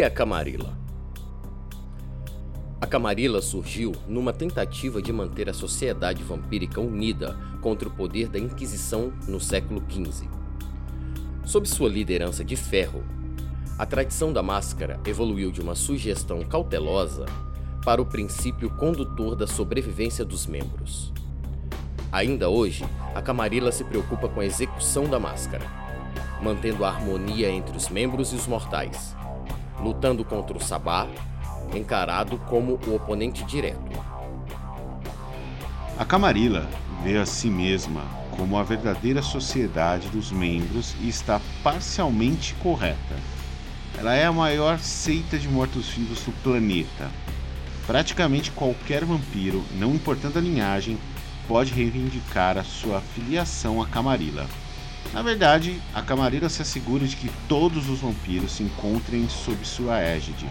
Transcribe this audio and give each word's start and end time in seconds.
é 0.00 0.06
a 0.06 0.10
Camarilla? 0.10 0.78
A 2.80 2.86
Camarilla 2.86 3.42
surgiu 3.42 3.92
numa 4.08 4.32
tentativa 4.32 5.02
de 5.02 5.12
manter 5.12 5.48
a 5.48 5.52
sociedade 5.52 6.22
vampírica 6.22 6.80
unida 6.80 7.36
contra 7.60 7.88
o 7.88 7.92
poder 7.92 8.28
da 8.28 8.38
Inquisição 8.38 9.12
no 9.28 9.40
século 9.40 9.82
XV. 9.88 10.28
Sob 11.44 11.68
sua 11.68 11.88
liderança 11.88 12.44
de 12.44 12.56
ferro, 12.56 13.04
a 13.78 13.84
tradição 13.84 14.32
da 14.32 14.42
máscara 14.42 15.00
evoluiu 15.04 15.50
de 15.50 15.60
uma 15.60 15.74
sugestão 15.74 16.42
cautelosa 16.42 17.26
para 17.84 18.00
o 18.00 18.06
princípio 18.06 18.70
condutor 18.70 19.36
da 19.36 19.46
sobrevivência 19.46 20.24
dos 20.24 20.46
membros. 20.46 21.12
Ainda 22.10 22.48
hoje, 22.48 22.84
a 23.14 23.20
Camarilla 23.20 23.72
se 23.72 23.84
preocupa 23.84 24.28
com 24.28 24.40
a 24.40 24.46
execução 24.46 25.04
da 25.04 25.18
máscara, 25.18 25.66
mantendo 26.42 26.84
a 26.84 26.88
harmonia 26.88 27.50
entre 27.50 27.76
os 27.76 27.88
membros 27.88 28.32
e 28.32 28.36
os 28.36 28.46
mortais, 28.46 29.16
lutando 29.82 30.24
contra 30.24 30.56
o 30.56 30.62
Sabá, 30.62 31.06
encarado 31.74 32.38
como 32.48 32.78
o 32.86 32.94
oponente 32.94 33.44
direto. 33.44 33.80
A 35.98 36.04
Camarilla 36.04 36.66
vê 37.02 37.18
a 37.18 37.26
si 37.26 37.50
mesma 37.50 38.02
como 38.36 38.56
a 38.56 38.62
verdadeira 38.62 39.22
sociedade 39.22 40.08
dos 40.08 40.30
membros 40.30 40.94
e 41.00 41.08
está 41.08 41.40
parcialmente 41.62 42.54
correta. 42.54 43.16
Ela 43.98 44.14
é 44.14 44.24
a 44.24 44.32
maior 44.32 44.78
seita 44.78 45.38
de 45.38 45.48
mortos-vivos 45.48 46.22
do 46.22 46.32
planeta. 46.42 47.10
Praticamente 47.86 48.50
qualquer 48.50 49.04
vampiro, 49.04 49.62
não 49.78 49.94
importando 49.94 50.38
a 50.38 50.42
linhagem, 50.42 50.98
pode 51.46 51.74
reivindicar 51.74 52.56
a 52.56 52.64
sua 52.64 53.00
filiação 53.00 53.82
à 53.82 53.86
Camarilla. 53.86 54.46
Na 55.12 55.20
verdade, 55.20 55.80
a 55.94 56.00
Camarilla 56.00 56.48
se 56.48 56.62
assegura 56.62 57.06
de 57.06 57.16
que 57.16 57.30
todos 57.46 57.88
os 57.88 58.00
vampiros 58.00 58.52
se 58.52 58.62
encontrem 58.62 59.28
sob 59.28 59.62
sua 59.64 60.00
égide, 60.00 60.48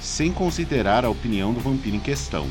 sem 0.00 0.30
considerar 0.30 1.04
a 1.04 1.10
opinião 1.10 1.54
do 1.54 1.60
vampiro 1.60 1.96
em 1.96 2.00
questão. 2.00 2.46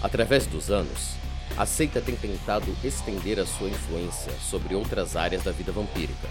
Através 0.00 0.46
dos 0.46 0.70
anos, 0.70 1.14
a 1.56 1.66
seita 1.66 2.00
tem 2.00 2.14
tentado 2.14 2.66
estender 2.84 3.40
a 3.40 3.46
sua 3.46 3.68
influência 3.68 4.32
sobre 4.40 4.74
outras 4.74 5.16
áreas 5.16 5.42
da 5.42 5.50
vida 5.50 5.72
vampírica. 5.72 6.28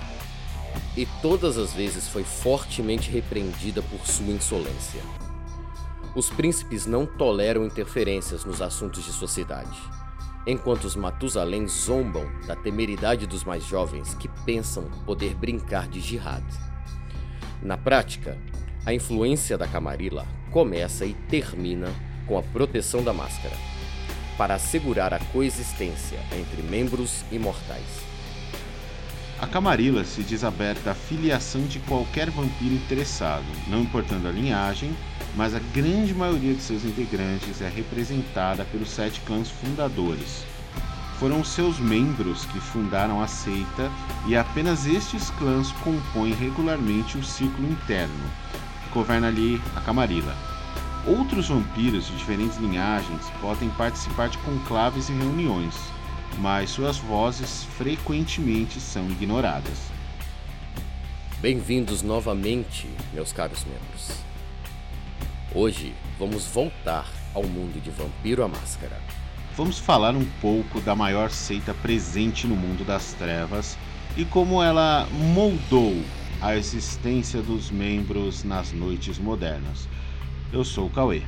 E 0.96 1.06
todas 1.22 1.58
as 1.58 1.74
vezes 1.74 2.08
foi 2.08 2.24
fortemente 2.24 3.12
repreendida 3.12 3.82
por 3.82 4.08
sua 4.08 4.32
insolência. 4.32 5.02
Os 6.16 6.30
príncipes 6.30 6.86
não 6.86 7.06
toleram 7.06 7.66
interferências 7.66 8.46
nos 8.46 8.62
assuntos 8.62 9.04
de 9.04 9.12
sociedade 9.12 9.78
enquanto 10.48 10.86
os 10.86 10.96
Matusalém 10.96 11.68
zombam 11.68 12.30
da 12.46 12.56
temeridade 12.56 13.26
dos 13.26 13.44
mais 13.44 13.64
jovens 13.64 14.14
que 14.14 14.28
pensam 14.46 14.90
poder 15.06 15.34
brincar 15.34 15.88
de 15.88 16.00
jihad. 16.00 16.44
Na 17.62 17.78
prática, 17.78 18.38
a 18.86 18.94
influência 18.94 19.58
da 19.58 19.68
Camarilla 19.68 20.26
começa 20.52 21.06
e 21.06 21.14
termina 21.14 21.88
com 22.28 22.38
a 22.38 22.44
proteção 22.44 23.04
da 23.04 23.14
máscara, 23.14 23.56
para 24.38 24.56
assegurar 24.56 25.14
a 25.14 25.20
coexistência 25.20 26.20
entre 26.38 26.62
membros 26.62 27.24
imortais. 27.32 28.15
A 29.38 29.48
Camarilla 29.48 30.06
se 30.06 30.24
diz 30.24 30.46
aberta 30.46 30.92
à 30.92 30.96
filiação 30.96 31.62
de 31.64 31.80
qualquer 31.80 32.30
vampiro 32.30 32.74
interessado, 32.74 33.44
não 33.68 33.82
importando 33.82 34.30
a 34.30 34.32
linhagem, 34.32 34.96
mas 35.36 35.54
a 35.54 35.60
grande 35.74 36.14
maioria 36.14 36.54
de 36.54 36.62
seus 36.62 36.86
integrantes 36.86 37.62
é 37.62 37.68
representada 37.68 38.64
pelos 38.64 38.90
sete 38.90 39.20
clãs 39.22 39.50
fundadores. 39.50 40.46
Foram 41.20 41.44
seus 41.44 41.80
membros 41.80 42.46
que 42.46 42.60
fundaram 42.62 43.22
a 43.22 43.28
seita 43.28 43.92
e 44.26 44.38
apenas 44.38 44.86
estes 44.88 45.30
clãs 45.32 45.70
compõem 45.84 46.34
regularmente 46.34 47.18
o 47.18 47.24
círculo 47.24 47.70
interno, 47.70 48.32
que 48.84 48.94
governa 48.94 49.28
ali 49.28 49.62
a 49.76 49.82
Camarilla. 49.82 50.36
Outros 51.06 51.50
vampiros 51.50 52.08
de 52.08 52.16
diferentes 52.16 52.58
linhagens 52.58 53.30
podem 53.42 53.70
participar 53.72 54.30
de 54.30 54.38
conclaves 54.40 55.10
e 55.10 55.14
reuniões, 55.14 55.76
mas 56.40 56.70
suas 56.70 56.98
vozes 56.98 57.64
frequentemente 57.78 58.80
são 58.80 59.10
ignoradas. 59.10 59.92
Bem-vindos 61.40 62.02
novamente, 62.02 62.88
meus 63.14 63.32
caros 63.32 63.64
membros. 63.66 64.20
Hoje 65.54 65.94
vamos 66.20 66.46
voltar 66.48 67.08
ao 67.34 67.44
mundo 67.44 67.82
de 67.82 67.90
Vampiro 67.90 68.44
à 68.44 68.48
Máscara. 68.48 69.00
Vamos 69.56 69.80
falar 69.80 70.16
um 70.16 70.26
pouco 70.42 70.82
da 70.82 70.96
maior 70.96 71.30
seita 71.30 71.74
presente 71.74 72.46
no 72.46 72.56
mundo 72.56 72.84
das 72.84 73.14
trevas 73.14 73.78
e 74.18 74.26
como 74.26 74.62
ela 74.62 75.08
moldou 75.34 75.96
a 76.42 76.56
existência 76.58 77.42
dos 77.42 77.72
membros 77.72 78.44
nas 78.44 78.72
noites 78.74 79.18
modernas. 79.18 79.88
Eu 80.52 80.64
sou 80.64 80.88
o 80.88 80.90
Cauê. 80.90 81.22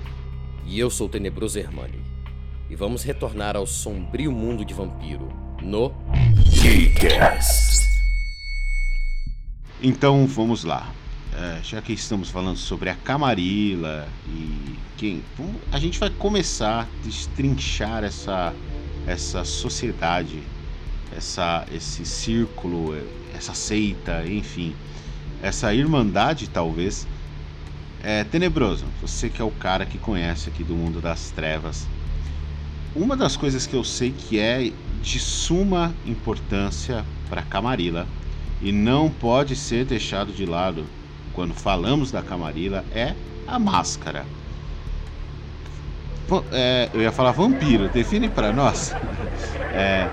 E 0.65 0.77
eu 0.77 0.89
sou 0.89 1.07
o 1.07 1.09
Tenebroso 1.09 1.57
Hermani. 1.57 2.06
E 2.69 2.75
vamos 2.75 3.03
retornar 3.03 3.55
ao 3.55 3.65
sombrio 3.65 4.31
mundo 4.31 4.65
de 4.65 4.73
vampiro 4.73 5.29
no 5.61 5.93
Geekcast. 6.51 7.87
Então 9.81 10.25
vamos 10.27 10.63
lá 10.63 10.91
é, 11.37 11.59
já 11.63 11.81
que 11.83 11.93
estamos 11.93 12.29
falando 12.31 12.57
sobre 12.57 12.89
a 12.89 12.95
Camarilla 12.95 14.07
e 14.27 14.75
quem, 14.97 15.23
a 15.71 15.77
gente 15.77 15.99
vai 15.99 16.09
começar 16.09 16.81
a 16.81 17.05
destrinchar 17.05 18.03
essa 18.03 18.53
essa 19.05 19.45
sociedade, 19.45 20.41
essa 21.15 21.65
esse 21.71 22.03
círculo, 22.05 22.97
essa 23.35 23.53
seita, 23.53 24.25
enfim, 24.25 24.75
essa 25.41 25.73
irmandade 25.73 26.49
talvez. 26.49 27.07
É 28.03 28.23
tenebroso. 28.23 28.85
Você 29.01 29.29
que 29.29 29.41
é 29.41 29.45
o 29.45 29.51
cara 29.51 29.85
que 29.85 29.97
conhece 29.97 30.49
aqui 30.49 30.63
do 30.63 30.75
mundo 30.75 31.01
das 31.01 31.31
trevas. 31.31 31.87
Uma 32.95 33.15
das 33.15 33.37
coisas 33.37 33.67
que 33.67 33.75
eu 33.75 33.83
sei 33.83 34.11
que 34.11 34.39
é 34.39 34.71
de 35.01 35.19
suma 35.19 35.93
importância 36.05 37.05
para 37.29 37.41
Camarilla 37.43 38.07
e 38.61 38.71
não 38.71 39.09
pode 39.09 39.55
ser 39.55 39.85
deixado 39.85 40.33
de 40.33 40.45
lado 40.45 40.85
quando 41.33 41.53
falamos 41.53 42.11
da 42.11 42.23
Camarilla 42.23 42.83
é 42.91 43.13
a 43.45 43.59
máscara. 43.59 44.25
É, 46.51 46.89
eu 46.93 47.01
ia 47.01 47.11
falar 47.11 47.31
vampiro, 47.31 47.87
define 47.89 48.29
para 48.29 48.51
nós. 48.51 48.95
É, 49.69 50.09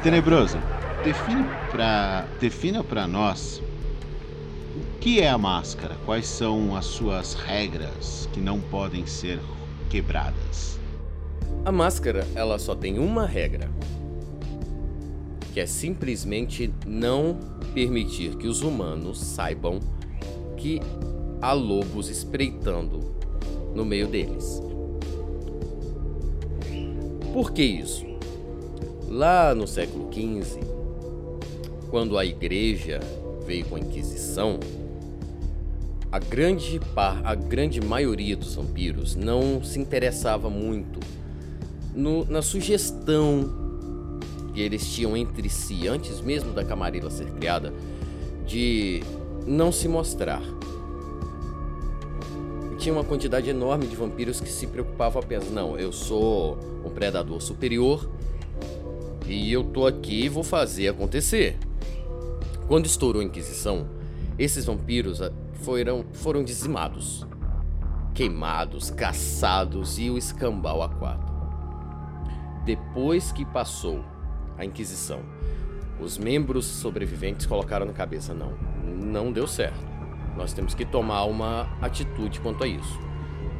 tenebroso, 0.00 0.58
define 1.02 1.44
para 1.70 2.24
defina 2.40 2.84
para 2.84 3.06
nós 3.06 3.60
o 4.76 5.00
que 5.00 5.20
é 5.20 5.28
a 5.28 5.36
máscara, 5.36 5.96
quais 6.04 6.26
são 6.26 6.76
as 6.76 6.86
suas 6.86 7.34
regras 7.34 8.28
que 8.32 8.40
não 8.40 8.60
podem 8.60 9.04
ser 9.04 9.40
quebradas. 9.90 10.81
A 11.64 11.70
máscara, 11.70 12.26
ela 12.34 12.58
só 12.58 12.74
tem 12.74 12.98
uma 12.98 13.26
regra, 13.26 13.70
que 15.52 15.60
é 15.60 15.66
simplesmente 15.66 16.72
não 16.86 17.38
permitir 17.72 18.36
que 18.36 18.48
os 18.48 18.62
humanos 18.62 19.18
saibam 19.18 19.78
que 20.56 20.80
há 21.40 21.52
lobos 21.52 22.08
espreitando 22.08 23.14
no 23.74 23.84
meio 23.84 24.08
deles. 24.08 24.62
Por 27.32 27.52
que 27.52 27.62
isso? 27.62 28.04
Lá 29.08 29.54
no 29.54 29.66
século 29.66 30.10
XV, 30.12 30.60
quando 31.90 32.18
a 32.18 32.24
igreja 32.24 33.00
veio 33.46 33.64
com 33.66 33.76
a 33.76 33.80
Inquisição, 33.80 34.58
a 36.10 36.18
grande, 36.18 36.78
par, 36.94 37.20
a 37.24 37.34
grande 37.34 37.80
maioria 37.80 38.36
dos 38.36 38.54
vampiros 38.54 39.16
não 39.16 39.64
se 39.64 39.78
interessava 39.78 40.50
muito 40.50 41.00
no, 41.94 42.24
na 42.26 42.42
sugestão 42.42 43.50
que 44.52 44.60
eles 44.60 44.92
tinham 44.92 45.16
entre 45.16 45.48
si, 45.48 45.88
antes 45.88 46.20
mesmo 46.20 46.52
da 46.52 46.64
Camarilla 46.64 47.10
ser 47.10 47.30
criada, 47.32 47.72
de 48.46 49.02
não 49.46 49.72
se 49.72 49.88
mostrar. 49.88 50.42
Tinha 52.78 52.92
uma 52.92 53.04
quantidade 53.04 53.48
enorme 53.48 53.86
de 53.86 53.94
vampiros 53.94 54.40
que 54.40 54.48
se 54.48 54.66
preocupavam 54.66 55.22
apenas, 55.22 55.50
não, 55.50 55.78
eu 55.78 55.92
sou 55.92 56.58
um 56.84 56.90
predador 56.90 57.40
superior 57.40 58.10
e 59.26 59.52
eu 59.52 59.62
tô 59.62 59.86
aqui 59.86 60.24
e 60.24 60.28
vou 60.28 60.42
fazer 60.42 60.88
acontecer. 60.88 61.56
Quando 62.66 62.86
estourou 62.86 63.22
a 63.22 63.24
Inquisição, 63.24 63.86
esses 64.38 64.64
vampiros 64.64 65.22
ah, 65.22 65.32
foram, 65.54 66.04
foram 66.12 66.42
dizimados, 66.42 67.24
queimados, 68.14 68.90
caçados 68.90 69.98
e 69.98 70.10
o 70.10 70.18
escambau 70.18 70.82
a 70.82 70.88
quatro. 70.88 71.31
Depois 72.64 73.32
que 73.32 73.44
passou 73.44 74.04
a 74.56 74.64
Inquisição, 74.64 75.20
os 76.00 76.18
membros 76.18 76.64
sobreviventes 76.64 77.46
colocaram 77.46 77.86
na 77.86 77.92
cabeça: 77.92 78.32
não, 78.32 78.52
não 78.84 79.32
deu 79.32 79.46
certo. 79.46 79.92
Nós 80.36 80.52
temos 80.52 80.74
que 80.74 80.84
tomar 80.84 81.24
uma 81.24 81.68
atitude 81.80 82.40
quanto 82.40 82.64
a 82.64 82.66
isso. 82.66 83.00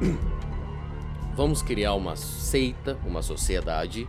Vamos 1.35 1.63
criar 1.63 1.95
uma 1.95 2.15
seita, 2.17 2.99
uma 3.07 3.23
sociedade 3.23 4.07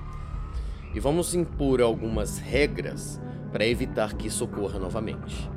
e 0.94 1.00
vamos 1.00 1.34
impor 1.34 1.82
algumas 1.82 2.38
regras 2.38 3.20
para 3.52 3.66
evitar 3.66 4.14
que 4.14 4.28
isso 4.28 4.44
ocorra 4.44 4.78
novamente. 4.78 5.50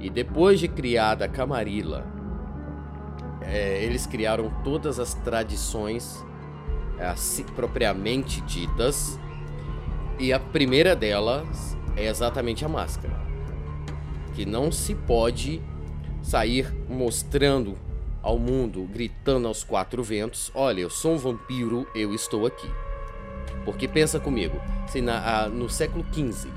E 0.00 0.10
depois 0.10 0.60
de 0.60 0.68
criada 0.68 1.24
a 1.24 1.28
Camarilla, 1.28 2.04
é, 3.40 3.82
eles 3.84 4.04
criaram 4.06 4.50
todas 4.62 4.98
as 4.98 5.14
tradições 5.14 6.24
assim, 7.06 7.44
propriamente 7.44 8.40
ditas. 8.42 9.18
E 10.18 10.32
a 10.32 10.40
primeira 10.40 10.96
delas 10.96 11.76
é 11.96 12.06
exatamente 12.06 12.64
a 12.64 12.68
máscara. 12.68 13.18
Que 14.34 14.44
não 14.44 14.70
se 14.70 14.94
pode 14.94 15.62
sair 16.22 16.72
mostrando 16.88 17.76
ao 18.22 18.38
mundo, 18.38 18.88
gritando 18.92 19.48
aos 19.48 19.64
quatro 19.64 20.02
ventos: 20.02 20.50
Olha, 20.54 20.80
eu 20.80 20.90
sou 20.90 21.14
um 21.14 21.18
vampiro, 21.18 21.86
eu 21.94 22.14
estou 22.14 22.46
aqui. 22.46 22.68
Porque 23.64 23.86
pensa 23.86 24.18
comigo, 24.18 24.60
se 24.86 25.00
na, 25.00 25.42
a, 25.42 25.48
no 25.48 25.68
século 25.68 26.04
XV, 26.12 26.48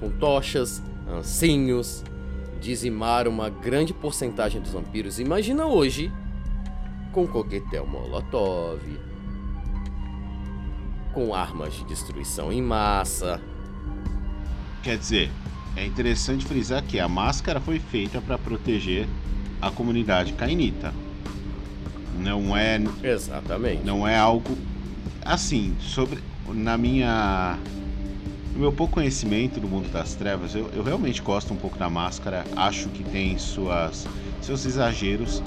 com 0.00 0.10
tochas, 0.10 0.82
ancinhos, 1.08 2.02
dizimaram 2.60 3.30
uma 3.30 3.48
grande 3.48 3.92
porcentagem 3.92 4.60
dos 4.60 4.72
vampiros, 4.72 5.20
imagina 5.20 5.66
hoje 5.66 6.12
com 7.16 7.26
coquetel 7.26 7.86
molotov, 7.86 8.78
com 11.14 11.34
armas 11.34 11.72
de 11.72 11.82
destruição 11.84 12.52
em 12.52 12.60
massa. 12.60 13.40
Quer 14.82 14.98
dizer, 14.98 15.30
é 15.74 15.86
interessante 15.86 16.44
frisar 16.44 16.82
que 16.82 17.00
a 17.00 17.08
máscara 17.08 17.58
foi 17.58 17.78
feita 17.78 18.20
para 18.20 18.36
proteger 18.36 19.08
a 19.62 19.70
comunidade 19.70 20.34
cainita. 20.34 20.92
Não 22.18 22.54
é. 22.54 22.78
Exatamente. 23.02 23.82
Não 23.82 24.06
é 24.06 24.18
algo. 24.18 24.54
Assim, 25.24 25.74
sobre. 25.80 26.22
Na 26.48 26.76
minha. 26.76 27.58
No 28.52 28.60
meu 28.60 28.72
pouco 28.72 28.92
conhecimento 28.92 29.58
do 29.58 29.66
mundo 29.66 29.90
das 29.90 30.14
trevas, 30.14 30.54
eu, 30.54 30.68
eu 30.74 30.82
realmente 30.82 31.22
gosto 31.22 31.54
um 31.54 31.56
pouco 31.56 31.78
da 31.78 31.88
máscara. 31.88 32.44
Acho 32.54 32.90
que 32.90 33.02
tem 33.02 33.38
suas, 33.38 34.06
seus 34.42 34.66
exageros. 34.66 35.42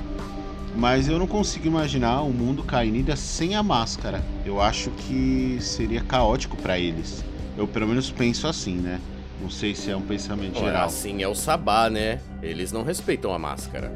Mas 0.75 1.07
eu 1.07 1.17
não 1.17 1.27
consigo 1.27 1.67
imaginar 1.67 2.21
um 2.23 2.31
mundo 2.31 2.63
cainita 2.63 3.15
sem 3.15 3.55
a 3.55 3.63
máscara. 3.63 4.23
Eu 4.45 4.61
acho 4.61 4.91
que 4.91 5.57
seria 5.59 6.01
caótico 6.01 6.55
para 6.57 6.77
eles. 6.77 7.23
Eu 7.57 7.67
pelo 7.67 7.87
menos 7.87 8.11
penso 8.11 8.47
assim, 8.47 8.75
né? 8.75 8.99
Não 9.41 9.49
sei 9.49 9.73
se 9.73 9.89
é 9.89 9.95
um 9.95 10.01
pensamento 10.01 10.57
Ora, 10.57 10.65
geral. 10.65 10.85
Assim 10.85 11.23
é 11.23 11.27
o 11.27 11.35
Sabá, 11.35 11.89
né? 11.89 12.19
Eles 12.41 12.71
não 12.71 12.83
respeitam 12.83 13.33
a 13.33 13.39
máscara. 13.39 13.91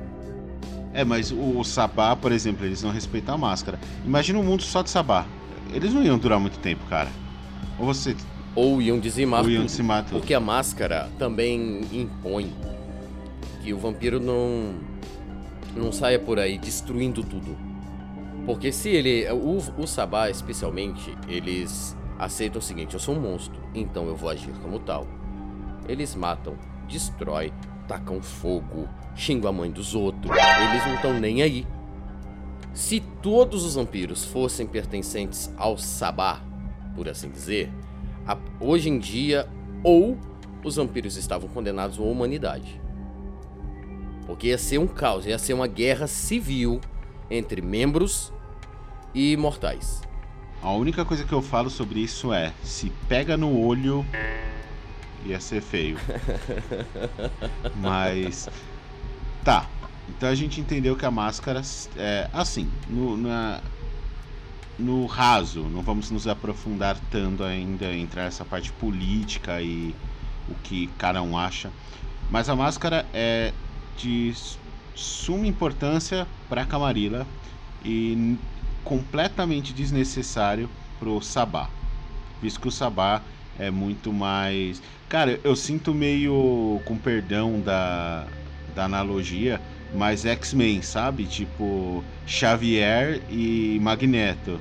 É, 0.93 1.03
mas 1.03 1.31
o, 1.31 1.59
o 1.59 1.63
Sabá, 1.63 2.15
por 2.15 2.31
exemplo, 2.31 2.65
eles 2.65 2.81
não 2.81 2.91
respeitam 2.91 3.35
a 3.35 3.37
máscara. 3.37 3.79
Imagina 4.05 4.39
um 4.39 4.43
mundo 4.43 4.63
só 4.63 4.81
de 4.81 4.89
Sabá. 4.89 5.25
Eles 5.73 5.93
não 5.93 6.03
iam 6.03 6.17
durar 6.17 6.39
muito 6.39 6.59
tempo, 6.59 6.85
cara. 6.89 7.09
Ou 7.79 7.85
você. 7.85 8.15
Ou 8.55 8.81
iam 8.81 8.99
dizimar 8.99 9.43
Ou 9.43 9.49
iam 9.49 9.65
dizimar 9.65 10.03
tudo. 10.03 10.19
Porque 10.19 10.33
a 10.33 10.39
máscara 10.39 11.09
também 11.17 11.81
impõe 11.91 12.53
que 13.63 13.73
o 13.73 13.77
vampiro 13.77 14.19
não 14.19 14.75
não 15.75 15.91
saia 15.91 16.19
por 16.19 16.39
aí 16.39 16.57
destruindo 16.57 17.23
tudo. 17.23 17.57
Porque 18.45 18.71
se 18.71 18.89
ele, 18.89 19.25
o, 19.31 19.57
o 19.81 19.87
Sabá 19.87 20.29
especialmente, 20.29 21.15
eles 21.27 21.95
aceitam 22.19 22.59
o 22.59 22.61
seguinte: 22.61 22.93
eu 22.93 22.99
sou 22.99 23.15
um 23.15 23.19
monstro, 23.19 23.59
então 23.73 24.05
eu 24.07 24.15
vou 24.15 24.29
agir 24.29 24.51
como 24.61 24.79
tal. 24.79 25.07
Eles 25.87 26.15
matam, 26.15 26.55
destrói, 26.87 27.51
tacam 27.87 28.21
fogo, 28.21 28.87
xingam 29.15 29.49
a 29.49 29.53
mãe 29.53 29.71
dos 29.71 29.95
outros. 29.95 30.31
Eles 30.69 30.85
não 30.85 30.95
estão 30.95 31.19
nem 31.19 31.41
aí. 31.41 31.65
Se 32.73 32.99
todos 33.21 33.63
os 33.65 33.75
vampiros 33.75 34.25
fossem 34.25 34.65
pertencentes 34.65 35.53
ao 35.57 35.77
Sabá, 35.77 36.41
por 36.95 37.07
assim 37.07 37.29
dizer, 37.29 37.71
a- 38.25 38.37
hoje 38.59 38.89
em 38.89 38.97
dia, 38.97 39.47
ou 39.83 40.17
os 40.63 40.75
vampiros 40.77 41.15
estavam 41.17 41.47
condenados 41.49 41.99
à 41.99 42.01
humanidade. 42.01 42.81
Porque 44.25 44.47
ia 44.47 44.57
ser 44.57 44.77
um 44.77 44.87
caos, 44.87 45.25
ia 45.25 45.37
ser 45.37 45.53
uma 45.53 45.67
guerra 45.67 46.07
civil 46.07 46.79
entre 47.29 47.61
membros 47.61 48.31
e 49.13 49.35
mortais. 49.37 50.01
A 50.61 50.71
única 50.71 51.03
coisa 51.03 51.23
que 51.23 51.33
eu 51.33 51.41
falo 51.41 51.69
sobre 51.69 51.99
isso 51.99 52.31
é: 52.33 52.53
se 52.63 52.91
pega 53.07 53.35
no 53.35 53.59
olho, 53.59 54.05
ia 55.25 55.39
ser 55.39 55.61
feio. 55.61 55.97
Mas. 57.75 58.49
Tá. 59.43 59.67
Então 60.09 60.29
a 60.29 60.35
gente 60.35 60.59
entendeu 60.59 60.95
que 60.95 61.05
a 61.05 61.11
máscara 61.11 61.61
é 61.95 62.29
assim, 62.33 62.69
no, 62.89 63.15
na, 63.15 63.61
no 64.77 65.05
raso, 65.05 65.61
não 65.63 65.81
vamos 65.81 66.11
nos 66.11 66.27
aprofundar 66.27 66.97
tanto 67.09 67.43
ainda, 67.43 67.93
entrar 67.93 68.23
nessa 68.23 68.43
parte 68.43 68.71
política 68.73 69.61
e 69.61 69.95
o 70.49 70.55
que 70.55 70.87
cada 70.97 71.21
um 71.21 71.37
acha. 71.37 71.71
Mas 72.29 72.49
a 72.49 72.55
máscara 72.55 73.05
é 73.13 73.53
de 73.98 74.34
suma 74.95 75.48
importância 75.48 76.28
para 76.50 76.66
Camarilla 76.66 77.25
e 77.84 78.38
completamente 78.84 79.74
desnecessário 79.74 80.69
pro 81.00 81.22
Sabá. 81.22 81.69
Visto 82.42 82.60
que 82.60 82.68
o 82.68 82.72
Sabá 82.72 83.22
é 83.57 83.72
muito 83.72 84.12
mais. 84.12 84.81
Cara, 85.07 85.40
eu 85.44 85.56
sinto 85.56 85.94
meio, 85.94 86.81
com 86.86 86.98
perdão 86.98 87.60
da, 87.60 88.25
da 88.75 88.86
analogia, 88.86 89.62
mais 89.94 90.25
X-Men, 90.25 90.81
sabe? 90.81 91.25
Tipo 91.25 92.04
Xavier 92.25 93.22
e 93.30 93.80
Magneto. 93.81 94.60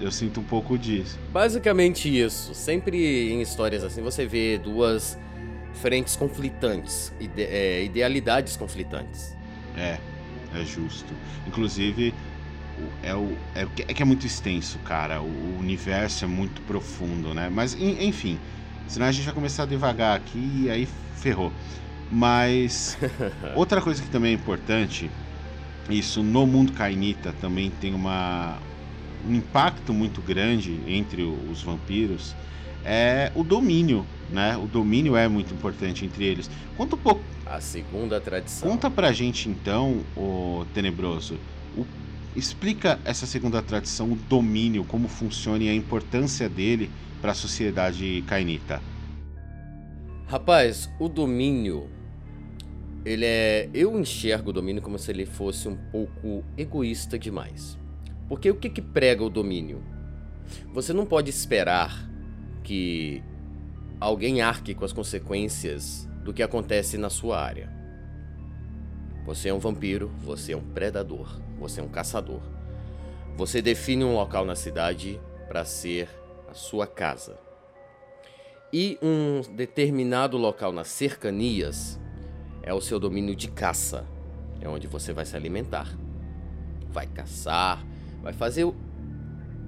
Eu 0.00 0.10
sinto 0.10 0.40
um 0.40 0.44
pouco 0.44 0.76
disso. 0.76 1.18
Basicamente 1.32 2.08
isso. 2.08 2.54
Sempre 2.54 3.32
em 3.32 3.40
histórias 3.40 3.82
assim 3.82 4.02
você 4.02 4.26
vê 4.26 4.58
duas 4.58 5.18
frentes 5.76 6.16
conflitantes, 6.16 7.12
ide- 7.20 7.42
é, 7.42 7.84
idealidades 7.84 8.56
conflitantes. 8.56 9.34
É, 9.76 9.98
é 10.54 10.64
justo. 10.64 11.12
Inclusive, 11.46 12.12
é, 13.02 13.14
o, 13.14 13.36
é, 13.54 13.62
é 13.88 13.94
que 13.94 14.02
é 14.02 14.04
muito 14.04 14.26
extenso, 14.26 14.78
cara. 14.80 15.20
O, 15.20 15.56
universo 15.58 16.24
é 16.24 16.28
muito 16.28 16.60
profundo, 16.62 17.34
né? 17.34 17.50
Mas, 17.52 17.74
en- 17.74 18.06
enfim, 18.06 18.38
senão 18.86 19.06
a 19.06 19.12
gente 19.12 19.24
vai 19.24 19.34
começar 19.34 19.64
a 19.64 19.66
devagar 19.66 20.16
aqui 20.16 20.62
e 20.64 20.70
aí 20.70 20.88
ferrou. 21.16 21.52
Mas, 22.10 22.96
outra 23.54 23.80
coisa 23.80 24.02
que 24.02 24.08
também 24.08 24.30
é 24.30 24.34
importante, 24.34 25.10
isso 25.90 26.22
no 26.22 26.46
mundo 26.46 26.72
cainita 26.72 27.34
também 27.40 27.70
tem 27.80 27.94
uma, 27.94 28.58
um 29.28 29.34
impacto 29.34 29.92
muito 29.92 30.20
grande 30.22 30.80
entre 30.86 31.22
os 31.22 31.62
vampiros, 31.62 32.34
é 32.84 33.32
o 33.34 33.42
domínio, 33.42 34.06
né? 34.30 34.56
O 34.56 34.66
domínio 34.66 35.16
é 35.16 35.28
muito 35.28 35.52
importante 35.54 36.04
entre 36.04 36.24
eles. 36.24 36.50
Conta 36.76 36.96
um 36.96 36.98
pouco 36.98 37.20
A 37.44 37.60
segunda 37.60 38.20
tradição. 38.20 38.68
Conta 38.68 38.90
pra 38.90 39.12
gente 39.12 39.48
então, 39.48 40.00
o 40.16 40.64
Tenebroso, 40.74 41.38
o- 41.76 41.86
explica 42.34 42.98
essa 43.04 43.24
segunda 43.26 43.62
tradição, 43.62 44.12
o 44.12 44.16
domínio, 44.16 44.84
como 44.84 45.08
funciona 45.08 45.64
e 45.64 45.68
a 45.68 45.74
importância 45.74 46.48
dele 46.48 46.90
para 47.22 47.32
a 47.32 47.34
sociedade 47.34 48.22
cainita. 48.26 48.82
Rapaz, 50.26 50.90
o 50.98 51.08
domínio. 51.08 51.88
Ele 53.04 53.24
é. 53.24 53.70
Eu 53.72 53.98
enxergo 53.98 54.50
o 54.50 54.52
domínio 54.52 54.82
como 54.82 54.98
se 54.98 55.10
ele 55.12 55.24
fosse 55.24 55.68
um 55.68 55.76
pouco 55.76 56.42
egoísta 56.58 57.16
demais. 57.18 57.78
Porque 58.28 58.50
o 58.50 58.56
que, 58.56 58.68
que 58.68 58.82
prega 58.82 59.22
o 59.22 59.30
domínio? 59.30 59.80
Você 60.74 60.92
não 60.92 61.06
pode 61.06 61.30
esperar 61.30 62.10
que 62.64 63.22
alguém 64.00 64.40
arque 64.40 64.74
com 64.74 64.84
as 64.84 64.92
consequências 64.92 66.08
do 66.22 66.32
que 66.32 66.42
acontece 66.42 66.98
na 66.98 67.10
sua 67.10 67.40
área. 67.40 67.70
Você 69.24 69.48
é 69.48 69.54
um 69.54 69.58
vampiro, 69.58 70.08
você 70.18 70.52
é 70.52 70.56
um 70.56 70.62
predador, 70.62 71.40
você 71.58 71.80
é 71.80 71.84
um 71.84 71.88
caçador. 71.88 72.40
Você 73.36 73.60
define 73.60 74.04
um 74.04 74.14
local 74.14 74.44
na 74.44 74.54
cidade 74.54 75.20
para 75.48 75.64
ser 75.64 76.08
a 76.48 76.54
sua 76.54 76.86
casa 76.86 77.38
e 78.72 78.98
um 79.00 79.40
determinado 79.54 80.36
local 80.36 80.72
nas 80.72 80.88
cercanias 80.88 81.98
é 82.62 82.74
o 82.74 82.80
seu 82.80 82.98
domínio 82.98 83.34
de 83.36 83.48
caça. 83.48 84.04
É 84.60 84.68
onde 84.68 84.86
você 84.86 85.12
vai 85.12 85.24
se 85.24 85.36
alimentar. 85.36 85.96
Vai 86.90 87.06
caçar, 87.06 87.86
vai 88.22 88.32
fazer, 88.32 88.64
o- 88.64 88.74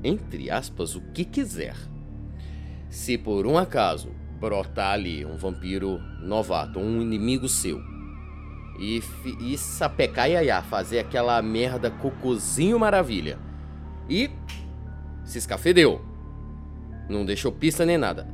entre 0.02 0.50
aspas, 0.50 0.96
o 0.96 1.00
que 1.12 1.24
quiser. 1.24 1.76
Se 2.90 3.16
por 3.16 3.46
um 3.46 3.56
acaso 3.56 4.10
brotar 4.38 4.92
ali 4.92 5.24
um 5.24 5.36
vampiro 5.36 6.00
novato, 6.20 6.78
um 6.78 7.02
inimigo 7.02 7.48
seu, 7.48 7.80
e, 8.78 9.02
e 9.40 9.58
sapecar 9.58 10.30
iaiá, 10.30 10.62
fazer 10.62 11.00
aquela 11.00 11.40
merda 11.42 11.90
cocôzinho 11.90 12.78
maravilha, 12.78 13.38
e 14.08 14.30
se 15.24 15.38
escafedeu, 15.38 16.00
não 17.08 17.24
deixou 17.24 17.50
pista 17.50 17.84
nem 17.84 17.98
nada, 17.98 18.28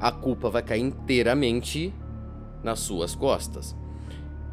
a 0.00 0.10
culpa 0.10 0.50
vai 0.50 0.62
cair 0.62 0.82
inteiramente 0.82 1.92
nas 2.62 2.80
suas 2.80 3.14
costas. 3.14 3.76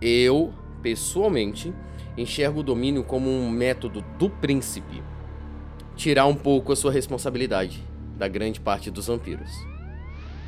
Eu, 0.01 0.53
pessoalmente, 0.81 1.73
enxergo 2.17 2.59
o 2.59 2.63
domínio 2.63 3.03
como 3.03 3.29
um 3.29 3.49
método 3.49 4.03
do 4.17 4.29
príncipe. 4.29 5.01
Tirar 5.95 6.25
um 6.25 6.35
pouco 6.35 6.71
a 6.71 6.75
sua 6.75 6.91
responsabilidade 6.91 7.83
da 8.17 8.27
grande 8.27 8.59
parte 8.59 8.91
dos 8.91 9.07
vampiros. 9.07 9.72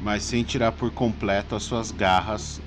Mas 0.02 0.24
sem 0.24 0.44
tirar 0.44 0.72
por 0.72 0.92
completo 0.92 1.56
as 1.56 1.64
suas 1.64 1.92
garras 1.92 2.62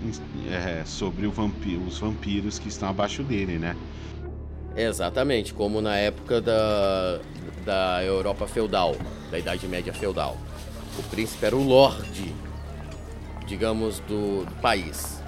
é, 0.51 0.83
sobre 0.85 1.27
o 1.27 1.31
vampi- 1.31 1.77
os 1.77 1.99
vampiros 1.99 2.59
que 2.59 2.69
estão 2.69 2.89
abaixo 2.89 3.23
dele, 3.23 3.59
né? 3.59 3.77
Exatamente, 4.75 5.53
como 5.53 5.81
na 5.81 5.97
época 5.97 6.41
da, 6.41 7.21
da 7.65 8.03
Europa 8.05 8.47
feudal, 8.47 8.97
da 9.31 9.39
Idade 9.39 9.67
Média 9.69 9.93
feudal. 9.93 10.37
O 10.99 11.03
príncipe 11.05 11.45
era 11.45 11.57
o 11.57 11.63
lorde, 11.63 12.35
digamos, 13.47 14.01
do, 14.01 14.45
do 14.45 14.55
país. 14.61 15.21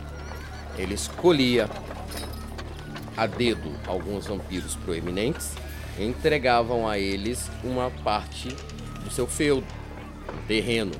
Ele 0.78 0.95
escolhia 0.95 1.69
a 3.16 3.26
dedo 3.26 3.71
alguns 3.87 4.26
vampiros 4.26 4.75
proeminentes 4.76 5.54
entregavam 5.99 6.88
a 6.88 6.99
eles 6.99 7.50
uma 7.62 7.90
parte 7.90 8.49
do 9.04 9.11
seu 9.11 9.26
feudo, 9.26 9.66
terreno. 10.47 10.92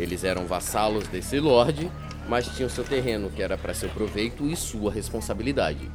Eles 0.00 0.24
eram 0.24 0.46
vassalos 0.46 1.06
desse 1.08 1.38
lorde, 1.38 1.90
mas 2.28 2.48
tinham 2.56 2.68
seu 2.68 2.84
terreno 2.84 3.30
que 3.30 3.42
era 3.42 3.58
para 3.58 3.74
seu 3.74 3.88
proveito 3.88 4.46
e 4.46 4.56
sua 4.56 4.90
responsabilidade. 4.90 5.90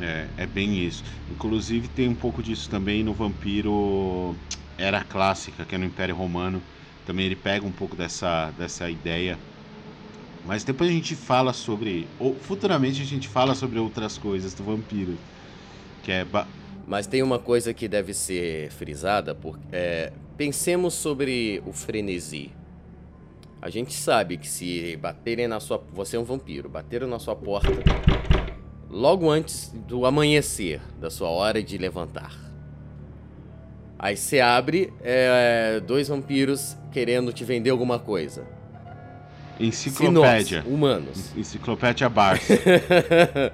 É, 0.00 0.26
é 0.36 0.46
bem 0.46 0.84
isso. 0.84 1.04
Inclusive 1.30 1.88
tem 1.88 2.08
um 2.08 2.14
pouco 2.14 2.42
disso 2.42 2.68
também 2.68 3.02
no 3.02 3.12
Vampiro 3.12 4.34
Era 4.76 5.02
Clássica, 5.04 5.64
que 5.64 5.74
é 5.74 5.78
no 5.78 5.84
Império 5.84 6.14
Romano. 6.14 6.62
Também 7.06 7.26
ele 7.26 7.36
pega 7.36 7.66
um 7.66 7.72
pouco 7.72 7.96
dessa, 7.96 8.50
dessa 8.58 8.88
ideia 8.90 9.38
mas 10.44 10.64
depois 10.64 10.90
a 10.90 10.92
gente 10.92 11.14
fala 11.14 11.52
sobre. 11.52 12.06
Ou 12.18 12.34
futuramente 12.34 13.00
a 13.00 13.04
gente 13.04 13.28
fala 13.28 13.54
sobre 13.54 13.78
outras 13.78 14.18
coisas 14.18 14.52
do 14.54 14.64
vampiro. 14.64 15.16
Que 16.02 16.12
é. 16.12 16.26
Mas 16.86 17.06
tem 17.06 17.22
uma 17.22 17.38
coisa 17.38 17.72
que 17.72 17.86
deve 17.86 18.12
ser 18.12 18.70
frisada, 18.72 19.34
porque 19.34 19.60
é, 19.70 20.12
pensemos 20.42 20.94
sobre 20.94 21.62
o 21.64 21.72
frenesi. 21.72 22.50
A 23.60 23.70
gente 23.70 23.94
sabe 23.94 24.36
que 24.36 24.48
se 24.48 24.96
baterem 24.96 25.46
na 25.46 25.60
sua. 25.60 25.80
Você 25.92 26.16
é 26.16 26.18
um 26.18 26.24
vampiro, 26.24 26.68
bateram 26.68 27.06
na 27.06 27.20
sua 27.20 27.36
porta 27.36 27.70
logo 28.90 29.30
antes 29.30 29.72
do 29.86 30.04
amanhecer, 30.04 30.80
da 31.00 31.10
sua 31.10 31.28
hora 31.28 31.62
de 31.62 31.78
levantar. 31.78 32.34
Aí 33.96 34.16
você 34.16 34.40
abre, 34.40 34.92
é, 35.00 35.78
dois 35.78 36.08
vampiros 36.08 36.76
querendo 36.90 37.32
te 37.32 37.44
vender 37.44 37.70
alguma 37.70 38.00
coisa. 38.00 38.44
Enciclopédia. 39.60 40.64
Humanos. 40.66 41.30
Enciclopédia 41.36 42.08
Barça. 42.08 42.52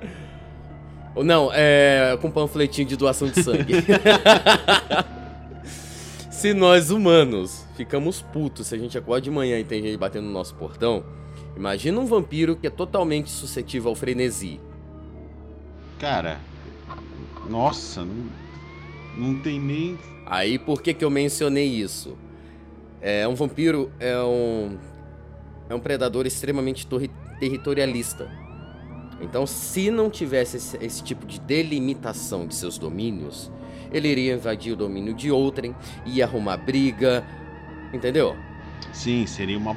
Não, 1.22 1.50
é 1.52 2.16
com 2.22 2.30
panfletinho 2.30 2.88
de 2.88 2.96
doação 2.96 3.28
de 3.28 3.42
sangue. 3.42 3.74
se 6.38 6.54
nós 6.54 6.92
humanos 6.92 7.64
ficamos 7.76 8.22
putos 8.22 8.68
se 8.68 8.74
a 8.76 8.78
gente 8.78 8.96
acorda 8.96 9.22
de 9.22 9.30
manhã 9.30 9.58
e 9.58 9.64
tem 9.64 9.82
gente 9.82 9.96
batendo 9.96 10.26
no 10.26 10.32
nosso 10.32 10.54
portão, 10.54 11.02
imagina 11.56 11.98
um 11.98 12.06
vampiro 12.06 12.54
que 12.54 12.68
é 12.68 12.70
totalmente 12.70 13.28
suscetível 13.28 13.88
ao 13.88 13.96
frenesi. 13.96 14.60
Cara, 15.98 16.38
nossa, 17.50 18.04
não, 18.04 18.26
não 19.16 19.40
tem 19.40 19.58
nem. 19.58 19.98
Aí 20.24 20.60
por 20.60 20.80
que, 20.80 20.94
que 20.94 21.04
eu 21.04 21.10
mencionei 21.10 21.66
isso? 21.66 22.16
É 23.00 23.26
um 23.26 23.34
vampiro 23.34 23.90
é 23.98 24.16
um 24.22 24.78
é 25.68 25.74
um 25.74 25.80
predador 25.80 26.24
extremamente 26.24 26.86
territorialista. 27.40 28.30
Então, 29.20 29.44
se 29.44 29.90
não 29.90 30.08
tivesse 30.08 30.56
esse, 30.58 30.76
esse, 30.80 31.02
tipo 31.02 31.26
de 31.26 31.40
delimitação 31.40 32.46
de 32.46 32.54
seus 32.54 32.78
domínios, 32.78 33.50
ele 33.92 34.08
iria 34.08 34.34
invadir 34.34 34.72
o 34.72 34.76
domínio 34.76 35.14
de 35.14 35.30
outrem, 35.30 35.74
ia 36.04 36.24
arrumar 36.24 36.56
briga, 36.56 37.24
entendeu? 37.92 38.36
Sim, 38.92 39.26
seria 39.26 39.58
uma. 39.58 39.76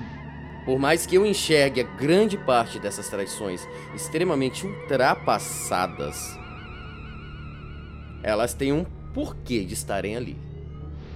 Por 0.65 0.79
mais 0.79 1.05
que 1.05 1.15
eu 1.15 1.25
enxergue 1.25 1.81
a 1.81 1.83
grande 1.83 2.37
parte 2.37 2.79
dessas 2.79 3.09
tradições 3.09 3.67
extremamente 3.95 4.65
ultrapassadas, 4.65 6.37
elas 8.21 8.53
têm 8.53 8.71
um 8.71 8.85
porquê 9.13 9.63
de 9.63 9.73
estarem 9.73 10.15
ali. 10.15 10.37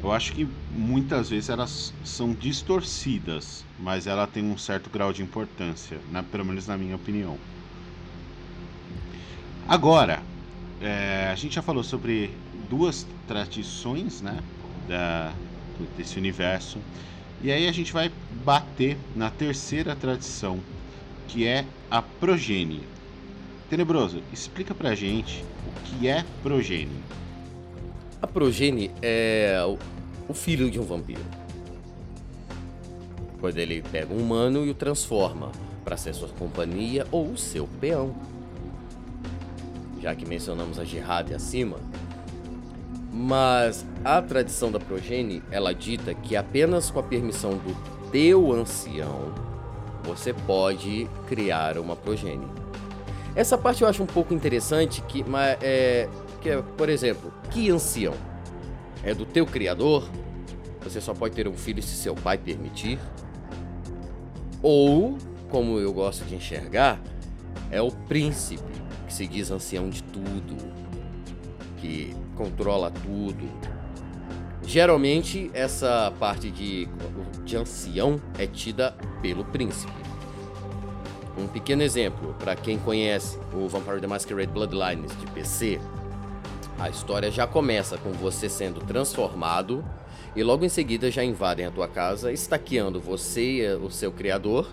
Eu 0.03 0.11
acho 0.11 0.33
que 0.33 0.47
muitas 0.71 1.29
vezes 1.29 1.49
elas 1.49 1.93
são 2.03 2.33
distorcidas, 2.33 3.65
mas 3.79 4.07
ela 4.07 4.27
tem 4.27 4.43
um 4.43 4.57
certo 4.57 4.89
grau 4.89 5.11
de 5.11 5.23
importância, 5.23 5.97
né? 6.11 6.23
pelo 6.31 6.45
menos 6.45 6.67
na 6.67 6.77
minha 6.77 6.95
opinião. 6.95 7.37
Agora, 9.67 10.21
é, 10.79 11.29
a 11.31 11.35
gente 11.35 11.55
já 11.55 11.61
falou 11.61 11.83
sobre 11.83 12.29
duas 12.69 13.05
tradições 13.27 14.21
né, 14.21 14.37
da, 14.87 15.33
desse 15.97 16.17
universo, 16.17 16.79
e 17.41 17.51
aí 17.51 17.67
a 17.67 17.71
gente 17.71 17.93
vai 17.93 18.11
bater 18.43 18.97
na 19.15 19.29
terceira 19.29 19.95
tradição, 19.95 20.59
que 21.27 21.47
é 21.47 21.65
a 21.89 22.01
progenie. 22.01 22.83
Tenebroso, 23.69 24.21
explica 24.31 24.73
pra 24.73 24.95
gente 24.95 25.43
o 25.67 25.81
que 25.83 26.07
é 26.07 26.23
progenie. 26.41 27.03
A 28.21 28.27
progenie 28.27 28.91
é 29.01 29.59
o 30.27 30.33
filho 30.33 30.69
de 30.71 30.79
um 30.79 30.83
vampiro. 30.83 31.23
Quando 33.39 33.57
ele 33.57 33.83
pega 33.91 34.13
um 34.13 34.17
humano 34.17 34.65
e 34.65 34.69
o 34.69 34.73
transforma 34.73 35.51
para 35.83 35.97
ser 35.97 36.15
sua 36.15 36.29
companhia 36.29 37.05
ou 37.11 37.37
seu 37.37 37.67
peão. 37.79 38.15
Já 40.01 40.15
que 40.15 40.25
mencionamos 40.25 40.79
a 40.79 40.83
jihad 40.83 41.31
acima, 41.33 41.77
mas 43.15 43.85
a 44.03 44.21
tradição 44.21 44.69
da 44.69 44.79
progenie, 44.79 45.41
ela 45.49 45.73
dita 45.73 46.13
que 46.13 46.35
apenas 46.35 46.91
com 46.91 46.99
a 46.99 47.03
permissão 47.03 47.51
do 47.51 47.75
teu 48.11 48.51
ancião 48.51 49.33
você 50.03 50.33
pode 50.33 51.09
criar 51.27 51.77
uma 51.77 51.95
progenie. 51.95 52.47
Essa 53.35 53.57
parte 53.57 53.81
eu 53.81 53.87
acho 53.87 54.03
um 54.03 54.05
pouco 54.05 54.33
interessante, 54.33 55.01
que, 55.03 55.23
mas, 55.23 55.57
é, 55.61 56.07
que 56.41 56.49
é, 56.49 56.61
por 56.61 56.89
exemplo, 56.89 57.33
que 57.49 57.71
ancião? 57.71 58.13
é 59.05 59.13
do 59.13 59.23
teu 59.23 59.45
criador, 59.45 60.09
você 60.81 60.99
só 60.99 61.13
pode 61.13 61.35
ter 61.35 61.47
um 61.47 61.53
filho 61.53 61.81
se 61.81 61.95
seu 61.95 62.15
pai 62.15 62.39
permitir. 62.39 62.99
Ou, 64.63 65.17
como 65.49 65.77
eu 65.79 65.93
gosto 65.93 66.25
de 66.25 66.35
enxergar, 66.35 66.99
é 67.69 67.79
o 67.79 67.91
príncipe 67.91 68.63
que 69.07 69.13
se 69.13 69.27
diz 69.27 69.51
ancião 69.51 69.89
de 69.89 70.01
tudo, 70.01 70.57
que 71.77 72.15
controla 72.35 72.91
tudo. 72.91 73.49
Geralmente, 74.63 75.49
essa 75.53 76.11
parte 76.19 76.49
de, 76.49 76.87
de 77.43 77.55
ancião 77.55 78.19
é 78.37 78.47
tida 78.47 78.95
pelo 79.21 79.45
príncipe. 79.45 79.93
Um 81.37 81.47
pequeno 81.47 81.83
exemplo, 81.83 82.33
para 82.39 82.55
quem 82.55 82.79
conhece 82.79 83.37
o 83.53 83.67
Vampire 83.67 83.99
the 83.99 84.07
Masquerade 84.07 84.51
Bloodlines 84.51 85.11
de 85.19 85.27
PC, 85.27 85.79
a 86.79 86.89
história 86.89 87.29
já 87.29 87.45
começa 87.45 87.97
com 87.97 88.11
você 88.11 88.49
sendo 88.49 88.79
transformado 88.81 89.83
e 90.35 90.43
logo 90.43 90.65
em 90.65 90.69
seguida 90.69 91.09
já 91.11 91.23
invadem 91.23 91.65
a 91.65 91.71
tua 91.71 91.87
casa, 91.87 92.31
estaqueando 92.31 92.99
você 92.99 93.63
e 93.63 93.75
o 93.75 93.89
seu 93.89 94.11
criador. 94.11 94.69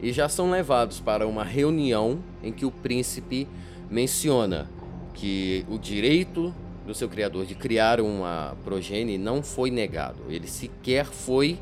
E 0.00 0.12
já 0.12 0.28
são 0.28 0.50
levados 0.50 1.00
para 1.00 1.26
uma 1.26 1.44
reunião 1.44 2.18
em 2.42 2.52
que 2.52 2.64
o 2.64 2.70
príncipe 2.70 3.48
menciona 3.90 4.68
que 5.14 5.64
o 5.68 5.78
direito 5.78 6.54
do 6.86 6.94
seu 6.94 7.08
criador 7.08 7.46
de 7.46 7.54
criar 7.54 8.00
uma 8.00 8.56
progenie 8.64 9.16
não 9.16 9.42
foi 9.42 9.70
negado, 9.70 10.22
ele 10.28 10.46
sequer 10.46 11.06
foi 11.06 11.58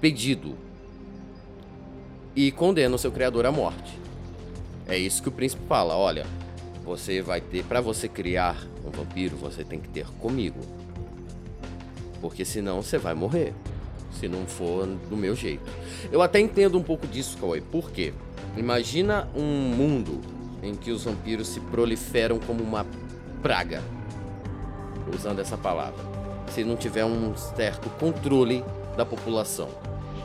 pedido. 0.00 0.54
E 2.36 2.50
condena 2.50 2.94
o 2.94 2.98
seu 2.98 3.12
criador 3.12 3.46
à 3.46 3.52
morte. 3.52 3.98
É 4.86 4.98
isso 4.98 5.22
que 5.22 5.28
o 5.28 5.32
príncipe 5.32 5.62
fala, 5.66 5.96
olha, 5.96 6.26
você 6.84 7.22
vai 7.22 7.40
ter, 7.40 7.64
para 7.64 7.80
você 7.80 8.08
criar 8.08 8.66
um 8.84 8.90
vampiro, 8.90 9.36
você 9.36 9.64
tem 9.64 9.80
que 9.80 9.88
ter 9.88 10.06
comigo. 10.18 10.60
Porque 12.20 12.44
senão 12.44 12.82
você 12.82 12.98
vai 12.98 13.14
morrer. 13.14 13.54
Se 14.12 14.28
não 14.28 14.46
for 14.46 14.86
do 14.86 15.16
meu 15.16 15.34
jeito. 15.34 15.64
Eu 16.12 16.22
até 16.22 16.38
entendo 16.38 16.78
um 16.78 16.82
pouco 16.82 17.06
disso, 17.06 17.36
Cauê. 17.38 17.60
Por 17.60 17.90
quê? 17.90 18.12
Imagina 18.56 19.28
um 19.34 19.42
mundo 19.42 20.20
em 20.64 20.74
que 20.74 20.90
os 20.90 21.04
vampiros 21.04 21.48
se 21.48 21.60
proliferam 21.60 22.38
como 22.38 22.62
uma 22.62 22.86
praga. 23.42 23.82
Usando 25.14 25.40
essa 25.40 25.56
palavra. 25.56 26.02
Se 26.48 26.64
não 26.64 26.76
tiver 26.76 27.04
um 27.04 27.36
certo 27.36 27.90
controle 27.90 28.64
da 28.96 29.04
população. 29.04 29.68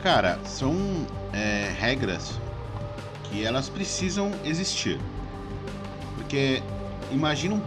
Cara, 0.02 0.38
são 0.44 0.74
é, 1.32 1.70
regras 1.78 2.38
que 3.24 3.44
elas 3.44 3.68
precisam 3.68 4.32
existir. 4.44 4.98
Porque 6.16 6.62
imagina 7.10 7.54
um. 7.54 7.60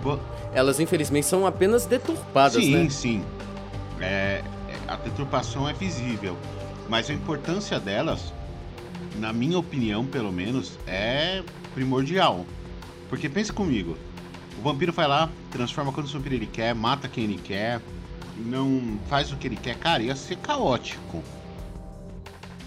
Elas 0.53 0.79
infelizmente 0.79 1.27
são 1.27 1.45
apenas 1.45 1.85
deturpadas, 1.85 2.63
sim, 2.63 2.75
né? 2.75 2.83
Sim, 2.83 2.89
sim. 2.89 3.25
É, 4.01 4.43
a 4.87 4.95
deturpação 4.95 5.69
é 5.69 5.73
visível. 5.73 6.35
Mas 6.89 7.09
a 7.09 7.13
importância 7.13 7.79
delas, 7.79 8.33
na 9.19 9.31
minha 9.31 9.57
opinião, 9.57 10.05
pelo 10.05 10.31
menos, 10.31 10.77
é 10.87 11.43
primordial. 11.73 12.45
Porque 13.13 13.29
pensa 13.29 13.53
comigo. 13.53 13.95
O 14.57 14.63
vampiro 14.63 14.91
vai 14.91 15.07
lá, 15.07 15.29
transforma 15.51 15.93
quantos 15.93 16.11
vampiros 16.11 16.35
ele 16.35 16.47
quer, 16.47 16.73
mata 16.73 17.07
quem 17.07 17.25
ele 17.25 17.37
quer, 17.37 17.79
não 18.35 18.97
faz 19.07 19.31
o 19.31 19.37
que 19.37 19.45
ele 19.45 19.55
quer. 19.55 19.77
Cara, 19.77 20.01
ia 20.01 20.15
ser 20.15 20.35
caótico. 20.37 21.21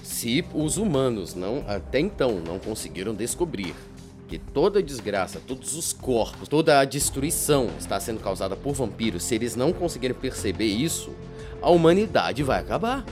Se 0.05 0.45
os 0.55 0.76
humanos 0.76 1.35
não 1.35 1.65
até 1.67 1.99
então 1.99 2.41
não 2.47 2.61
conseguiram 2.61 3.12
descobrir 3.12 3.75
que 4.29 4.38
toda 4.38 4.79
a 4.79 4.83
desgraça, 4.83 5.43
todos 5.45 5.75
os 5.75 5.93
corpos, 5.93 6.49
toda 6.49 6.79
a 6.79 6.85
destruição 6.85 7.69
está 7.76 7.99
sendo 7.99 8.21
causada 8.21 8.55
por 8.55 8.73
vampiros, 8.73 9.25
se 9.25 9.35
eles 9.35 9.57
não 9.57 9.73
conseguirem 9.73 10.17
perceber 10.17 10.67
isso, 10.67 11.11
a 11.61 11.71
humanidade 11.71 12.45
vai 12.45 12.61
acabar. 12.61 13.05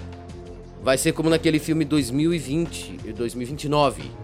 Vai 0.85 0.97
ser 0.97 1.11
como 1.11 1.29
naquele 1.29 1.59
filme 1.59 1.85
2020 1.85 3.01
e 3.07 3.13
2029. 3.13 4.24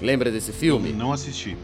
Lembra 0.00 0.30
desse 0.30 0.52
filme? 0.52 0.90
Eu 0.90 0.96
não 0.96 1.12
assisti. 1.12 1.56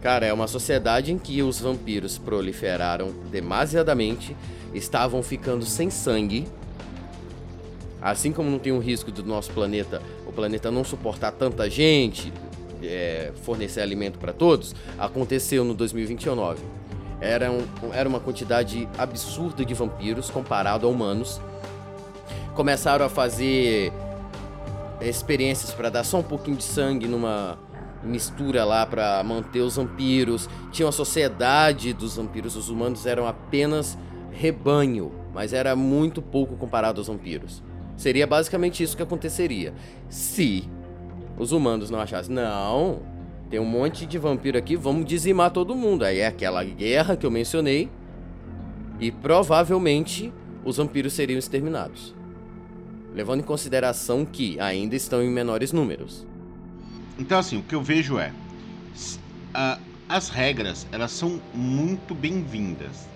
Cara, 0.00 0.26
é 0.26 0.32
uma 0.32 0.46
sociedade 0.46 1.12
em 1.12 1.18
que 1.18 1.42
os 1.42 1.60
vampiros 1.60 2.16
proliferaram 2.16 3.12
demasiadamente, 3.30 4.34
estavam 4.74 5.22
ficando 5.22 5.64
sem 5.66 5.90
sangue. 5.90 6.48
Assim 8.00 8.32
como 8.32 8.50
não 8.50 8.58
tem 8.58 8.72
um 8.72 8.78
risco 8.78 9.12
do 9.12 9.22
nosso 9.22 9.50
planeta, 9.52 10.00
o 10.26 10.32
planeta 10.32 10.70
não 10.70 10.82
suportar 10.82 11.32
tanta 11.32 11.68
gente, 11.68 12.32
é, 12.82 13.30
fornecer 13.42 13.82
alimento 13.82 14.18
para 14.18 14.32
todos, 14.32 14.74
aconteceu 14.98 15.64
no 15.64 15.74
2029. 15.74 16.62
Era, 17.20 17.52
um, 17.52 17.62
era 17.92 18.08
uma 18.08 18.18
quantidade 18.18 18.88
absurda 18.96 19.64
de 19.66 19.74
vampiros 19.74 20.30
comparado 20.30 20.86
a 20.86 20.90
humanos. 20.90 21.38
Começaram 22.54 23.04
a 23.04 23.08
fazer 23.10 23.92
experiências 25.00 25.72
para 25.72 25.88
dar 25.88 26.04
só 26.04 26.18
um 26.18 26.22
pouquinho 26.22 26.56
de 26.56 26.64
sangue 26.64 27.06
numa 27.06 27.58
mistura 28.02 28.64
lá 28.64 28.86
para 28.86 29.22
manter 29.22 29.60
os 29.60 29.76
vampiros. 29.76 30.48
Tinha 30.70 30.86
uma 30.86 30.92
sociedade 30.92 31.92
dos 31.92 32.16
vampiros, 32.16 32.56
os 32.56 32.68
humanos 32.68 33.06
eram 33.06 33.26
apenas 33.26 33.98
rebanho, 34.30 35.12
mas 35.34 35.52
era 35.52 35.74
muito 35.76 36.22
pouco 36.22 36.56
comparado 36.56 37.00
aos 37.00 37.08
vampiros. 37.08 37.62
Seria 37.96 38.26
basicamente 38.26 38.82
isso 38.82 38.96
que 38.96 39.02
aconteceria 39.02 39.74
se 40.08 40.68
os 41.38 41.52
humanos 41.52 41.90
não 41.90 42.00
achassem, 42.00 42.34
não, 42.34 43.00
tem 43.50 43.58
um 43.58 43.64
monte 43.64 44.06
de 44.06 44.18
vampiro 44.18 44.56
aqui, 44.56 44.76
vamos 44.76 45.04
dizimar 45.04 45.50
todo 45.50 45.74
mundo. 45.74 46.04
Aí 46.04 46.18
é 46.18 46.26
aquela 46.26 46.62
guerra 46.62 47.16
que 47.16 47.26
eu 47.26 47.30
mencionei 47.30 47.90
e 48.98 49.10
provavelmente 49.10 50.32
os 50.64 50.76
vampiros 50.76 51.12
seriam 51.12 51.38
exterminados. 51.38 52.14
Levando 53.14 53.40
em 53.40 53.44
consideração 53.44 54.24
que 54.24 54.58
ainda 54.60 54.94
estão 54.94 55.22
em 55.22 55.30
menores 55.30 55.72
números. 55.72 56.26
Então, 57.18 57.38
assim, 57.38 57.58
o 57.58 57.62
que 57.62 57.74
eu 57.74 57.82
vejo 57.82 58.18
é. 58.18 58.32
as 60.08 60.28
regras, 60.28 60.86
elas 60.90 61.10
são 61.10 61.40
muito 61.52 62.14
bem-vindas. 62.14 63.08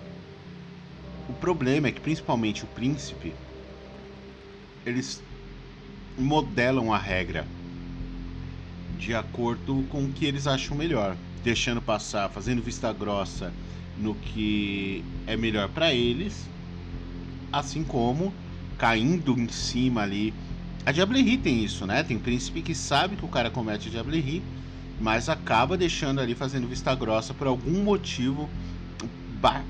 O 1.27 1.33
problema 1.33 1.87
é 1.87 1.91
que, 1.91 1.99
principalmente 1.99 2.63
o 2.63 2.67
príncipe, 2.67 3.33
eles 4.85 5.21
modelam 6.17 6.93
a 6.93 6.97
regra 6.97 7.45
de 8.97 9.13
acordo 9.13 9.83
com 9.89 10.05
o 10.05 10.11
que 10.11 10.25
eles 10.25 10.47
acham 10.47 10.77
melhor, 10.77 11.15
deixando 11.43 11.81
passar, 11.81 12.29
fazendo 12.29 12.61
vista 12.61 12.91
grossa 12.93 13.51
no 13.97 14.15
que 14.15 15.03
é 15.27 15.35
melhor 15.35 15.69
para 15.69 15.93
eles, 15.93 16.47
assim 17.51 17.83
como 17.83 18.33
caindo 18.77 19.39
em 19.39 19.47
cima 19.47 20.01
ali 20.01 20.33
a 20.85 20.91
Diablerie 20.91 21.39
tem 21.39 21.63
isso, 21.63 21.87
né? 21.87 22.03
Tem 22.03 22.19
príncipe 22.19 22.61
que 22.61 22.75
sabe 22.75 23.15
que 23.15 23.25
o 23.25 23.27
cara 23.27 23.49
comete 23.49 23.89
Diablerie, 23.89 24.43
mas 25.01 25.27
acaba 25.27 25.75
deixando 25.75 26.21
ali 26.21 26.35
fazendo 26.35 26.67
vista 26.67 26.93
grossa 26.93 27.33
por 27.33 27.47
algum 27.47 27.83
motivo 27.83 28.47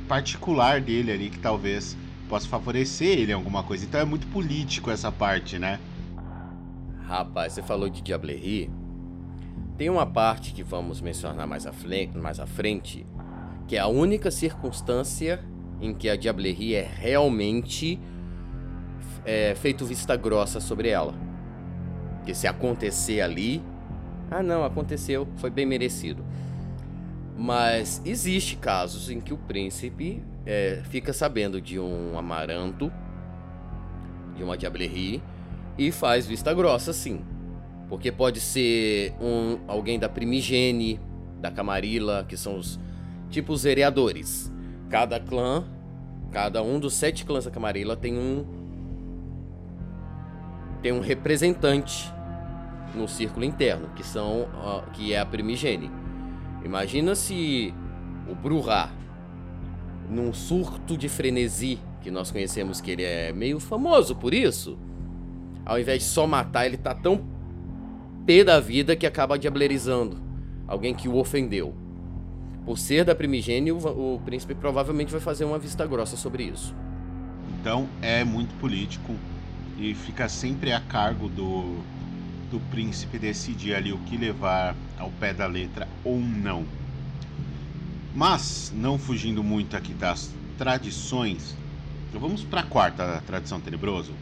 particular 0.08 0.82
dele 0.82 1.12
ali 1.12 1.30
que 1.30 1.39
talvez 1.39 1.97
possa 2.27 2.47
favorecer 2.49 3.17
ele 3.17 3.32
em 3.32 3.36
alguma 3.36 3.63
coisa. 3.63 3.86
Então 3.86 3.99
é 3.99 4.03
muito 4.03 4.27
político 4.27 4.91
essa 4.91 5.10
parte, 5.10 5.58
né? 5.58 5.80
Rapaz, 7.08 7.53
você 7.53 7.63
falou 7.63 7.88
de 7.88 8.01
Diablerie. 8.01 8.69
Tem 9.77 9.89
uma 9.89 10.06
parte 10.06 10.53
que 10.53 10.63
vamos 10.63 10.99
mencionar 10.99 11.47
mais 11.47 11.65
à, 11.65 11.71
frente, 11.71 12.17
mais 12.17 12.41
à 12.41 12.45
frente, 12.45 13.06
que 13.69 13.77
é 13.77 13.80
a 13.80 13.88
única 13.88 14.30
circunstância 14.30 15.41
em 15.80 15.93
que 15.93 16.10
a 16.10 16.17
Diablerie 16.17 16.75
é 16.75 16.84
realmente 16.84 17.99
é, 19.25 19.55
feito 19.55 19.85
vista 19.85 20.15
grossa 20.15 20.59
sobre 20.59 20.89
ela. 20.89 21.13
Que 22.25 22.33
se 22.33 22.47
acontecer 22.47 23.21
ali, 23.21 23.61
ah 24.29 24.41
não, 24.41 24.63
aconteceu, 24.63 25.27
foi 25.38 25.49
bem 25.49 25.65
merecido. 25.65 26.23
Mas 27.38 28.01
existe 28.05 28.55
casos 28.55 29.09
em 29.09 29.19
que 29.19 29.33
o 29.33 29.38
príncipe 29.38 30.23
é, 30.45 30.81
fica 30.85 31.11
sabendo 31.11 31.59
de 31.59 31.79
um 31.79 32.17
amaranto, 32.17 32.91
de 34.35 34.43
uma 34.43 34.57
diablerie, 34.57 35.21
e 35.77 35.91
faz 35.91 36.25
vista 36.25 36.53
grossa 36.53 36.93
sim. 36.93 37.21
Porque 37.89 38.11
pode 38.11 38.39
ser 38.39 39.13
um, 39.19 39.59
alguém 39.67 39.99
da 39.99 40.07
primigene, 40.07 40.99
da 41.39 41.51
camarilla, 41.51 42.25
que 42.27 42.38
são 42.38 42.57
os 42.57 42.79
tipos 43.29 43.63
vereadores. 43.63 44.51
Cada 44.89 45.19
clã, 45.19 45.65
cada 46.31 46.63
um 46.63 46.79
dos 46.79 46.93
sete 46.93 47.25
clãs 47.25 47.45
da 47.45 47.51
camarilla 47.51 47.95
tem 47.95 48.17
um 48.17 48.64
tem 50.86 50.93
um 50.93 51.00
representante 51.00 52.13
no 52.93 53.08
círculo 53.08 53.43
interno, 53.43 53.89
que 53.95 54.06
são 54.06 54.41
uh, 54.41 54.84
que 54.93 55.13
é 55.13 55.19
a 55.19 55.26
primigene. 55.26 55.89
Imagina 56.63 57.15
se 57.15 57.74
o 58.30 58.36
Bruhá, 58.36 58.91
num 60.08 60.32
surto 60.32 60.95
de 60.95 61.10
frenesi, 61.10 61.80
que 62.04 62.12
nós 62.12 62.30
conhecemos 62.30 62.82
que 62.82 62.91
ele 62.91 63.02
é 63.02 63.34
meio 63.34 63.60
famoso 63.60 64.15
por 64.15 64.32
isso, 64.32 64.78
ao 65.65 65.80
invés 65.80 66.04
de 66.04 66.10
só 66.10 66.28
matar, 66.28 66.67
ele 66.67 66.78
tá 66.78 66.93
tão 66.93 67.19
pé 68.24 68.43
da 68.43 68.60
vida 68.60 68.95
que 68.95 69.08
acaba 69.08 69.39
diablerizando 69.39 70.21
alguém 70.67 70.93
que 70.93 71.10
o 71.10 71.15
ofendeu. 71.15 71.74
Por 72.63 72.78
ser 72.78 73.04
da 73.04 73.15
primigênia, 73.15 73.74
o, 73.74 74.17
o 74.17 74.21
príncipe 74.24 74.54
provavelmente 74.54 75.12
vai 75.12 75.19
fazer 75.19 75.45
uma 75.45 75.58
vista 75.58 75.84
grossa 75.88 76.15
sobre 76.15 76.43
isso. 76.43 76.76
Então 77.60 77.88
é 78.04 78.24
muito 78.24 78.54
político, 78.60 79.15
e 79.77 79.93
fica 79.93 80.29
sempre 80.29 80.71
a 80.71 80.79
cargo 80.79 81.27
do, 81.27 81.77
do 82.49 82.59
príncipe 82.71 83.19
decidir 83.19 83.75
ali 83.75 83.91
o 83.91 83.97
que 83.99 84.17
levar 84.17 84.75
ao 84.97 85.11
pé 85.11 85.33
da 85.33 85.45
letra 85.45 85.88
ou 86.03 86.19
não. 86.19 86.65
Mas, 88.13 88.71
não 88.73 88.97
fugindo 88.97 89.43
muito 89.43 89.75
aqui 89.75 89.93
das 89.93 90.33
tradições, 90.57 91.55
vamos 92.13 92.43
para 92.43 92.61
a 92.61 92.63
quarta 92.63 93.21
tradição 93.27 93.59
tenebroso, 93.59 94.13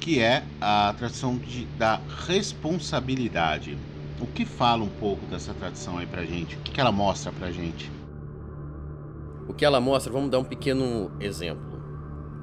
que 0.00 0.20
é 0.20 0.44
a 0.60 0.94
tradição 0.96 1.36
de, 1.36 1.64
da 1.76 2.00
responsabilidade. 2.26 3.76
O 4.20 4.26
que 4.26 4.44
fala 4.44 4.84
um 4.84 4.88
pouco 4.88 5.26
dessa 5.26 5.52
tradição 5.52 5.98
aí 5.98 6.06
pra 6.06 6.24
gente? 6.24 6.54
O 6.56 6.60
que, 6.60 6.70
que 6.70 6.80
ela 6.80 6.92
mostra 6.92 7.32
pra 7.32 7.50
gente? 7.50 7.90
O 9.48 9.52
que 9.52 9.64
ela 9.64 9.80
mostra, 9.80 10.12
vamos 10.12 10.30
dar 10.30 10.38
um 10.38 10.44
pequeno 10.44 11.10
exemplo. 11.20 11.75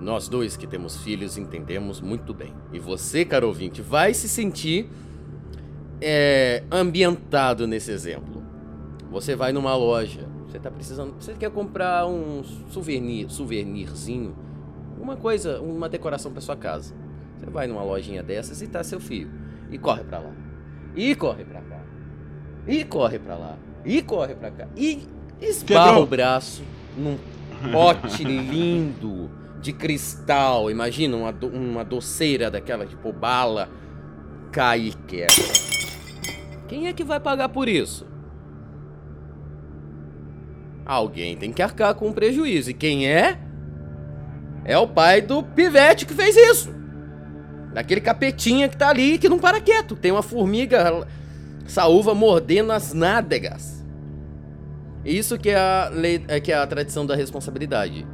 Nós 0.04 0.28
dois 0.28 0.58
que 0.58 0.68
temos 0.68 0.98
filhos 1.02 1.38
entendemos 1.38 2.02
muito 2.02 2.34
bem. 2.34 2.54
E 2.74 2.78
você, 2.78 3.24
caro 3.24 3.48
ouvinte, 3.48 3.82
vai 3.82 4.14
se 4.14 4.28
sentir 4.28 4.90
é, 6.02 6.62
ambientado 6.70 7.66
nesse 7.66 7.90
exemplo. 7.90 8.44
Você 9.10 9.34
vai 9.34 9.54
numa 9.54 9.74
loja, 9.78 10.28
você 10.46 10.58
está 10.58 10.70
precisando, 10.70 11.16
você 11.18 11.34
quer 11.34 11.50
comprar 11.50 12.06
um 12.06 12.44
souvenir, 12.70 13.30
souvenirzinho, 13.30 14.36
uma 15.00 15.16
coisa, 15.16 15.62
uma 15.62 15.88
decoração 15.88 16.34
para 16.34 16.42
sua 16.42 16.58
casa. 16.58 16.94
Você 17.38 17.46
vai 17.50 17.66
numa 17.68 17.84
lojinha 17.84 18.22
dessas 18.22 18.62
e 18.62 18.68
tá 18.68 18.84
seu 18.84 19.00
filho 19.00 19.32
e 19.72 19.78
corre 19.78 20.04
para 20.04 20.20
lá. 20.20 20.32
E 20.96 21.16
corre 21.16 21.46
para 21.46 21.62
cá. 21.62 21.82
E 22.68 22.84
corre 22.84 23.20
para 23.20 23.36
lá. 23.36 23.58
E 23.86 24.02
corre 24.02 24.36
para 24.36 24.52
cá. 24.52 24.68
E 24.76 25.08
esbarra 25.40 26.00
o 26.00 26.06
braço 26.06 26.62
num 26.98 27.18
pote 27.72 28.24
lindo 28.26 29.43
de 29.64 29.74
cristal. 29.74 30.70
Imagina 30.70 31.16
uma, 31.16 31.32
do, 31.32 31.48
uma 31.48 31.84
doceira 31.84 32.52
daquela, 32.52 32.86
tipo 32.86 33.12
bala, 33.12 33.70
cai 34.52 34.82
e 34.82 34.94
quebra. 34.94 35.34
Quem 36.68 36.88
é 36.88 36.94
que 36.94 37.04
vai 37.04 37.20
pagar 37.20 37.50
por 37.50 37.68
isso? 37.68 38.06
Alguém 40.86 41.38
tem 41.38 41.52
que 41.52 41.62
arcar 41.62 41.96
com 41.96 42.10
o 42.10 42.14
prejuízo. 42.14 42.70
E 42.70 42.74
quem 42.74 43.08
é? 43.08 43.40
É 44.66 44.78
o 44.78 44.88
pai 44.88 45.22
do 45.22 45.42
pivete 45.42 46.06
que 46.06 46.14
fez 46.14 46.36
isso. 46.36 46.74
Daquele 47.74 48.02
capetinha 48.02 48.68
que 48.68 48.78
tá 48.78 48.90
ali 48.90 49.18
que 49.18 49.30
não 49.30 49.40
para 49.40 49.62
quieto. 49.62 49.96
Tem 49.96 50.12
uma 50.12 50.22
formiga 50.22 51.08
saúva 51.66 52.14
mordendo 52.14 52.72
as 52.72 52.94
nádegas. 52.94 53.84
Isso 55.06 55.38
que 55.38 55.50
é 55.50 55.58
a, 55.58 55.90
lei, 55.90 56.24
é 56.28 56.40
que 56.40 56.52
é 56.52 56.56
a 56.56 56.68
tradição 56.68 57.06
da 57.06 57.16
responsabilidade. 57.16 58.06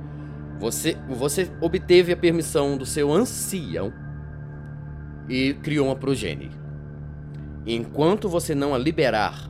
Você, 0.59 0.97
você 1.07 1.49
obteve 1.61 2.11
a 2.11 2.17
permissão 2.17 2.77
do 2.77 2.85
seu 2.85 3.11
ancião 3.13 3.93
e 5.29 5.53
criou 5.53 5.87
uma 5.87 5.95
progenie. 5.95 6.51
Enquanto 7.65 8.27
você 8.27 8.53
não 8.53 8.75
a 8.75 8.77
liberar, 8.77 9.49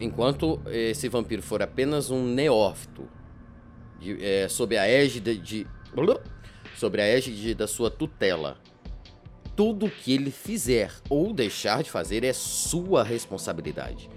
enquanto 0.00 0.60
esse 0.66 1.08
vampiro 1.08 1.42
for 1.42 1.62
apenas 1.62 2.10
um 2.10 2.24
neófito, 2.24 3.06
de, 4.00 4.24
é, 4.24 4.48
sob 4.48 4.76
a 4.76 4.88
égide 4.88 5.36
de. 5.36 5.66
Sobre 6.76 7.02
a 7.02 7.06
égide 7.06 7.54
da 7.54 7.66
sua 7.68 7.90
tutela. 7.90 8.56
tudo 9.56 9.88
que 9.88 10.12
ele 10.12 10.30
fizer 10.30 10.90
ou 11.08 11.32
deixar 11.32 11.82
de 11.82 11.90
fazer 11.90 12.24
é 12.24 12.32
sua 12.32 13.04
responsabilidade. 13.04 14.10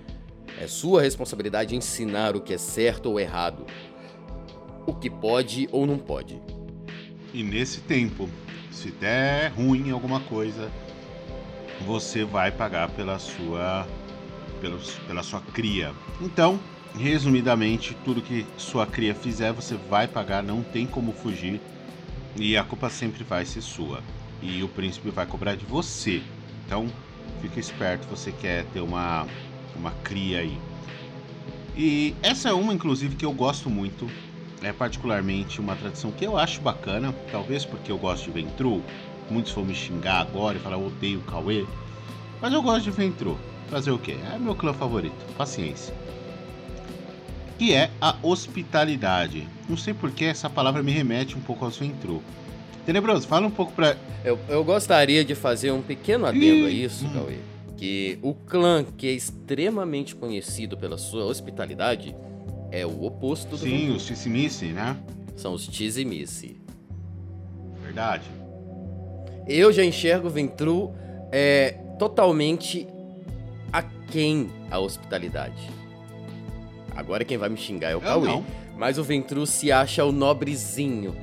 É 0.60 0.66
sua 0.66 1.02
responsabilidade 1.02 1.76
ensinar 1.76 2.36
o 2.36 2.42
que 2.42 2.54
é 2.54 2.58
certo 2.58 3.12
ou 3.12 3.20
errado, 3.20 3.66
o 4.88 4.96
que 4.96 5.10
pode 5.10 5.70
ou 5.72 5.86
não 5.86 6.00
pode. 6.00 6.42
E 7.34 7.44
nesse 7.44 7.82
tempo, 7.82 8.28
se 8.72 8.90
der 8.90 9.50
ruim 9.50 9.92
alguma 9.92 10.22
coisa, 10.22 10.72
você 11.86 12.24
vai 12.24 12.52
pagar 12.52 12.90
pela 12.90 13.20
sua 13.20 13.86
pela, 14.60 14.80
pela 15.06 15.22
sua 15.22 15.42
cria. 15.42 15.94
Então, 16.22 16.60
resumidamente, 16.98 17.96
tudo 18.04 18.22
que 18.22 18.46
sua 18.58 18.88
cria 18.88 19.14
fizer, 19.14 19.52
você 19.52 19.76
vai 19.76 20.08
pagar, 20.08 20.42
não 20.42 20.64
tem 20.64 20.88
como 20.88 21.12
fugir. 21.12 21.62
E 22.36 22.56
a 22.58 22.64
culpa 22.64 22.90
sempre 22.90 23.24
vai 23.24 23.46
ser 23.46 23.62
sua. 23.62 24.02
E 24.42 24.64
o 24.64 24.68
príncipe 24.70 25.10
vai 25.10 25.26
cobrar 25.26 25.56
de 25.56 25.66
você. 25.66 26.22
Então, 26.66 26.88
fica 27.42 27.60
esperto, 27.60 28.08
você 28.08 28.32
quer 28.32 28.66
ter 28.66 28.80
uma 28.80 29.28
uma 29.76 29.92
cria 30.04 30.40
aí. 30.40 30.58
E 31.76 32.16
essa 32.24 32.50
é 32.50 32.54
uma, 32.54 32.74
inclusive, 32.74 33.16
que 33.16 33.26
eu 33.26 33.32
gosto 33.32 33.70
muito. 33.70 34.10
É 34.62 34.74
particularmente 34.74 35.62
uma 35.62 35.76
tradição 35.76 36.12
que 36.12 36.26
eu 36.26 36.38
acho 36.38 36.62
bacana, 36.62 37.14
talvez 37.32 37.64
porque 37.64 37.92
eu 37.92 37.98
gosto 37.98 38.26
de 38.26 38.32
Ventru. 38.32 38.82
Muitos 39.30 39.52
vão 39.52 39.66
me 39.66 39.76
xingar 39.76 40.22
agora 40.22 40.58
e 40.58 40.62
falar, 40.62 40.78
eu 40.78 40.88
odeio 40.88 41.20
o 41.20 41.24
Cauê. 41.24 41.66
Mas 42.42 42.54
eu 42.54 42.62
gosto 42.62 42.84
de 42.86 42.92
Ventru. 42.92 43.38
Fazer 43.70 43.92
o 43.92 44.00
quê? 44.00 44.16
É 44.34 44.40
meu 44.40 44.56
clã 44.56 44.74
favorito. 44.74 45.16
Paciência. 45.38 45.94
Que 47.60 47.74
é 47.74 47.92
a 48.00 48.16
hospitalidade. 48.24 49.48
Não 49.68 49.76
sei 49.76 49.94
porque 49.94 50.26
essa 50.26 50.50
palavra 50.50 50.82
me 50.82 50.92
remete 50.92 51.38
um 51.38 51.42
pouco 51.42 51.66
aos 51.66 51.78
Ventru. 51.78 52.24
Tenebroso, 52.86 53.28
fala 53.28 53.46
um 53.46 53.52
pouco 53.52 53.74
pra. 53.74 53.98
Eu, 54.24 54.40
eu 54.48 54.64
gostaria 54.64 55.26
de 55.26 55.36
fazer 55.36 55.72
um 55.72 55.82
pequeno 55.82 56.26
adendo 56.26 56.68
a 56.68 56.70
isso, 56.70 57.06
hum. 57.06 57.14
Cauê 57.14 57.38
que 57.78 58.18
o 58.24 58.34
clã 58.34 58.84
que 58.84 59.08
é 59.08 59.12
extremamente 59.12 60.16
conhecido 60.16 60.76
pela 60.76 60.98
sua 60.98 61.24
hospitalidade 61.26 62.16
é 62.72 62.86
o 62.86 63.04
oposto 63.04 63.52
do 63.52 63.58
Sim, 63.58 63.92
os 63.92 64.06
Tizimice, 64.06 64.66
né? 64.68 64.98
São 65.36 65.54
os 65.54 65.68
Tizimice. 65.68 66.60
Verdade. 67.82 68.30
Eu 69.48 69.72
já 69.72 69.84
enxergo 69.84 70.28
o 70.28 70.32
Ventru 70.32 70.94
é, 71.32 71.72
totalmente 71.98 72.88
aquém 73.72 74.50
a 74.70 74.80
hospitalidade. 74.80 75.70
Agora 76.96 77.24
quem 77.24 77.38
vai 77.38 77.50
me 77.50 77.58
xingar 77.58 77.92
é 77.92 77.96
o 77.96 78.02
Cauê. 78.02 78.42
Mas 78.76 78.98
o 78.98 79.04
Ventru 79.04 79.46
se 79.46 79.72
acha 79.72 80.06
o 80.06 80.12
nobrezinho 80.12 81.16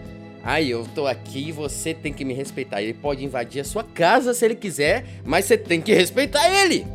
Aí 0.45 0.71
eu 0.71 0.87
tô 0.95 1.07
aqui 1.07 1.49
e 1.49 1.53
você 1.53 1.95
tem 1.95 2.13
que 2.13 2.23
me 2.23 2.35
respeitar. 2.35 2.83
Ele 2.83 2.93
pode 2.93 3.25
invadir 3.25 3.63
a 3.63 3.65
sua 3.65 3.83
casa 3.83 4.35
se 4.35 4.45
ele 4.45 4.55
quiser, 4.55 5.07
mas 5.25 5.47
você 5.47 5.57
tem 5.57 5.81
que 5.81 5.95
respeitar 5.95 6.47
ele. 6.51 6.87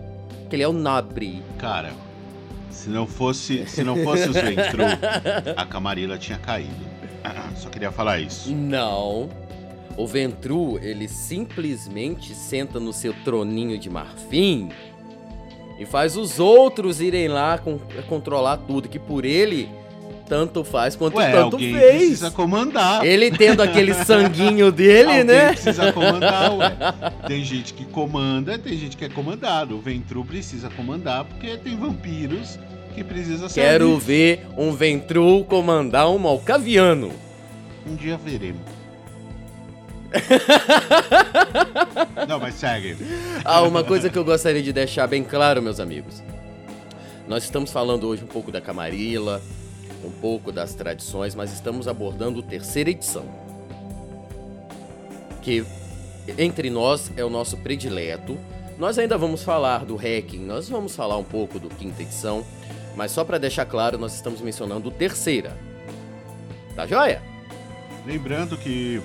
Porque 0.41 0.55
ele 0.55 0.61
é 0.61 0.67
o 0.67 0.73
nobre. 0.73 1.41
Cara, 1.57 1.91
se 2.69 2.89
não 2.89 3.05
fosse, 3.07 3.65
se 3.67 3.83
não 3.83 3.95
fosse 3.97 4.29
os 4.29 4.35
Ventru, 4.35 4.83
a 5.55 5.65
Camarilla 5.65 6.17
tinha 6.17 6.37
caído. 6.37 6.89
Só 7.55 7.69
queria 7.69 7.91
falar 7.91 8.19
isso. 8.19 8.51
Não. 8.53 9.29
O 9.97 10.07
Ventru, 10.07 10.79
ele 10.81 11.07
simplesmente 11.07 12.33
senta 12.33 12.79
no 12.79 12.93
seu 12.93 13.13
troninho 13.25 13.77
de 13.77 13.89
marfim 13.89 14.69
e 15.77 15.85
faz 15.85 16.15
os 16.15 16.39
outros 16.39 17.01
irem 17.01 17.27
lá 17.27 17.57
com, 17.57 17.79
controlar 18.07 18.57
tudo, 18.57 18.87
que 18.87 18.99
por 18.99 19.25
ele 19.25 19.69
tanto 20.29 20.63
faz 20.63 20.95
quanto 20.95 21.17
Ué, 21.17 21.31
tanto 21.31 21.55
alguém 21.55 21.73
fez. 21.73 21.97
precisa 21.97 22.31
comandar. 22.31 23.03
Ele 23.03 23.31
tendo 23.31 23.63
aquele 23.63 23.95
sanguinho 23.95 24.71
dele, 24.71 25.09
alguém 25.09 25.23
né? 25.23 25.47
precisa 25.53 25.91
comandar, 25.91 26.55
ué. 26.55 26.77
Tem 27.27 27.43
gente 27.43 27.73
que 27.73 27.83
comanda, 27.85 28.57
tem 28.59 28.77
gente 28.77 28.95
que 28.95 29.03
é 29.03 29.09
comandado. 29.09 29.75
O 29.75 29.81
Ventru 29.81 30.23
precisa 30.23 30.69
comandar 30.69 31.25
porque 31.25 31.57
tem 31.57 31.75
vampiros 31.75 32.59
que 32.93 33.03
precisa 33.03 33.49
ser. 33.49 33.61
Quero 33.61 33.97
ver 33.97 34.45
um 34.55 34.71
Ventru 34.71 35.43
comandar 35.45 36.07
um 36.09 36.19
Malcaviano. 36.19 37.11
Um 37.87 37.95
dia 37.95 38.17
veremos. 38.23 38.61
Não, 42.27 42.39
mas 42.39 42.55
segue. 42.55 42.97
Ah, 43.43 43.61
uma 43.63 43.83
coisa 43.83 44.09
que 44.09 44.17
eu 44.17 44.23
gostaria 44.23 44.61
de 44.61 44.71
deixar 44.71 45.07
bem 45.07 45.23
claro, 45.23 45.61
meus 45.61 45.79
amigos. 45.79 46.21
Nós 47.27 47.43
estamos 47.43 47.71
falando 47.71 48.07
hoje 48.07 48.23
um 48.23 48.27
pouco 48.27 48.51
da 48.51 48.59
Camarilla, 48.59 49.41
um 50.03 50.11
pouco 50.11 50.51
das 50.51 50.73
tradições, 50.73 51.35
mas 51.35 51.53
estamos 51.53 51.87
abordando 51.87 52.39
a 52.39 52.43
terceira 52.43 52.89
edição. 52.89 53.25
Que 55.41 55.65
entre 56.37 56.69
nós 56.69 57.11
é 57.15 57.23
o 57.23 57.29
nosso 57.29 57.57
predileto. 57.57 58.37
Nós 58.77 58.97
ainda 58.97 59.17
vamos 59.17 59.43
falar 59.43 59.85
do 59.85 59.95
hacking, 59.95 60.45
nós 60.45 60.69
vamos 60.69 60.95
falar 60.95 61.17
um 61.17 61.23
pouco 61.23 61.59
do 61.59 61.69
quinta 61.69 62.01
edição, 62.01 62.45
mas 62.95 63.11
só 63.11 63.25
para 63.25 63.37
deixar 63.37 63.65
claro, 63.65 63.97
nós 63.97 64.15
estamos 64.15 64.39
mencionando 64.39 64.89
terceira. 64.89 65.57
Tá 66.75 66.87
joia? 66.87 67.21
Lembrando 68.05 68.57
que 68.57 69.01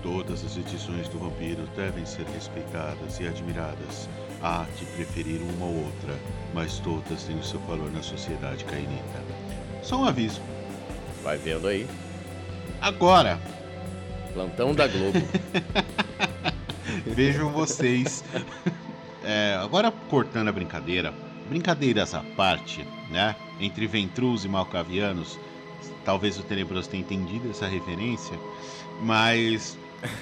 todas 0.00 0.44
as 0.44 0.56
edições 0.56 1.08
do 1.08 1.18
Vampiro 1.18 1.66
devem 1.74 2.06
ser 2.06 2.24
respeitadas 2.26 3.18
e 3.18 3.26
admiradas. 3.26 4.08
Há 4.40 4.64
de 4.78 4.84
preferir 4.86 5.40
uma 5.42 5.66
ou 5.66 5.84
outra, 5.84 6.14
mas 6.54 6.78
todas 6.78 7.24
têm 7.24 7.36
o 7.36 7.42
seu 7.42 7.58
valor 7.60 7.90
na 7.90 8.02
sociedade 8.02 8.64
cainita. 8.64 9.47
Só 9.88 9.96
um 10.02 10.04
aviso. 10.04 10.42
Vai 11.24 11.38
vendo 11.38 11.66
aí. 11.66 11.88
Agora. 12.78 13.40
Plantão 14.34 14.74
da 14.74 14.86
Globo. 14.86 15.18
Vejam 17.08 17.50
vocês. 17.50 18.22
É, 19.24 19.58
agora 19.58 19.90
cortando 19.90 20.48
a 20.48 20.52
brincadeira, 20.52 21.14
brincadeiras 21.48 22.14
à 22.14 22.22
parte, 22.36 22.86
né? 23.08 23.34
Entre 23.58 23.86
Ventrus 23.86 24.44
e 24.44 24.48
Malcavianos, 24.48 25.40
talvez 26.04 26.38
o 26.38 26.42
Tenebroso 26.42 26.90
tenha 26.90 27.00
entendido 27.00 27.50
essa 27.50 27.66
referência, 27.66 28.38
mas. 29.00 29.78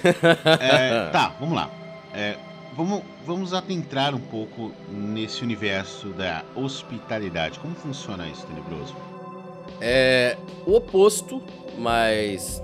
É, 0.61 1.09
tá, 1.09 1.35
vamos 1.41 1.55
lá. 1.55 1.69
É, 2.13 2.37
vamos, 2.73 3.03
vamos 3.25 3.53
adentrar 3.53 4.15
um 4.15 4.19
pouco 4.19 4.71
nesse 4.89 5.43
universo 5.43 6.07
da 6.11 6.45
hospitalidade. 6.55 7.59
Como 7.59 7.75
funciona 7.75 8.25
isso, 8.29 8.47
Tenebroso? 8.47 8.95
É 9.79 10.37
o 10.65 10.75
oposto, 10.75 11.41
mas 11.77 12.61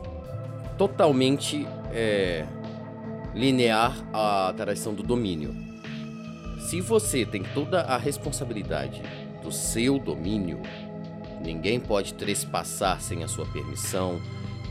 totalmente 0.78 1.68
é, 1.92 2.46
linear 3.34 3.96
à 4.12 4.54
tradição 4.56 4.94
do 4.94 5.04
domínio. 5.04 5.56
Se 6.70 6.82
você 6.82 7.26
tem 7.26 7.44
toda 7.44 7.82
a 7.82 7.98
responsabilidade 7.98 9.02
do 9.44 9.52
seu 9.52 10.00
domínio, 10.00 10.62
ninguém 11.42 11.80
pode 11.80 12.14
trespassar 12.14 13.02
sem 13.02 13.24
a 13.24 13.28
sua 13.28 13.46
permissão. 13.46 14.20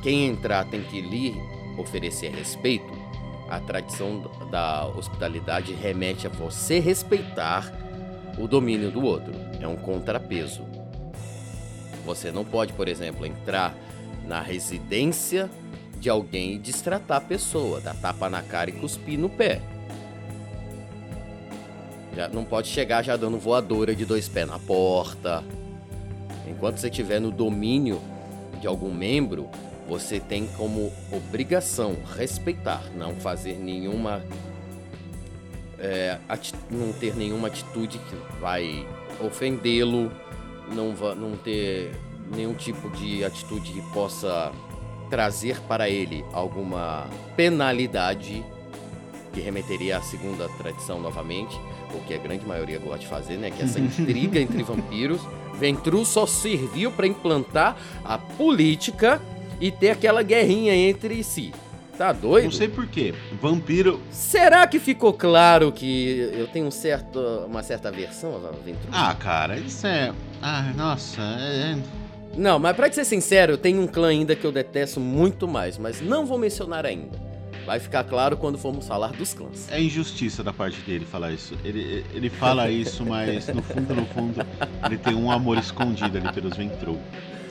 Quem 0.03 0.27
entrar 0.27 0.64
tem 0.64 0.83
que 0.83 1.01
lhe 1.01 1.35
oferecer 1.79 2.31
respeito. 2.31 2.92
A 3.49 3.61
tradição 3.61 4.31
da 4.51 4.87
hospitalidade 4.87 5.73
remete 5.75 6.27
a 6.27 6.31
você 6.31 6.79
respeitar 6.79 7.71
o 8.38 8.49
domínio 8.49 8.90
do 8.90 9.03
outro. 9.03 9.33
É 9.61 9.68
um 9.68 9.77
contrapeso. 9.77 10.71
Você 12.04 12.30
não 12.30 12.44
pode, 12.44 12.72
por 12.72 12.88
exemplo, 12.88 13.24
entrar 13.24 13.74
na 14.26 14.40
residência 14.40 15.50
de 15.98 16.10
alguém 16.10 16.54
e 16.54 16.58
destratar 16.58 17.18
a 17.18 17.20
pessoa, 17.20 17.80
dar 17.80 17.94
tapa 17.94 18.28
na 18.28 18.42
cara 18.42 18.70
e 18.70 18.72
cuspir 18.72 19.18
no 19.18 19.28
pé. 19.28 19.60
Já 22.14 22.28
não 22.28 22.44
pode 22.44 22.68
chegar 22.68 23.02
já 23.02 23.16
dando 23.16 23.38
voadora 23.38 23.94
de 23.94 24.04
dois 24.04 24.28
pés 24.28 24.46
na 24.46 24.58
porta. 24.58 25.42
Enquanto 26.46 26.78
você 26.78 26.88
estiver 26.88 27.20
no 27.20 27.30
domínio 27.30 28.00
de 28.60 28.66
algum 28.66 28.92
membro, 28.92 29.48
você 29.88 30.20
tem 30.20 30.46
como 30.46 30.92
obrigação 31.10 31.96
respeitar, 32.16 32.82
não 32.96 33.14
fazer 33.16 33.54
nenhuma. 33.54 34.22
É, 35.78 36.18
não 36.70 36.92
ter 36.92 37.16
nenhuma 37.16 37.48
atitude 37.48 37.98
que 37.98 38.14
vai 38.40 38.86
ofendê-lo, 39.20 40.12
não, 40.72 40.92
não 41.14 41.37
ter 41.37 41.92
nenhum 42.35 42.54
tipo 42.54 42.90
de 42.90 43.24
atitude 43.24 43.72
que 43.72 43.82
possa 43.92 44.52
trazer 45.11 45.61
para 45.62 45.88
ele 45.88 46.24
alguma 46.32 47.06
penalidade 47.37 48.44
que 49.32 49.40
remeteria 49.40 49.96
à 49.96 50.02
segunda 50.02 50.48
tradição 50.50 51.00
novamente, 51.00 51.58
o 51.94 52.00
que 52.00 52.14
a 52.14 52.18
grande 52.18 52.46
maioria 52.46 52.78
gosta 52.78 52.98
de 52.98 53.06
fazer, 53.06 53.37
né? 53.37 53.50
Que 53.50 53.62
é 53.62 53.64
essa 53.64 53.80
intriga 53.80 54.38
entre 54.38 54.62
vampiros. 54.62 55.20
Ventru 55.54 56.04
só 56.04 56.26
serviu 56.26 56.90
para 56.90 57.06
implantar 57.06 57.76
a 58.04 58.18
política 58.18 59.20
e 59.61 59.70
ter 59.70 59.90
aquela 59.90 60.22
guerrinha 60.22 60.74
entre 60.74 61.22
si. 61.22 61.52
Tá 61.96 62.12
doido? 62.12 62.44
Não 62.44 62.50
sei 62.50 62.68
porquê. 62.68 63.14
Vampiro. 63.40 64.00
Será 64.11 64.66
que 64.66 64.78
ficou 64.78 65.12
claro 65.12 65.70
que 65.70 66.30
eu 66.32 66.48
tenho 66.48 66.66
um 66.66 66.70
certo, 66.70 67.20
uma 67.46 67.62
certa 67.62 67.88
aversão 67.88 68.35
a 68.37 68.50
Ventru? 68.64 68.88
Ah, 68.90 69.14
cara, 69.14 69.58
isso 69.58 69.87
é. 69.87 70.12
Ah, 70.42 70.72
nossa. 70.76 71.22
É... 71.22 71.72
é 71.72 71.78
não, 72.37 72.59
mas 72.59 72.74
pra 72.74 72.90
ser 72.90 73.05
sincero, 73.05 73.52
eu 73.52 73.59
tenho 73.59 73.81
um 73.81 73.87
clã 73.87 74.09
ainda 74.09 74.35
que 74.35 74.44
eu 74.44 74.52
detesto 74.52 74.98
muito 74.98 75.46
mais, 75.46 75.76
mas 75.76 76.00
não 76.00 76.24
vou 76.24 76.38
mencionar 76.38 76.87
ainda. 76.87 77.20
Vai 77.66 77.78
ficar 77.78 78.02
claro 78.05 78.37
quando 78.37 78.59
formos 78.59 78.88
falar 78.88 79.12
dos 79.12 79.35
clãs. 79.35 79.70
É 79.70 79.81
injustiça 79.81 80.42
da 80.42 80.52
parte 80.52 80.81
dele 80.81 81.05
falar 81.05 81.31
isso. 81.33 81.55
Ele, 81.64 82.05
ele 82.12 82.28
fala 82.28 82.68
isso, 82.70 83.05
mas 83.05 83.46
no 83.48 83.62
fundo, 83.62 83.94
no 83.94 84.07
fundo, 84.07 84.46
ele 84.85 84.96
tem 84.96 85.14
um 85.14 85.31
amor 85.31 85.59
escondido 85.59 86.18
ali 86.18 86.33
pelos 86.33 86.57
Ventru. 86.57 86.98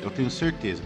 Eu 0.02 0.10
tenho 0.10 0.30
certeza. 0.30 0.82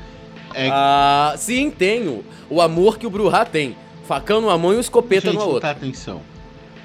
É... 0.53 0.69
Ah, 0.71 1.33
sim, 1.37 1.71
tenho. 1.71 2.23
O 2.49 2.61
amor 2.61 2.99
que 2.99 3.07
o 3.07 3.09
Bruhá 3.09 3.45
tem. 3.45 3.75
Facão 4.03 4.41
numa 4.41 4.57
mão 4.57 4.73
e 4.73 4.77
um 4.77 4.79
escopeta 4.79 5.31
Gente, 5.31 5.39
na 5.39 5.45
outra. 5.45 5.71
atenção. 5.71 6.21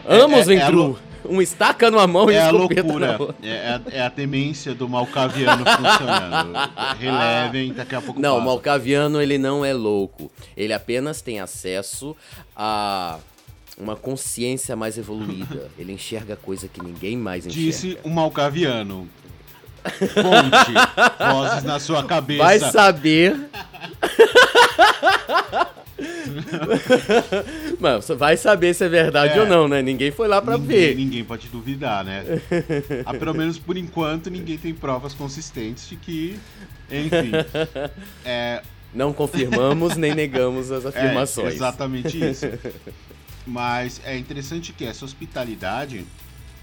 Amo 0.09 0.39
os 0.39 0.49
é, 0.49 0.55
é, 0.55 0.59
Ventru. 0.59 0.99
É 1.07 1.10
um 1.29 1.41
estaca 1.43 1.91
numa 1.91 2.07
mão 2.07 2.31
é 2.31 2.35
e 2.35 2.39
um 2.39 2.57
escopeta 2.57 2.83
loucura. 2.83 3.17
outra. 3.19 3.37
É, 3.43 3.69
a, 3.69 3.81
é 3.91 4.03
a 4.03 4.11
temência 4.11 4.75
do 4.75 4.89
Malcaviano 4.89 5.65
funcionando. 5.65 6.53
Relevem, 6.99 7.73
daqui 7.73 7.95
a 7.95 8.01
pouco 8.01 8.21
Não, 8.21 8.35
passa. 8.35 8.43
o 8.43 8.47
Malcaviano 8.47 9.21
ele 9.21 9.39
não 9.39 9.65
é 9.65 9.73
louco. 9.73 10.31
Ele 10.57 10.73
apenas 10.73 11.21
tem 11.21 11.41
acesso 11.41 12.17
a 12.57 13.19
uma 13.79 13.97
consciência 13.97 14.77
mais 14.77 14.99
evoluída. 14.99 15.71
Ele 15.79 15.93
enxerga 15.93 16.37
coisa 16.37 16.69
que 16.69 16.83
ninguém 16.85 17.17
mais 17.17 17.47
enxerga. 17.47 17.65
Disse 17.67 17.99
o 18.05 18.11
Malcaviano. 18.11 19.09
Fonte, 19.83 21.33
vozes 21.33 21.65
na 21.65 21.79
sua 21.81 22.05
cabeça. 22.05 22.45
Vai 22.45 22.59
saber. 22.59 23.41
Mano, 27.79 28.03
você 28.03 28.15
vai 28.15 28.37
saber 28.37 28.75
se 28.75 28.85
é 28.85 28.89
verdade 28.89 29.39
é, 29.39 29.41
ou 29.41 29.47
não, 29.47 29.69
né? 29.69 29.83
Ninguém 29.83 30.11
foi 30.11 30.29
lá 30.29 30.41
para 30.41 30.57
ver. 30.57 30.97
Ninguém 30.97 31.25
pode 31.25 31.49
duvidar, 31.49 32.05
né? 32.05 32.25
ah, 33.05 33.15
pelo 33.15 33.35
menos 33.35 33.59
por 33.59 33.77
enquanto, 33.77 34.31
ninguém 34.31 34.59
tem 34.59 34.75
provas 34.75 35.15
consistentes 35.15 35.89
de 35.89 35.97
que. 35.97 36.39
Enfim. 36.91 37.33
É... 38.25 38.63
Não 38.93 39.13
confirmamos 39.13 39.97
nem 39.97 40.17
negamos 40.17 40.73
as 40.73 40.85
é, 40.85 40.89
afirmações. 40.89 41.53
É, 41.53 41.57
exatamente 41.57 42.25
isso. 42.25 42.47
Mas 43.47 44.01
é 44.05 44.19
interessante 44.19 44.73
que 44.73 44.85
essa 44.85 45.05
hospitalidade, 45.05 46.05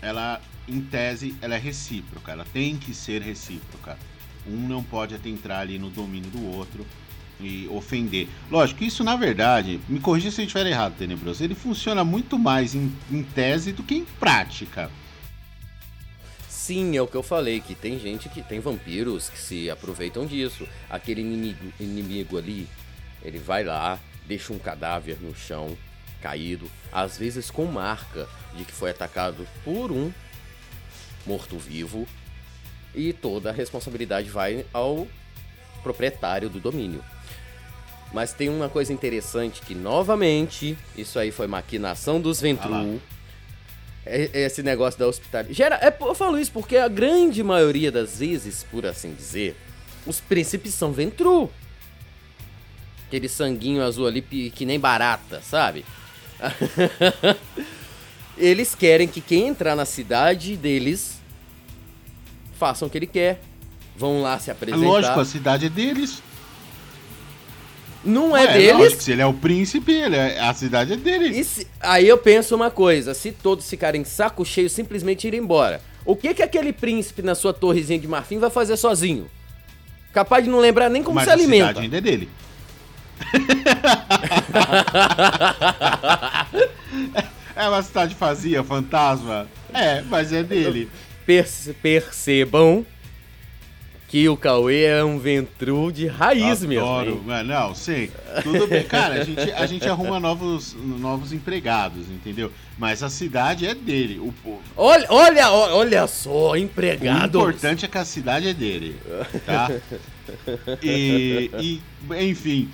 ela, 0.02 0.42
em 0.68 0.82
tese, 0.82 1.36
ela 1.42 1.56
é 1.56 1.58
recíproca. 1.58 2.34
Ela 2.34 2.46
tem 2.52 2.76
que 2.76 2.94
ser 2.94 3.22
recíproca. 3.22 3.98
Um 4.46 4.68
não 4.68 4.84
pode 4.84 5.16
entrar 5.30 5.60
ali 5.60 5.80
no 5.80 5.90
domínio 5.90 6.30
do 6.30 6.46
outro 6.46 6.86
e 7.40 7.68
ofender. 7.70 8.28
Lógico, 8.50 8.84
isso 8.84 9.04
na 9.04 9.16
verdade, 9.16 9.80
me 9.88 10.00
corrija 10.00 10.32
se 10.32 10.42
eu 10.42 10.46
estiver 10.46 10.68
errado, 10.68 10.96
Tenebroso, 10.98 11.44
ele 11.44 11.56
funciona 11.56 12.04
muito 12.04 12.38
mais 12.38 12.74
em, 12.74 12.92
em, 13.12 13.24
tese 13.24 13.72
do 13.72 13.84
que 13.84 13.96
em 13.96 14.06
prática. 14.06 14.90
Sim, 16.50 16.98
é 16.98 17.02
o 17.02 17.08
que 17.08 17.16
eu 17.16 17.24
falei, 17.24 17.62
que 17.62 17.74
tem 17.74 17.98
gente 18.00 18.28
que 18.28 18.42
tem 18.42 18.60
vampiros 18.60 19.30
que 19.30 19.40
se 19.40 19.70
aproveitam 19.70 20.26
disso. 20.26 20.68
Aquele 20.90 21.22
inimigo, 21.22 21.74
inimigo 21.80 22.38
ali, 22.38 22.68
ele 23.24 23.40
vai 23.40 23.64
lá, 23.64 24.00
deixa 24.28 24.52
um 24.52 24.60
cadáver 24.60 25.18
no 25.22 25.34
chão, 25.34 25.78
caído, 26.22 26.70
às 26.92 27.18
vezes 27.18 27.50
com 27.50 27.66
marca 27.66 28.28
de 28.56 28.66
que 28.66 28.72
foi 28.74 28.90
atacado 28.90 29.48
por 29.64 29.92
um 29.92 30.12
morto-vivo, 31.26 32.08
e 32.96 33.14
toda 33.14 33.50
a 33.50 33.54
responsabilidade 33.54 34.30
vai 34.30 34.66
ao 34.74 35.08
proprietário 35.84 36.50
do 36.50 36.60
domínio. 36.60 37.04
Mas 38.14 38.34
tem 38.34 38.50
uma 38.50 38.70
coisa 38.70 38.94
interessante 38.94 39.62
que, 39.62 39.76
novamente, 39.76 40.78
isso 40.98 41.20
aí 41.20 41.32
foi 41.32 41.48
maquinação 41.48 42.22
dos 42.22 42.40
Ventru. 42.40 42.74
Ah 42.74 43.18
esse 44.10 44.64
negócio 44.64 45.00
da 45.00 45.08
hospitalidade. 45.08 45.54
Gera, 45.54 45.76
é, 45.76 45.96
eu 46.00 46.16
falo 46.16 46.40
isso 46.40 46.52
porque 46.52 46.78
a 46.78 46.88
grande 46.88 47.44
maioria 47.44 47.92
das 47.92 48.20
vezes, 48.20 48.64
por 48.64 48.86
assim 48.86 49.14
dizer, 49.14 49.56
os 50.06 50.20
príncipes 50.20 50.74
são 50.74 50.92
Ventru. 50.92 51.50
Aquele 53.08 53.30
sanguinho 53.30 53.84
azul 53.84 54.08
ali 54.08 54.22
que 54.22 54.66
nem 54.66 54.80
barata, 54.80 55.42
sabe? 55.42 55.86
Eles 58.38 58.76
querem 58.76 59.08
que 59.08 59.22
quem 59.22 59.48
entrar 59.48 59.76
na 59.76 59.86
cidade 59.86 60.56
deles 60.56 61.20
façam 62.54 62.88
o 62.88 62.92
que 62.92 62.98
ele 62.98 63.08
quer. 63.08 63.42
Vão 63.96 64.22
lá 64.22 64.38
se 64.38 64.52
apresentar. 64.52 64.86
É 64.86 64.88
lógico, 64.88 65.20
a 65.20 65.26
cidade 65.26 65.66
é 65.66 65.70
deles. 65.70 66.22
Não 68.04 68.36
é, 68.36 68.44
é 68.44 68.54
deles. 68.54 68.78
Lógico, 68.78 69.04
se 69.04 69.12
ele 69.12 69.22
é 69.22 69.26
o 69.26 69.34
príncipe, 69.34 69.92
ele 69.92 70.16
é, 70.16 70.40
a 70.40 70.54
cidade 70.54 70.94
é 70.94 70.98
dele. 70.98 71.44
Se, 71.44 71.68
aí 71.80 72.08
eu 72.08 72.18
penso 72.18 72.56
uma 72.56 72.72
coisa: 72.72 73.14
se 73.14 73.32
todos 73.32 73.70
ficarem 73.70 74.04
saco 74.04 74.46
cheio, 74.46 74.70
simplesmente 74.70 75.28
ir 75.28 75.34
embora. 75.34 75.82
O 76.06 76.16
que 76.16 76.34
que 76.34 76.42
aquele 76.42 76.72
príncipe 76.72 77.22
na 77.22 77.36
sua 77.36 77.54
torrezinha 77.54 78.00
de 78.00 78.08
marfim 78.08 78.40
vai 78.40 78.50
fazer 78.50 78.78
sozinho? 78.78 79.30
Capaz 80.14 80.44
de 80.44 80.50
não 80.50 80.60
lembrar 80.60 80.90
nem 80.90 81.04
como 81.04 81.16
Mas 81.16 81.26
se 81.26 81.32
alimenta. 81.32 81.66
A 81.66 81.68
cidade 81.68 81.86
ainda 81.86 81.98
é 81.98 82.02
dele. 82.02 82.30
é 87.56 87.68
uma 87.68 87.84
cidade 87.84 88.16
vazia, 88.16 88.64
fantasma. 88.64 89.48
É, 89.74 90.02
mas 90.04 90.32
é 90.32 90.44
dele. 90.44 90.90
Perce 91.26 91.74
percebam 91.74 92.86
que 94.08 94.28
o 94.30 94.38
Cauê 94.38 94.84
é 94.86 95.04
um 95.04 95.20
ventru 95.20 95.92
de 95.92 96.08
raiz 96.08 96.64
Adoro. 96.64 96.68
mesmo. 96.68 96.86
Adoro, 96.88 97.44
não, 97.44 97.76
sei. 97.76 98.10
Tudo 98.42 98.66
bem. 98.66 98.84
Cara, 98.86 99.16
a 99.16 99.24
gente, 99.24 99.52
a 99.52 99.66
gente 99.66 99.88
arruma 99.88 100.18
novos, 100.18 100.76
novos 100.82 101.34
empregados, 101.34 102.10
entendeu? 102.10 102.52
Mas 102.78 103.04
a 103.04 103.10
cidade 103.10 103.68
é 103.68 103.76
dele. 103.76 104.18
O 104.20 104.32
povo. 104.32 104.62
Olha, 104.78 105.08
olha, 105.10 105.52
olha 105.52 106.08
só, 106.08 106.56
empregado. 106.56 107.38
O 107.38 107.42
importante 107.42 107.84
é 107.84 107.88
que 107.88 107.98
a 107.98 108.06
cidade 108.06 108.48
é 108.48 108.54
dele, 108.54 108.96
tá? 109.46 109.70
E, 110.82 111.52
e 111.60 111.82
enfim. 112.30 112.70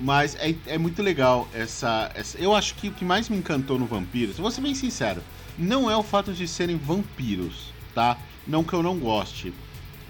Mas 0.00 0.36
é, 0.36 0.54
é 0.66 0.78
muito 0.78 1.02
legal 1.02 1.48
essa, 1.54 2.10
essa. 2.14 2.38
Eu 2.38 2.54
acho 2.54 2.74
que 2.74 2.88
o 2.88 2.92
que 2.92 3.04
mais 3.04 3.28
me 3.28 3.36
encantou 3.36 3.78
no 3.78 3.86
Vampiros, 3.86 4.38
vou 4.38 4.50
ser 4.50 4.60
bem 4.60 4.74
sincero, 4.74 5.22
não 5.56 5.90
é 5.90 5.96
o 5.96 6.04
fato 6.04 6.32
de 6.32 6.46
serem 6.46 6.76
vampiros, 6.76 7.72
tá? 7.94 8.16
Não 8.46 8.62
que 8.62 8.72
eu 8.72 8.82
não 8.82 8.96
goste 8.96 9.52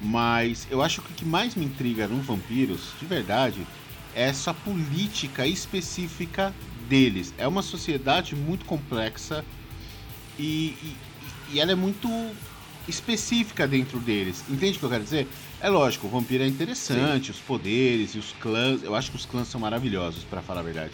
mas 0.01 0.67
eu 0.71 0.83
acho 0.83 1.03
que 1.03 1.13
o 1.13 1.15
que 1.15 1.25
mais 1.25 1.55
me 1.55 1.65
intriga 1.65 2.07
no 2.07 2.21
Vampiros, 2.23 2.93
de 3.01 3.07
verdade, 3.07 3.67
é 4.15 4.23
essa 4.23 4.55
política 4.55 5.47
específica 5.47 6.55
deles. 6.89 7.35
É 7.37 7.47
uma 7.47 7.63
sociedade 7.63 8.35
muito 8.35 8.65
complexa 8.65 9.45
e, 10.39 10.75
e, 10.83 10.97
e 11.53 11.61
ela 11.61 11.73
é 11.73 11.75
muito 11.75 12.09
específica 12.87 13.67
dentro 13.67 13.99
deles. 13.99 14.45
Entende 14.49 14.77
o 14.77 14.81
que 14.81 14.85
eu 14.87 14.91
quero 14.91 15.05
dizer? 15.05 15.29
É 15.61 15.69
lógico, 15.69 16.07
o 16.07 16.11
vampiro 16.11 16.45
é 16.45 16.47
interessante, 16.47 17.27
Sim. 17.27 17.33
os 17.33 17.39
poderes 17.39 18.15
e 18.15 18.19
os 18.19 18.33
clãs. 18.41 18.83
Eu 18.83 18.95
acho 18.95 19.11
que 19.11 19.17
os 19.17 19.27
clãs 19.27 19.49
são 19.49 19.61
maravilhosos, 19.61 20.25
para 20.25 20.41
falar 20.41 20.61
a 20.61 20.65
verdade. 20.65 20.93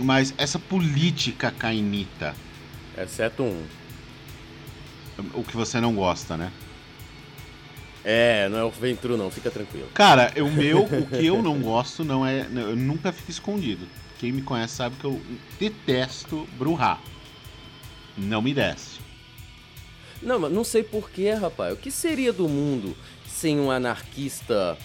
Mas 0.00 0.32
essa 0.38 0.58
política 0.58 1.50
cainita. 1.50 2.34
Exceto 2.96 3.42
um. 3.42 3.62
O 5.34 5.42
que 5.42 5.56
você 5.56 5.80
não 5.80 5.94
gosta, 5.94 6.36
né? 6.36 6.50
É, 8.04 8.48
não 8.48 8.58
é 8.58 8.64
o 8.64 8.70
Ventru 8.70 9.16
não, 9.16 9.30
fica 9.30 9.50
tranquilo. 9.50 9.88
Cara, 9.92 10.32
o 10.38 10.50
meu, 10.50 10.84
o 10.84 11.06
que 11.06 11.26
eu 11.26 11.42
não 11.42 11.60
gosto 11.60 12.02
não 12.04 12.26
é. 12.26 12.46
Eu 12.54 12.76
nunca 12.76 13.12
fico 13.12 13.30
escondido. 13.30 13.86
Quem 14.18 14.32
me 14.32 14.42
conhece 14.42 14.76
sabe 14.76 14.96
que 14.96 15.04
eu 15.04 15.20
detesto 15.58 16.46
Bruhá. 16.58 16.98
Não 18.16 18.42
me 18.42 18.52
desce. 18.52 19.00
Não, 20.22 20.38
mas 20.38 20.52
não 20.52 20.64
sei 20.64 20.82
porquê, 20.82 21.32
rapaz. 21.32 21.72
O 21.72 21.76
que 21.76 21.90
seria 21.90 22.32
do 22.32 22.48
mundo 22.48 22.96
sem 23.26 23.58
um 23.58 23.70
anarquista 23.70 24.76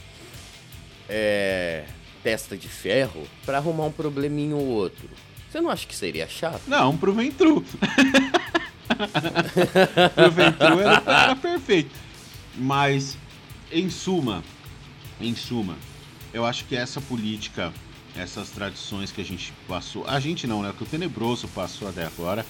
é, 1.09 1.85
testa 2.23 2.55
de 2.55 2.67
ferro 2.67 3.27
para 3.45 3.57
arrumar 3.57 3.85
um 3.85 3.91
probleminho 3.91 4.57
ou 4.57 4.67
outro? 4.67 5.09
Você 5.49 5.59
não 5.61 5.69
acha 5.69 5.87
que 5.87 5.95
seria 5.95 6.27
chato? 6.27 6.61
Não, 6.67 6.97
pro 6.97 7.13
Ventru. 7.13 7.63
pro 10.15 10.31
Ventru 10.31 10.79
era, 10.79 11.03
era 11.05 11.35
perfeito. 11.35 12.04
Mas, 12.57 13.17
em 13.71 13.89
suma, 13.89 14.43
em 15.19 15.35
suma, 15.35 15.77
eu 16.33 16.45
acho 16.45 16.65
que 16.65 16.75
essa 16.75 17.01
política, 17.01 17.73
essas 18.15 18.49
tradições 18.49 19.11
que 19.11 19.21
a 19.21 19.25
gente 19.25 19.53
passou, 19.67 20.05
a 20.07 20.19
gente 20.19 20.47
não, 20.47 20.61
né? 20.61 20.73
Que 20.75 20.83
o 20.83 20.85
Tenebroso 20.85 21.47
passou 21.49 21.87
até 21.87 22.05
agora, 22.05 22.45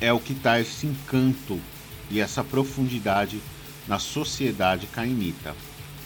é 0.00 0.12
o 0.12 0.20
que 0.20 0.34
dá 0.34 0.60
esse 0.60 0.86
encanto 0.86 1.60
e 2.10 2.20
essa 2.20 2.44
profundidade 2.44 3.40
na 3.88 3.98
sociedade 3.98 4.86
cainita. 4.86 5.54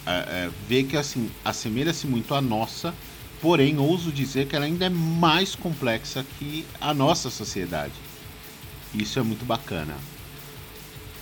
É, 0.06 0.10
é, 0.10 0.50
vê 0.68 0.82
que 0.82 0.96
assim 0.96 1.30
assemelha-se 1.44 2.06
muito 2.06 2.34
à 2.34 2.40
nossa, 2.40 2.94
porém 3.40 3.78
ouso 3.78 4.12
dizer 4.12 4.46
que 4.46 4.56
ela 4.56 4.64
ainda 4.64 4.86
é 4.86 4.90
mais 4.90 5.54
complexa 5.54 6.24
que 6.38 6.64
a 6.80 6.94
nossa 6.94 7.30
sociedade. 7.30 7.94
Isso 8.94 9.18
é 9.18 9.22
muito 9.22 9.44
bacana. 9.44 9.96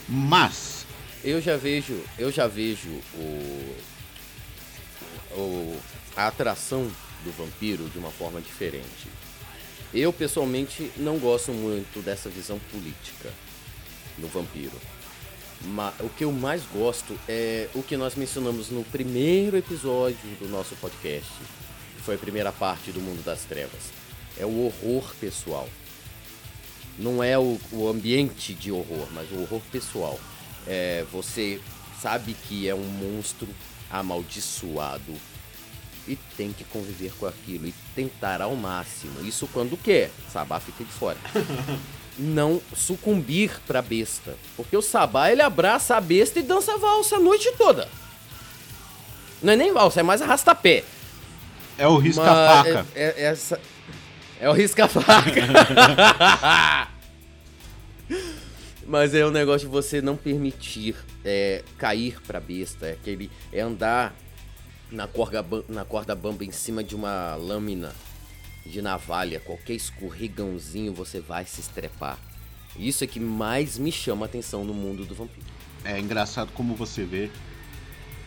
Mas 0.09 0.78
eu 1.25 1.41
já 1.41 1.57
vejo, 1.57 2.03
eu 2.19 2.31
já 2.31 2.47
vejo 2.47 2.89
o, 3.15 3.77
o 5.33 5.81
a 6.17 6.27
atração 6.27 6.91
do 7.25 7.31
vampiro 7.33 7.89
de 7.89 7.99
uma 7.99 8.11
forma 8.11 8.41
diferente. 8.41 9.09
Eu 9.95 10.13
pessoalmente 10.13 10.91
não 10.97 11.19
gosto 11.19 11.53
muito 11.53 12.03
dessa 12.03 12.29
visão 12.29 12.59
política 12.71 13.33
no 14.19 14.29
vampiro. 14.29 14.77
Mas 15.63 15.95
o 16.01 16.09
que 16.09 16.25
eu 16.25 16.33
mais 16.33 16.63
gosto 16.73 17.19
é 17.29 17.69
o 17.75 17.83
que 17.83 17.97
nós 17.97 18.15
mencionamos 18.15 18.71
no 18.71 18.85
primeiro 18.85 19.57
episódio 19.57 20.19
do 20.39 20.49
nosso 20.49 20.77
podcast, 20.77 21.31
que 21.97 22.03
foi 22.03 22.15
a 22.15 22.19
primeira 22.19 22.53
parte 22.53 22.93
do 22.93 23.01
Mundo 23.01 23.25
das 23.25 23.43
Trevas. 23.43 23.93
é 24.37 24.47
o 24.47 24.67
horror 24.67 25.15
pessoal. 25.21 25.69
Não 26.99 27.23
é 27.23 27.39
o, 27.39 27.59
o 27.73 27.89
ambiente 27.89 28.55
de 28.55 28.71
horror, 28.71 29.09
mas 29.13 29.31
o 29.31 29.41
horror 29.41 29.61
pessoal. 29.73 30.19
É, 30.67 31.05
você 31.11 31.61
sabe 32.01 32.35
que 32.35 32.69
é 32.69 32.75
um 32.75 32.85
monstro 32.85 33.49
amaldiçoado 33.91 35.15
e 36.07 36.17
tem 36.37 36.53
que 36.53 36.65
conviver 36.65 37.13
com 37.19 37.27
aquilo 37.27 37.67
e 37.67 37.75
tentar 37.95 38.41
ao 38.41 38.57
máximo. 38.57 39.27
Isso 39.27 39.49
quando 39.53 39.77
quer. 39.77 40.11
Sabá 40.33 40.59
fica 40.59 40.85
de 40.85 40.91
fora. 40.91 41.19
Não 42.19 42.61
sucumbir 42.75 43.61
pra 43.67 43.81
besta. 43.81 44.35
Porque 44.57 44.77
o 44.77 44.83
Sabá 44.83 45.31
ele 45.31 45.43
abraça 45.43 45.97
a 45.97 46.01
besta 46.01 46.41
e 46.41 46.43
dança 46.43 46.77
valsa 46.79 47.17
a 47.17 47.21
noite 47.21 47.53
toda. 47.57 47.89
Não 49.41 49.53
é 49.53 49.57
nem 49.57 49.73
valsa, 49.73 50.01
é 50.01 50.03
mais 50.03 50.21
arrasta-pé. 50.21 50.83
É 51.77 51.87
o 51.87 51.97
risca-faca. 51.97 52.87
É, 52.93 53.05
é, 53.05 53.25
essa... 53.27 53.61
é 54.41 54.51
o 54.51 54.53
risca-faca. 54.53 55.31
Mas 58.89 59.15
é 59.15 59.27
um 59.27 59.31
negócio 59.31 59.69
de 59.69 59.73
você 59.73 60.01
não 60.01 60.17
permitir 60.17 60.97
é, 61.23 61.63
cair 61.77 62.19
pra 62.27 62.41
besta. 62.41 62.87
É 62.87 62.93
aquele. 62.93 63.31
É 63.53 63.61
andar 63.61 64.17
na 64.91 65.07
corda, 65.07 65.45
na 65.69 65.85
corda 65.85 66.15
bamba 66.15 66.43
em 66.43 66.51
cima 66.51 66.83
de 66.83 66.97
uma 66.97 67.35
lâmina 67.35 67.95
de 68.65 68.81
navalha. 68.81 69.41
Qualquer 69.41 69.75
escorregãozinho 69.75 70.95
você 70.95 71.21
vai 71.21 71.45
se 71.45 71.61
estrepar. 71.61 72.19
Isso 72.79 73.05
é 73.05 73.07
que 73.07 73.21
mais 73.21 73.77
me 73.77 73.93
chama 73.93 74.25
a 74.25 74.29
atenção 74.29 74.65
no 74.65 74.73
mundo 74.73 75.05
do 75.05 75.15
vampiro. 75.15 75.47
É 75.85 76.01
engraçado 76.01 76.51
como 76.55 76.75
você 76.75 77.05
vê 77.05 77.31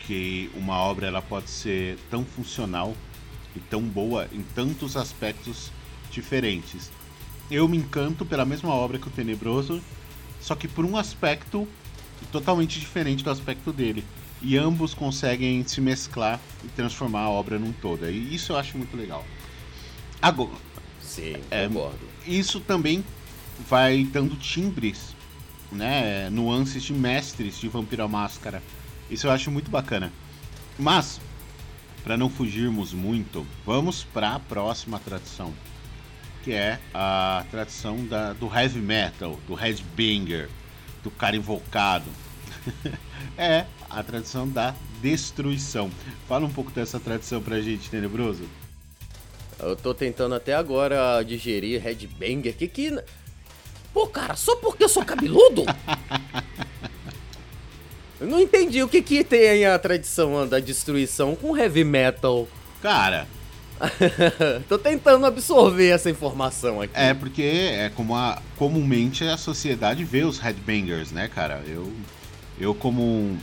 que 0.02 0.52
uma 0.54 0.78
obra 0.78 1.08
ela 1.08 1.24
pode 1.24 1.50
ser 1.50 1.97
tão 2.12 2.24
funcional 2.24 2.95
e 3.56 3.60
tão 3.60 3.82
boa 3.82 4.28
em 4.32 4.43
tantos 4.54 4.95
aspectos 4.95 5.71
diferentes. 6.12 6.91
Eu 7.50 7.67
me 7.67 7.78
encanto 7.78 8.26
pela 8.26 8.45
mesma 8.45 8.74
obra 8.74 9.00
que 9.00 9.08
o 9.08 9.12
Tenebroso, 9.12 9.82
só 10.42 10.56
que 10.56 10.68
por 10.68 10.84
um 10.84 10.98
aspecto 10.98 11.68
totalmente 12.32 12.80
diferente 12.80 13.24
do 13.24 13.30
aspecto 13.30 13.72
dele. 13.72 14.04
E 14.42 14.58
ambos 14.58 14.94
conseguem 14.94 15.64
se 15.68 15.80
mesclar 15.80 16.40
e 16.64 16.68
transformar 16.70 17.22
a 17.22 17.30
obra 17.30 17.60
num 17.60 17.72
todo. 17.72 18.10
E 18.10 18.34
isso 18.34 18.52
eu 18.52 18.58
acho 18.58 18.78
muito 18.78 18.98
legal. 18.98 19.24
Agora. 20.22 20.58
Sim, 21.02 21.36
é, 21.52 21.68
concordo. 21.68 22.00
Isso 22.26 22.60
também 22.60 23.04
vai 23.70 24.04
dando 24.04 24.36
timbres, 24.36 25.16
né? 25.72 26.30
Nuances 26.30 26.84
de 26.84 26.94
mestres 26.94 27.60
de 27.60 27.68
Vampiro 27.68 28.04
à 28.04 28.08
Máscara. 28.08 28.64
Isso 29.10 29.28
eu 29.28 29.32
acho 29.32 29.52
muito 29.52 29.70
bacana. 29.70 30.12
Mas, 30.80 31.22
para 32.04 32.18
não 32.18 32.30
fugirmos 32.30 32.94
muito, 32.94 33.46
vamos 33.66 34.04
para 34.04 34.34
a 34.34 34.40
próxima 34.40 34.98
tradição, 35.00 35.54
que 36.44 36.54
é 36.54 36.80
a 36.94 37.46
tradição 37.52 38.06
da, 38.06 38.34
do 38.34 38.48
heavy 38.48 38.80
metal, 38.80 39.40
do 39.48 39.54
headbanger, 39.54 40.50
do 41.04 41.12
cara 41.12 41.36
invocado. 41.36 42.10
é 43.38 43.66
a 43.90 44.04
tradição 44.04 44.48
da 44.48 44.76
destruição. 45.02 45.90
Fala 46.28 46.46
um 46.46 46.52
pouco 46.52 46.72
dessa 46.72 47.00
tradição 47.00 47.42
pra 47.42 47.62
gente, 47.62 47.90
Tenebroso. 47.90 48.44
Eu 49.60 49.76
tô 49.76 49.94
tentando 49.94 50.34
até 50.34 50.56
agora 50.56 51.22
digerir 51.24 51.82
headbanger. 51.82 52.56
Que 52.56 52.68
que. 52.68 53.00
Pô, 53.94 54.08
cara, 54.08 54.36
só 54.36 54.56
porque 54.56 54.84
eu 54.84 54.90
sou 54.90 55.06
cabeludo? 55.06 55.66
eu 58.20 58.28
não 58.28 58.40
entendi 58.40 58.82
o 58.82 58.88
que 58.88 59.02
que 59.02 59.24
tem 59.24 59.66
a 59.66 59.78
tradição 59.78 60.48
da 60.48 60.60
destruição 60.60 61.36
com 61.36 61.56
heavy 61.56 61.84
metal. 61.84 62.48
Cara. 62.82 63.28
tô 64.70 64.78
tentando 64.78 65.26
absorver 65.26 65.89
essa 65.89 66.10
informação 66.10 66.82
aqui. 66.82 66.94
É, 66.96 67.13
porque 67.13 67.41
é 67.41 67.89
como 67.89 68.15
a, 68.15 68.41
comumente 68.58 69.24
a 69.24 69.38
sociedade 69.38 70.04
vê 70.04 70.24
os 70.24 70.39
headbangers, 70.39 71.12
né, 71.12 71.28
cara? 71.28 71.63
Eu, 71.67 71.91
eu 72.60 72.76
como 72.76 73.02
um. 73.02 73.38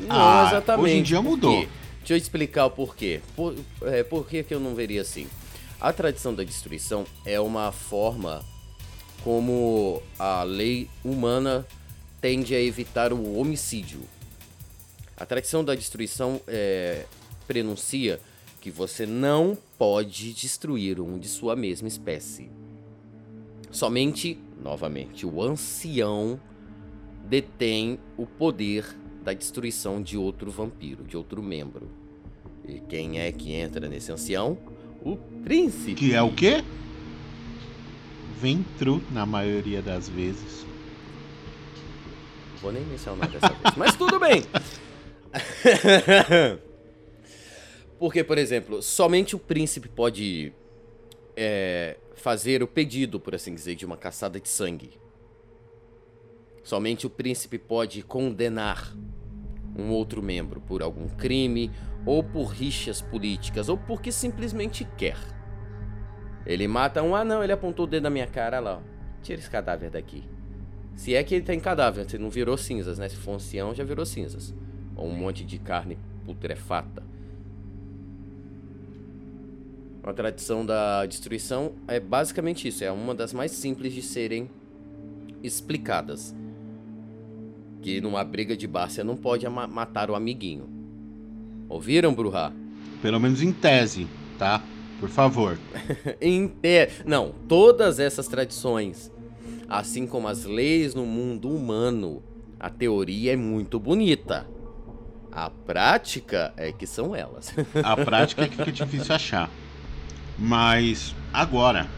Não, 0.00 0.08
ah, 0.10 0.48
exatamente. 0.48 0.84
Hoje 0.84 0.94
em 0.94 1.02
dia 1.02 1.22
mudou. 1.22 1.66
Deixa 1.98 2.14
eu 2.14 2.16
explicar 2.16 2.66
o 2.66 2.70
porquê. 2.70 3.20
Por, 3.36 3.54
é, 3.82 4.02
por 4.02 4.26
que, 4.26 4.42
que 4.42 4.54
eu 4.54 4.60
não 4.60 4.74
veria 4.74 5.02
assim? 5.02 5.26
A 5.80 5.92
tradição 5.92 6.34
da 6.34 6.42
destruição 6.42 7.04
é 7.24 7.40
uma 7.40 7.70
forma 7.72 8.44
como 9.22 10.02
a 10.18 10.42
lei 10.42 10.88
humana 11.04 11.66
tende 12.20 12.54
a 12.54 12.60
evitar 12.60 13.12
o 13.12 13.38
homicídio. 13.38 14.00
A 15.16 15.26
tradição 15.26 15.64
da 15.64 15.74
destruição 15.74 16.40
é, 16.48 17.04
prenuncia 17.46 18.20
que 18.62 18.70
você 18.70 19.04
não 19.04 19.58
pode 19.76 20.32
destruir 20.32 21.00
um 21.00 21.18
de 21.18 21.28
sua 21.28 21.56
mesma 21.56 21.88
espécie. 21.88 22.48
Somente, 23.72 24.38
novamente, 24.62 25.26
o 25.26 25.42
ancião 25.42 26.40
detém 27.28 27.98
o 28.16 28.24
poder 28.24 28.86
da 29.24 29.32
destruição 29.32 30.00
de 30.00 30.16
outro 30.16 30.48
vampiro, 30.48 31.02
de 31.02 31.16
outro 31.16 31.42
membro. 31.42 31.90
E 32.64 32.78
quem 32.78 33.18
é 33.18 33.32
que 33.32 33.52
entra 33.52 33.88
nesse 33.88 34.12
ancião? 34.12 34.56
O 35.04 35.16
príncipe. 35.16 35.94
Que 35.94 36.14
é 36.14 36.22
o 36.22 36.32
quê? 36.32 36.62
Ventru, 38.40 39.02
na 39.10 39.26
maioria 39.26 39.82
das 39.82 40.08
vezes. 40.08 40.64
Vou 42.60 42.70
nem 42.70 42.84
mencionar 42.84 43.28
dessa 43.28 43.48
vez, 43.48 43.74
mas 43.76 43.96
tudo 43.96 44.20
bem. 44.20 44.44
Porque, 48.02 48.24
por 48.24 48.36
exemplo, 48.36 48.82
somente 48.82 49.36
o 49.36 49.38
príncipe 49.38 49.88
pode 49.88 50.52
é, 51.36 51.96
fazer 52.16 52.60
o 52.60 52.66
pedido, 52.66 53.20
por 53.20 53.32
assim 53.32 53.54
dizer, 53.54 53.76
de 53.76 53.86
uma 53.86 53.96
caçada 53.96 54.40
de 54.40 54.48
sangue. 54.48 54.90
Somente 56.64 57.06
o 57.06 57.10
príncipe 57.10 57.58
pode 57.58 58.02
condenar 58.02 58.92
um 59.78 59.90
outro 59.90 60.20
membro 60.20 60.60
por 60.60 60.82
algum 60.82 61.06
crime 61.10 61.70
ou 62.04 62.24
por 62.24 62.46
rixas 62.46 63.00
políticas, 63.00 63.68
ou 63.68 63.78
porque 63.78 64.10
simplesmente 64.10 64.84
quer. 64.98 65.18
Ele 66.44 66.66
mata 66.66 67.04
um, 67.04 67.14
ah 67.14 67.24
não, 67.24 67.40
ele 67.40 67.52
apontou 67.52 67.84
o 67.84 67.88
dedo 67.88 68.02
na 68.02 68.10
minha 68.10 68.26
cara 68.26 68.58
lá, 68.58 68.78
ó. 68.78 68.80
Tira 69.22 69.38
esse 69.38 69.48
cadáver 69.48 69.90
daqui. 69.90 70.24
Se 70.96 71.14
é 71.14 71.22
que 71.22 71.36
ele 71.36 71.44
tem 71.44 71.60
cadáver, 71.60 72.10
se 72.10 72.18
não 72.18 72.30
virou 72.30 72.56
cinzas, 72.56 72.98
né? 72.98 73.08
Se 73.08 73.14
for 73.14 73.30
um 73.30 73.34
ancião, 73.36 73.72
já 73.72 73.84
virou 73.84 74.04
cinzas. 74.04 74.52
Ou 74.96 75.06
um 75.06 75.14
monte 75.14 75.44
de 75.44 75.60
carne 75.60 75.96
putrefata. 76.24 77.11
A 80.04 80.12
tradição 80.12 80.66
da 80.66 81.06
destruição 81.06 81.72
é 81.86 82.00
basicamente 82.00 82.66
isso, 82.66 82.82
é 82.82 82.90
uma 82.90 83.14
das 83.14 83.32
mais 83.32 83.52
simples 83.52 83.92
de 83.92 84.02
serem 84.02 84.50
explicadas. 85.42 86.34
Que 87.80 88.00
numa 88.00 88.24
briga 88.24 88.56
de 88.56 88.66
bar 88.66 88.90
você 88.90 89.04
não 89.04 89.16
pode 89.16 89.48
matar 89.48 90.10
o 90.10 90.16
amiguinho. 90.16 90.68
Ouviram, 91.68 92.12
Bruhá? 92.12 92.52
Pelo 93.00 93.20
menos 93.20 93.42
em 93.42 93.52
tese, 93.52 94.08
tá? 94.38 94.62
Por 94.98 95.08
favor. 95.08 95.56
em 96.20 96.48
tese. 96.48 97.02
Não, 97.06 97.32
todas 97.48 98.00
essas 98.00 98.26
tradições, 98.26 99.10
assim 99.68 100.06
como 100.06 100.26
as 100.26 100.44
leis 100.44 100.94
no 100.96 101.06
mundo 101.06 101.48
humano, 101.48 102.22
a 102.58 102.68
teoria 102.68 103.34
é 103.34 103.36
muito 103.36 103.78
bonita. 103.78 104.46
A 105.30 105.48
prática 105.48 106.52
é 106.56 106.72
que 106.72 106.86
são 106.86 107.14
elas. 107.14 107.54
a 107.82 107.96
prática 107.96 108.42
é 108.42 108.48
que 108.48 108.56
fica 108.56 108.72
difícil 108.72 109.14
achar. 109.14 109.48
Mas 110.38 111.14
agora, 111.32 111.88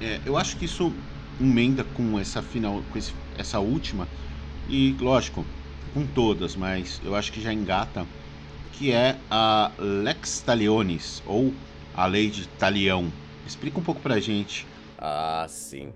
é, 0.00 0.20
eu 0.24 0.36
acho 0.36 0.56
que 0.56 0.64
isso 0.64 0.92
emenda 1.40 1.84
com 1.84 2.18
essa 2.18 2.42
final, 2.42 2.82
com 2.92 2.98
esse, 2.98 3.12
essa 3.38 3.58
última 3.60 4.08
e 4.68 4.96
lógico, 4.98 5.44
com 5.94 6.06
todas, 6.06 6.56
mas 6.56 7.00
eu 7.04 7.14
acho 7.14 7.32
que 7.32 7.40
já 7.40 7.52
engata 7.52 8.06
que 8.72 8.92
é 8.92 9.16
a 9.30 9.72
Lex 9.78 10.40
Talionis, 10.40 11.22
ou 11.26 11.52
a 11.94 12.06
Lei 12.06 12.28
de 12.28 12.46
Talião. 12.46 13.10
Explica 13.46 13.78
um 13.78 13.82
pouco 13.82 14.00
pra 14.02 14.20
gente. 14.20 14.66
Ah, 14.98 15.46
sim. 15.48 15.92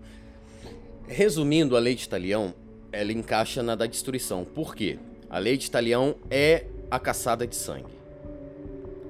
Resumindo, 1.06 1.76
a 1.76 1.80
Lei 1.80 1.94
de 1.94 2.08
Talião, 2.08 2.54
ela 2.90 3.12
encaixa 3.12 3.62
na 3.62 3.74
da 3.74 3.84
destruição. 3.84 4.44
Por 4.44 4.74
quê? 4.74 4.98
A 5.28 5.38
Lei 5.38 5.58
de 5.58 5.70
Talião 5.70 6.14
é 6.30 6.64
a 6.90 6.98
caçada 6.98 7.46
de 7.46 7.54
sangue. 7.54 7.99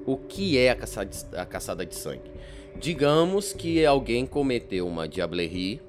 O 0.05 0.17
que 0.17 0.57
é 0.57 0.71
a 0.71 0.75
caçada 0.75 1.09
de, 1.09 1.35
a 1.35 1.45
caçada 1.45 1.85
de 1.85 1.95
sangue? 1.95 2.31
Digamos 2.79 3.53
que 3.53 3.85
alguém 3.85 4.25
cometeu 4.25 4.87
uma 4.87 5.07
diablerie 5.07 5.81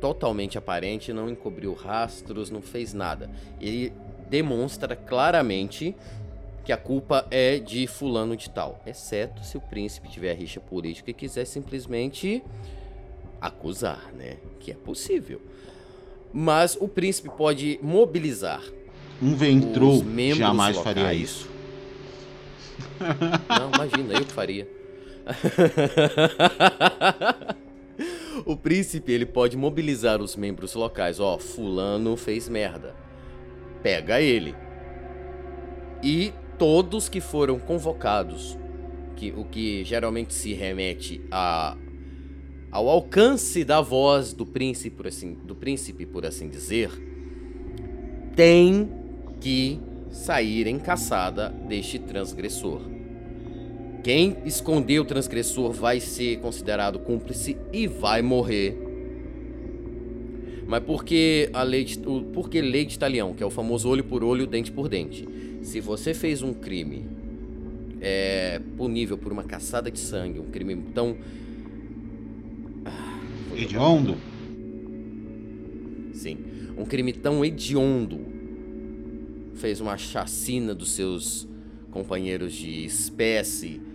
totalmente 0.00 0.58
aparente, 0.58 1.12
não 1.12 1.30
encobriu 1.30 1.72
rastros, 1.74 2.50
não 2.50 2.60
fez 2.60 2.92
nada. 2.92 3.30
Ele 3.60 3.92
demonstra 4.28 4.96
claramente 4.96 5.94
que 6.64 6.72
a 6.72 6.76
culpa 6.76 7.26
é 7.30 7.58
de 7.58 7.86
fulano 7.86 8.36
de 8.36 8.50
tal, 8.50 8.80
exceto 8.86 9.44
se 9.44 9.56
o 9.56 9.60
príncipe 9.60 10.08
tiver 10.08 10.34
rixa 10.34 10.60
política 10.60 11.10
e 11.10 11.14
quiser 11.14 11.44
simplesmente 11.44 12.42
acusar, 13.40 14.12
né? 14.14 14.36
Que 14.60 14.70
é 14.70 14.74
possível. 14.74 15.40
Mas 16.32 16.76
o 16.80 16.88
príncipe 16.88 17.28
pode 17.28 17.78
mobilizar. 17.82 18.62
Um 19.20 19.34
ventru 19.36 20.04
jamais 20.34 20.76
locais. 20.76 20.96
faria 20.96 21.14
isso. 21.14 21.48
Não, 23.48 23.70
imagina, 23.74 24.14
eu 24.14 24.24
que 24.24 24.32
faria. 24.32 24.68
o 28.44 28.56
príncipe 28.56 29.12
ele 29.12 29.26
pode 29.26 29.56
mobilizar 29.56 30.20
os 30.20 30.36
membros 30.36 30.74
locais. 30.74 31.20
Ó, 31.20 31.38
fulano 31.38 32.16
fez 32.16 32.48
merda. 32.48 32.94
Pega 33.82 34.20
ele. 34.20 34.54
E 36.02 36.32
todos 36.58 37.08
que 37.08 37.20
foram 37.20 37.58
convocados, 37.58 38.58
que, 39.16 39.32
o 39.36 39.44
que 39.44 39.84
geralmente 39.84 40.34
se 40.34 40.52
remete 40.52 41.20
a, 41.30 41.76
ao 42.70 42.88
alcance 42.88 43.64
da 43.64 43.80
voz 43.80 44.32
do 44.32 44.46
príncipe, 44.46 44.96
por 44.96 45.06
assim, 45.06 45.34
do 45.34 45.54
príncipe, 45.54 46.06
por 46.06 46.26
assim 46.26 46.48
dizer, 46.48 46.90
tem 48.34 48.88
que 49.40 49.80
sair 50.10 50.66
em 50.66 50.78
caçada 50.78 51.48
deste 51.48 51.98
transgressor. 51.98 52.91
Quem 54.02 54.36
esconder 54.44 54.98
o 54.98 55.04
transgressor 55.04 55.70
vai 55.72 56.00
ser 56.00 56.40
considerado 56.40 56.98
cúmplice 56.98 57.56
e 57.72 57.86
vai 57.86 58.20
morrer. 58.20 58.76
Mas 60.66 60.82
porque 60.82 61.48
a 61.52 61.62
lei 61.62 61.84
de, 61.84 61.98
porque 62.32 62.60
lei 62.60 62.84
de 62.84 62.98
talião, 62.98 63.32
que 63.32 63.42
é 63.42 63.46
o 63.46 63.50
famoso 63.50 63.88
olho 63.88 64.02
por 64.02 64.24
olho, 64.24 64.44
dente 64.44 64.72
por 64.72 64.88
dente. 64.88 65.28
Se 65.62 65.80
você 65.80 66.12
fez 66.14 66.42
um 66.42 66.52
crime 66.52 67.06
é, 68.00 68.60
punível 68.76 69.16
por 69.16 69.30
uma 69.30 69.44
caçada 69.44 69.88
de 69.88 70.00
sangue, 70.00 70.40
um 70.40 70.50
crime 70.50 70.74
tão 70.92 71.16
ah, 72.84 73.20
hediondo. 73.54 74.16
Sim, 76.12 76.38
um 76.76 76.84
crime 76.84 77.12
tão 77.12 77.44
hediondo. 77.44 78.18
Fez 79.54 79.80
uma 79.80 79.96
chacina 79.96 80.74
dos 80.74 80.90
seus 80.90 81.46
companheiros 81.92 82.52
de 82.52 82.84
espécie 82.84 83.91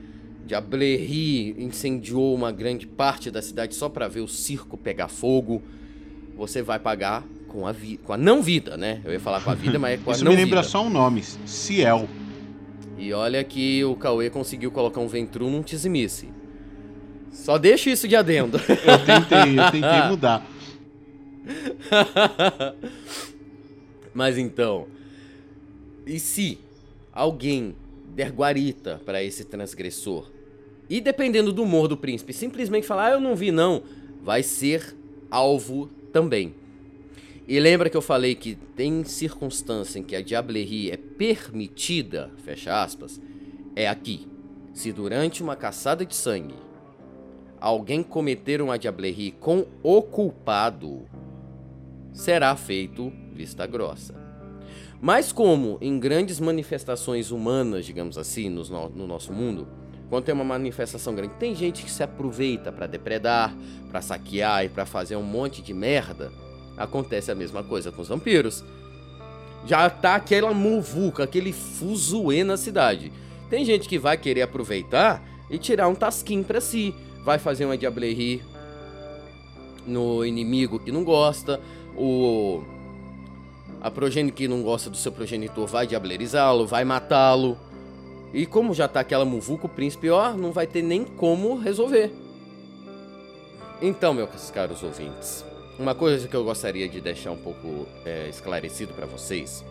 Diablerri 0.48 1.56
incendiou 1.62 2.34
uma 2.34 2.52
grande 2.52 2.88
parte 2.88 3.30
da 3.30 3.42
cidade 3.42 3.76
só 3.76 3.90
para 3.90 4.08
ver 4.08 4.22
o 4.22 4.28
circo 4.28 4.78
pegar 4.78 5.10
fogo. 5.10 5.62
Você 6.38 6.62
vai 6.62 6.80
pagar 6.80 7.26
com 7.50 7.68
a, 7.68 7.72
vi 7.74 7.98
com 7.98 8.14
a 8.14 8.18
não 8.18 8.42
vida, 8.42 8.78
né? 8.78 9.02
Eu 9.04 9.12
ia 9.12 9.20
falar 9.20 9.42
com 9.42 9.52
a 9.52 9.54
vida, 9.56 9.78
mas 9.78 10.00
é 10.00 10.04
com 10.04 10.10
a 10.10 10.14
Isso 10.14 10.24
não 10.24 10.32
me 10.32 10.38
lembra 10.38 10.62
vida. 10.62 10.72
só 10.72 10.86
um 10.86 10.90
nome, 10.90 11.22
Ciel. 11.46 12.08
E 12.98 13.12
olha 13.12 13.44
que 13.44 13.84
o 13.84 13.96
Cauê 13.96 14.30
conseguiu 14.30 14.72
colocar 14.72 15.02
um 15.02 15.08
Ventru 15.08 15.50
num 15.50 15.62
Tizimice. 15.62 16.30
Só 17.32 17.58
deixa 17.58 17.90
isso 17.90 18.08
de 18.08 18.16
adendo. 18.16 18.58
Eu 18.58 19.06
tentei, 19.06 19.60
eu 19.60 19.72
tentei 19.72 20.02
mudar. 20.10 20.48
mas 24.14 24.38
então, 24.38 24.88
e 26.06 26.20
se 26.20 26.58
alguém 27.12 27.76
der 28.16 28.32
guarita 28.32 29.02
para 29.06 29.22
esse 29.22 29.44
transgressor 29.44 30.37
e 30.90 31.02
dependendo 31.02 31.52
do 31.52 31.64
humor 31.64 31.88
do 31.88 31.98
príncipe, 31.98 32.34
simplesmente 32.34 32.88
falar, 32.88 33.08
ah, 33.08 33.12
eu 33.12 33.20
não 33.20 33.36
vi 33.36 33.52
não, 33.52 33.84
vai 34.24 34.44
ser 34.44 34.96
alvo 35.30 35.90
também. 36.12 36.54
E 37.48 37.60
lembra 37.60 37.90
que 37.90 37.96
eu 37.96 38.02
falei 38.02 38.36
que 38.36 38.56
tem 38.76 39.04
circunstância 39.06 40.00
em 40.00 40.04
que 40.04 40.16
a 40.16 40.22
diablerie 40.22 40.92
é 40.92 40.98
permitida, 40.98 42.30
fecha 42.44 42.84
aspas, 42.84 43.22
é 43.76 43.88
aqui. 43.88 44.28
Se 44.74 44.92
durante 44.92 45.42
uma 45.42 45.56
caçada 45.56 46.06
de 46.06 46.16
sangue 46.16 46.56
alguém 47.60 48.04
cometer 48.04 48.62
uma 48.62 48.78
diablerie 48.78 49.32
com 49.32 49.66
o 49.82 50.02
culpado, 50.02 51.06
será 52.14 52.56
feito 52.56 53.12
vista 53.34 53.66
grossa. 53.66 54.14
Mas 55.00 55.32
como 55.32 55.78
em 55.80 56.00
grandes 56.00 56.40
manifestações 56.40 57.32
humanas, 57.32 57.86
digamos 57.86 58.18
assim, 58.18 58.50
no, 58.50 58.90
no 58.90 59.08
nosso 59.08 59.32
mundo, 59.32 59.68
quando 60.10 60.26
tem 60.26 60.34
uma 60.34 60.44
manifestação 60.44 61.14
grande, 61.14 61.34
tem 61.40 61.54
gente 61.54 61.84
que 61.84 61.92
se 61.92 62.02
aproveita 62.02 62.72
para 62.72 62.88
depredar, 62.88 63.54
para 63.90 64.02
saquear 64.02 64.64
e 64.64 64.70
para 64.70 64.86
fazer 64.86 65.16
um 65.16 65.24
monte 65.24 65.62
de 65.62 65.74
merda. 65.74 66.32
Acontece 66.78 67.32
a 67.32 67.36
mesma 67.36 67.64
coisa 67.64 67.92
com 67.92 68.02
os 68.02 68.08
vampiros. 68.08 68.64
Já 69.66 69.90
tá 69.90 70.16
aquela 70.16 70.54
muvuca, 70.54 71.24
aquele 71.24 71.52
fuzuê 71.52 72.44
na 72.44 72.56
cidade. 72.56 73.12
Tem 73.50 73.66
gente 73.66 73.90
que 73.90 74.00
vai 74.00 74.18
querer 74.18 74.44
aproveitar 74.44 75.22
e 75.50 75.58
tirar 75.58 75.88
um 75.90 75.96
tasquinho 75.96 76.44
para 76.44 76.62
si. 76.62 76.96
Vai 77.26 77.38
fazer 77.38 77.66
uma 77.66 77.78
diablerie 77.78 78.42
no 79.86 80.24
inimigo 80.24 80.80
que 80.80 80.92
não 80.92 81.04
gosta. 81.04 81.60
O 81.98 82.64
a 83.82 83.92
progenie 83.92 84.32
que 84.32 84.48
não 84.48 84.64
gosta 84.64 84.90
do 84.90 84.98
seu 84.98 85.12
progenitor 85.12 85.68
vai 85.68 85.86
diablerizá-lo, 85.86 86.66
vai 86.66 86.84
matá-lo. 86.84 87.58
E 88.34 88.46
como 88.46 88.74
já 88.74 88.88
tá 88.88 89.00
aquela 89.00 89.26
muvuca, 89.26 89.66
o 89.66 89.70
príncipe, 89.70 90.10
ó, 90.10 90.34
não 90.34 90.52
vai 90.52 90.68
ter 90.68 90.82
nem 90.82 91.04
como 91.04 91.58
resolver. 91.58 92.12
Então, 93.82 94.14
meus 94.14 94.52
caros 94.52 94.84
ouvintes, 94.84 95.46
uma 95.80 95.94
coisa 95.94 96.28
que 96.28 96.36
eu 96.36 96.44
gostaria 96.44 96.90
de 96.90 97.00
deixar 97.00 97.32
um 97.32 97.38
pouco 97.38 97.88
é, 98.06 98.28
esclarecido 98.28 98.94
para 98.94 99.06
vocês. 99.06 99.64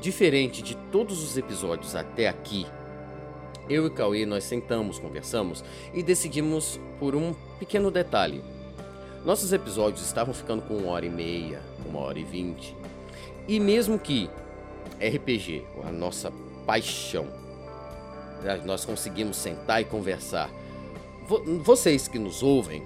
Diferente 0.00 0.62
de 0.62 0.74
todos 0.90 1.22
os 1.22 1.36
episódios 1.36 1.94
até 1.94 2.28
aqui, 2.28 2.66
eu 3.68 3.86
e 3.86 3.90
Cauê 3.90 4.26
nós 4.26 4.44
sentamos, 4.44 4.98
conversamos 4.98 5.64
e 5.92 6.02
decidimos 6.02 6.78
por 6.98 7.14
um 7.14 7.34
pequeno 7.58 7.90
detalhe. 7.90 8.42
Nossos 9.24 9.52
episódios 9.52 10.04
estavam 10.04 10.34
ficando 10.34 10.62
com 10.62 10.76
uma 10.76 10.92
hora 10.92 11.06
e 11.06 11.10
meia, 11.10 11.62
uma 11.88 12.00
hora 12.00 12.18
e 12.18 12.24
vinte. 12.24 12.76
E 13.48 13.58
mesmo 13.58 13.98
que 13.98 14.28
RPG, 15.00 15.64
a 15.82 15.90
nossa 15.90 16.30
paixão, 16.66 17.26
nós 18.64 18.84
conseguimos 18.84 19.36
sentar 19.36 19.80
e 19.80 19.84
conversar. 19.84 20.50
Vocês 21.62 22.06
que 22.06 22.18
nos 22.18 22.42
ouvem, 22.42 22.82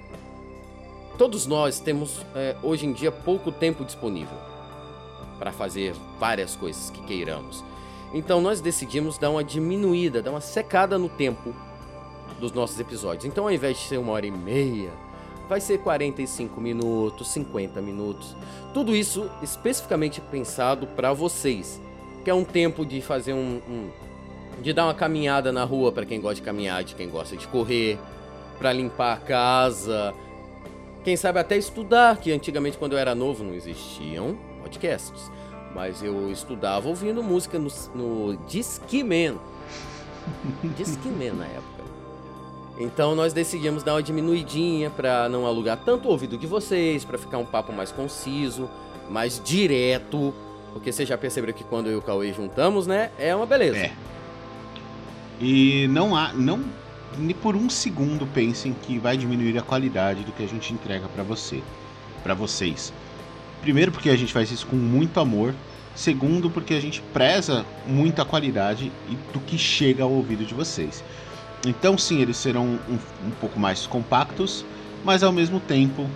todos 1.17 1.47
nós 1.47 1.81
temos 1.81 2.25
é, 2.35 2.57
hoje 2.63 2.87
em 2.87 2.93
dia 2.93 3.11
pouco 3.11 3.51
tempo 3.51 3.85
disponível 3.85 4.37
para 5.39 5.53
fazer 5.53 5.95
várias 6.19 6.55
coisas 6.55 6.91
que 6.91 7.03
queiramos. 7.03 7.65
Então 8.13 8.41
nós 8.41 8.61
decidimos 8.61 9.19
dar 9.19 9.31
uma 9.31 9.45
diminuída, 9.45 10.23
dar 10.23 10.31
uma 10.31 10.41
secada 10.41 10.99
no 10.99 11.09
tempo 11.09 11.55
dos 12.39 12.53
nossos 12.53 12.79
episódios. 12.79 13.25
Então 13.25 13.45
ao 13.45 13.51
invés 13.51 13.79
de 13.79 13.89
ser 13.89 13.99
uma 13.99 14.13
hora 14.13 14.27
e 14.27 14.31
meia, 14.31 14.91
vai 15.49 15.61
ser 15.61 15.79
45 15.79 16.61
minutos, 16.61 17.29
50 17.33 17.81
minutos. 17.81 18.37
Tudo 18.73 18.95
isso 18.95 19.29
especificamente 19.43 20.21
pensado 20.21 20.87
para 20.87 21.13
vocês, 21.13 21.81
que 22.23 22.31
é 22.31 22.35
um 22.35 22.45
tempo 22.45 22.85
de 22.85 23.01
fazer 23.01 23.33
um, 23.33 23.61
um 23.69 23.91
de 24.63 24.73
dar 24.73 24.85
uma 24.85 24.95
caminhada 24.95 25.53
na 25.53 25.65
rua 25.65 25.93
para 25.93 26.05
quem 26.05 26.21
gosta 26.21 26.37
de 26.37 26.43
caminhar, 26.43 26.83
de 26.85 26.95
quem 26.95 27.09
gosta 27.09 27.37
de 27.37 27.47
correr, 27.49 27.99
para 28.59 28.73
limpar 28.73 29.15
a 29.15 29.17
casa, 29.17 30.15
quem 31.05 31.17
sabe 31.17 31.39
até 31.39 31.57
estudar, 31.57 32.19
que 32.19 32.33
antigamente 32.33 32.77
quando 32.77 32.93
eu 32.93 32.99
era 32.99 33.15
novo 33.15 33.45
não 33.45 33.55
existiam 33.55 34.37
podcasts, 34.63 35.31
mas 35.75 36.03
eu 36.03 36.31
estudava 36.31 36.89
ouvindo 36.89 37.23
música 37.23 37.59
no, 37.59 37.71
no 37.95 38.37
Discman. 38.47 39.39
Discman 40.77 41.33
na 41.33 41.47
época. 41.47 41.79
Então 42.79 43.15
nós 43.15 43.33
decidimos 43.33 43.83
dar 43.83 43.95
uma 43.95 44.03
diminuidinha 44.03 44.91
para 44.91 45.29
não 45.29 45.47
alugar 45.47 45.79
tanto 45.85 46.09
o 46.09 46.11
ouvido 46.11 46.37
de 46.37 46.47
vocês, 46.47 47.05
para 47.05 47.17
ficar 47.17 47.39
um 47.39 47.47
papo 47.47 47.73
mais 47.73 47.91
conciso, 47.91 48.69
mais 49.09 49.41
direto, 49.43 50.35
porque 50.73 50.93
você 50.93 51.07
já 51.07 51.17
percebeu 51.17 51.55
que 51.55 51.65
quando 51.65 51.87
eu 51.87 51.95
e 51.95 51.97
o 51.97 52.03
Cauê 52.03 52.33
juntamos, 52.33 52.87
né, 52.87 53.11
é 53.19 53.35
uma 53.35 53.47
beleza. 53.47 53.79
É. 53.79 53.93
E 55.41 55.87
não 55.89 56.17
há, 56.17 56.33
não 56.33 56.65
nem 57.17 57.35
por 57.35 57.57
um 57.57 57.71
segundo 57.71 58.27
pensem 58.27 58.75
que 58.83 58.99
vai 58.99 59.17
diminuir 59.17 59.57
a 59.59 59.63
qualidade 59.63 60.25
do 60.25 60.33
que 60.33 60.43
a 60.43 60.47
gente 60.47 60.73
entrega 60.73 61.09
para 61.09 61.23
você, 61.23 61.63
para 62.23 62.35
vocês. 62.35 62.93
Primeiro 63.63 63.91
porque 63.91 64.11
a 64.11 64.17
gente 64.17 64.33
faz 64.33 64.51
isso 64.51 64.67
com 64.67 64.77
muito 64.77 65.19
amor, 65.19 65.55
segundo 65.95 66.51
porque 66.51 66.75
a 66.75 66.81
gente 66.81 67.01
preza 67.13 67.65
muito 67.87 68.21
a 68.21 68.25
qualidade 68.25 68.93
e 69.09 69.17
do 69.33 69.41
que 69.41 69.57
chega 69.59 70.05
ao 70.05 70.13
ouvido 70.13 70.45
de 70.45 70.55
vocês. 70.55 71.03
Então 71.67 71.99
sim, 71.99 72.21
eles 72.21 72.37
serão 72.37 72.79
um, 72.89 72.99
um 73.27 73.31
pouco 73.41 73.59
mais 73.59 73.87
compactos, 73.87 74.65
mas 75.05 75.23
ao 75.23 75.33
mesmo 75.33 75.59
tempo 75.59 76.09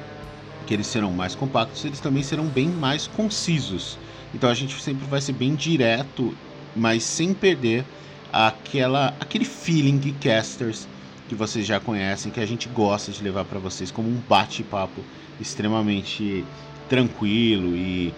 que 0.67 0.75
eles 0.75 0.87
serão 0.87 1.11
mais 1.11 1.35
compactos, 1.35 1.85
eles 1.85 2.01
também 2.01 2.23
serão 2.23 2.45
bem 2.47 2.69
mais 2.69 3.07
concisos. 3.07 3.99
Então 4.35 4.49
a 4.49 4.55
gente 4.55 4.81
sempre 4.81 5.07
vai 5.07 5.21
ser 5.21 5.33
bem 5.33 5.55
direto, 5.55 6.35
mas 6.77 7.03
sem 7.03 7.35
perder 7.35 7.85
aquela 8.33 9.15
aquele 9.21 9.45
feeling 9.45 9.99
de 9.99 10.13
casters 10.13 10.89
que 11.29 11.35
vocês 11.35 11.67
já 11.67 11.79
conhecem, 11.79 12.33
que 12.33 12.41
a 12.41 12.47
gente 12.47 12.69
gosta 12.69 13.13
de 13.13 13.23
levar 13.23 13.45
para 13.45 13.59
vocês 13.59 13.91
como 13.91 14.09
um 14.09 14.21
bate-papo 14.29 15.03
extremamente 15.41 16.45
tranquilo 16.89 17.75
e 17.75 18.13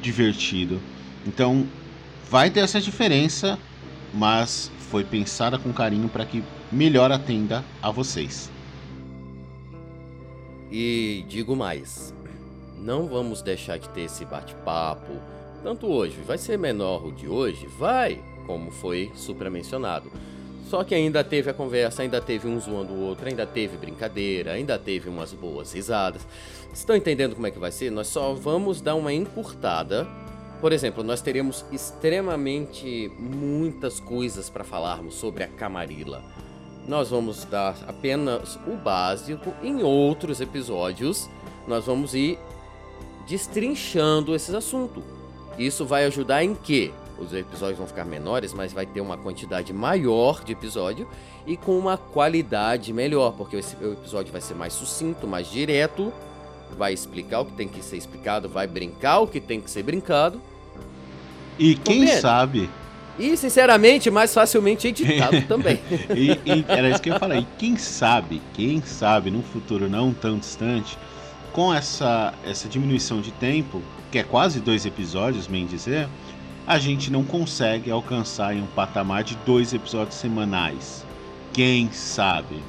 divertido. 0.00 0.80
Então, 1.26 1.66
vai 2.30 2.50
ter 2.50 2.60
essa 2.60 2.80
diferença, 2.80 3.58
mas 4.12 4.70
foi 4.90 5.02
pensada 5.02 5.58
com 5.58 5.72
carinho 5.72 6.08
para 6.08 6.24
que 6.24 6.44
melhor 6.70 7.10
atenda 7.10 7.64
a 7.82 7.90
vocês. 7.90 8.50
E 10.70 11.24
digo 11.28 11.56
mais, 11.56 12.14
não 12.78 13.08
vamos 13.08 13.42
deixar 13.42 13.78
de 13.78 13.88
ter 13.88 14.02
esse 14.02 14.24
bate-papo 14.24 15.12
tanto 15.62 15.86
hoje. 15.86 16.18
Vai 16.26 16.36
ser 16.38 16.58
menor 16.58 17.06
o 17.06 17.12
de 17.12 17.26
hoje? 17.26 17.66
Vai, 17.78 18.22
como 18.46 18.70
foi 18.70 19.10
supramencionado. 19.14 20.10
Só 20.68 20.82
que 20.82 20.94
ainda 20.94 21.22
teve 21.22 21.50
a 21.50 21.54
conversa, 21.54 22.02
ainda 22.02 22.20
teve 22.20 22.48
um 22.48 22.58
zoando 22.58 22.92
o 22.92 23.00
outro, 23.00 23.28
ainda 23.28 23.46
teve 23.46 23.76
brincadeira, 23.76 24.52
ainda 24.52 24.78
teve 24.78 25.08
umas 25.08 25.32
boas 25.32 25.72
risadas. 25.72 26.26
Estão 26.72 26.96
entendendo 26.96 27.34
como 27.34 27.46
é 27.46 27.50
que 27.50 27.58
vai 27.58 27.70
ser? 27.70 27.90
Nós 27.90 28.08
só 28.08 28.32
vamos 28.32 28.80
dar 28.80 28.94
uma 28.94 29.12
encurtada. 29.12 30.06
Por 30.60 30.72
exemplo, 30.72 31.04
nós 31.04 31.20
teremos 31.20 31.64
extremamente 31.70 33.12
muitas 33.18 34.00
coisas 34.00 34.48
para 34.48 34.64
falarmos 34.64 35.14
sobre 35.14 35.44
a 35.44 35.48
Camarilla. 35.48 36.22
Nós 36.88 37.10
vamos 37.10 37.44
dar 37.44 37.76
apenas 37.86 38.58
o 38.66 38.76
básico. 38.76 39.54
Em 39.62 39.82
outros 39.82 40.40
episódios, 40.40 41.28
nós 41.68 41.84
vamos 41.84 42.14
ir 42.14 42.38
destrinchando 43.28 44.34
esses 44.34 44.54
assuntos. 44.54 45.04
Isso 45.58 45.84
vai 45.84 46.04
ajudar 46.06 46.42
em 46.42 46.54
quê? 46.54 46.90
Os 47.18 47.32
episódios 47.32 47.78
vão 47.78 47.86
ficar 47.86 48.04
menores, 48.04 48.52
mas 48.52 48.72
vai 48.72 48.86
ter 48.86 49.00
uma 49.00 49.16
quantidade 49.16 49.72
maior 49.72 50.42
de 50.42 50.52
episódio 50.52 51.08
e 51.46 51.56
com 51.56 51.78
uma 51.78 51.96
qualidade 51.96 52.92
melhor, 52.92 53.32
porque 53.32 53.56
esse 53.56 53.76
episódio 53.76 54.32
vai 54.32 54.40
ser 54.40 54.54
mais 54.54 54.72
sucinto, 54.72 55.26
mais 55.26 55.48
direto, 55.50 56.12
vai 56.76 56.92
explicar 56.92 57.40
o 57.40 57.44
que 57.44 57.52
tem 57.52 57.68
que 57.68 57.82
ser 57.82 57.96
explicado, 57.96 58.48
vai 58.48 58.66
brincar 58.66 59.20
o 59.20 59.26
que 59.26 59.40
tem 59.40 59.60
que 59.60 59.70
ser 59.70 59.82
brincado. 59.82 60.40
E 61.58 61.76
quem 61.76 62.00
Compreende? 62.00 62.20
sabe 62.20 62.70
e, 63.18 63.36
sinceramente, 63.36 64.10
mais 64.10 64.34
facilmente 64.34 64.88
editado 64.88 65.40
também. 65.46 65.78
e, 66.14 66.32
e, 66.44 66.64
era 66.66 66.90
isso 66.90 67.00
que 67.00 67.08
eu 67.10 67.14
ia 67.14 67.20
falar. 67.20 67.38
E 67.38 67.46
quem 67.58 67.76
sabe, 67.76 68.42
quem 68.54 68.82
sabe, 68.82 69.30
num 69.30 69.42
futuro 69.42 69.88
não 69.88 70.12
tão 70.12 70.38
distante, 70.38 70.98
com 71.52 71.72
essa, 71.72 72.34
essa 72.44 72.68
diminuição 72.68 73.20
de 73.20 73.30
tempo, 73.32 73.80
que 74.10 74.18
é 74.18 74.24
quase 74.24 74.60
dois 74.60 74.84
episódios, 74.84 75.46
bem 75.46 75.64
dizer, 75.64 76.08
a 76.66 76.78
gente 76.78 77.10
não 77.10 77.24
consegue 77.24 77.90
alcançar 77.90 78.54
em 78.54 78.62
um 78.62 78.66
patamar 78.66 79.22
de 79.22 79.36
dois 79.44 79.72
episódios 79.74 80.16
semanais. 80.16 81.04
Quem 81.52 81.92
sabe? 81.92 82.62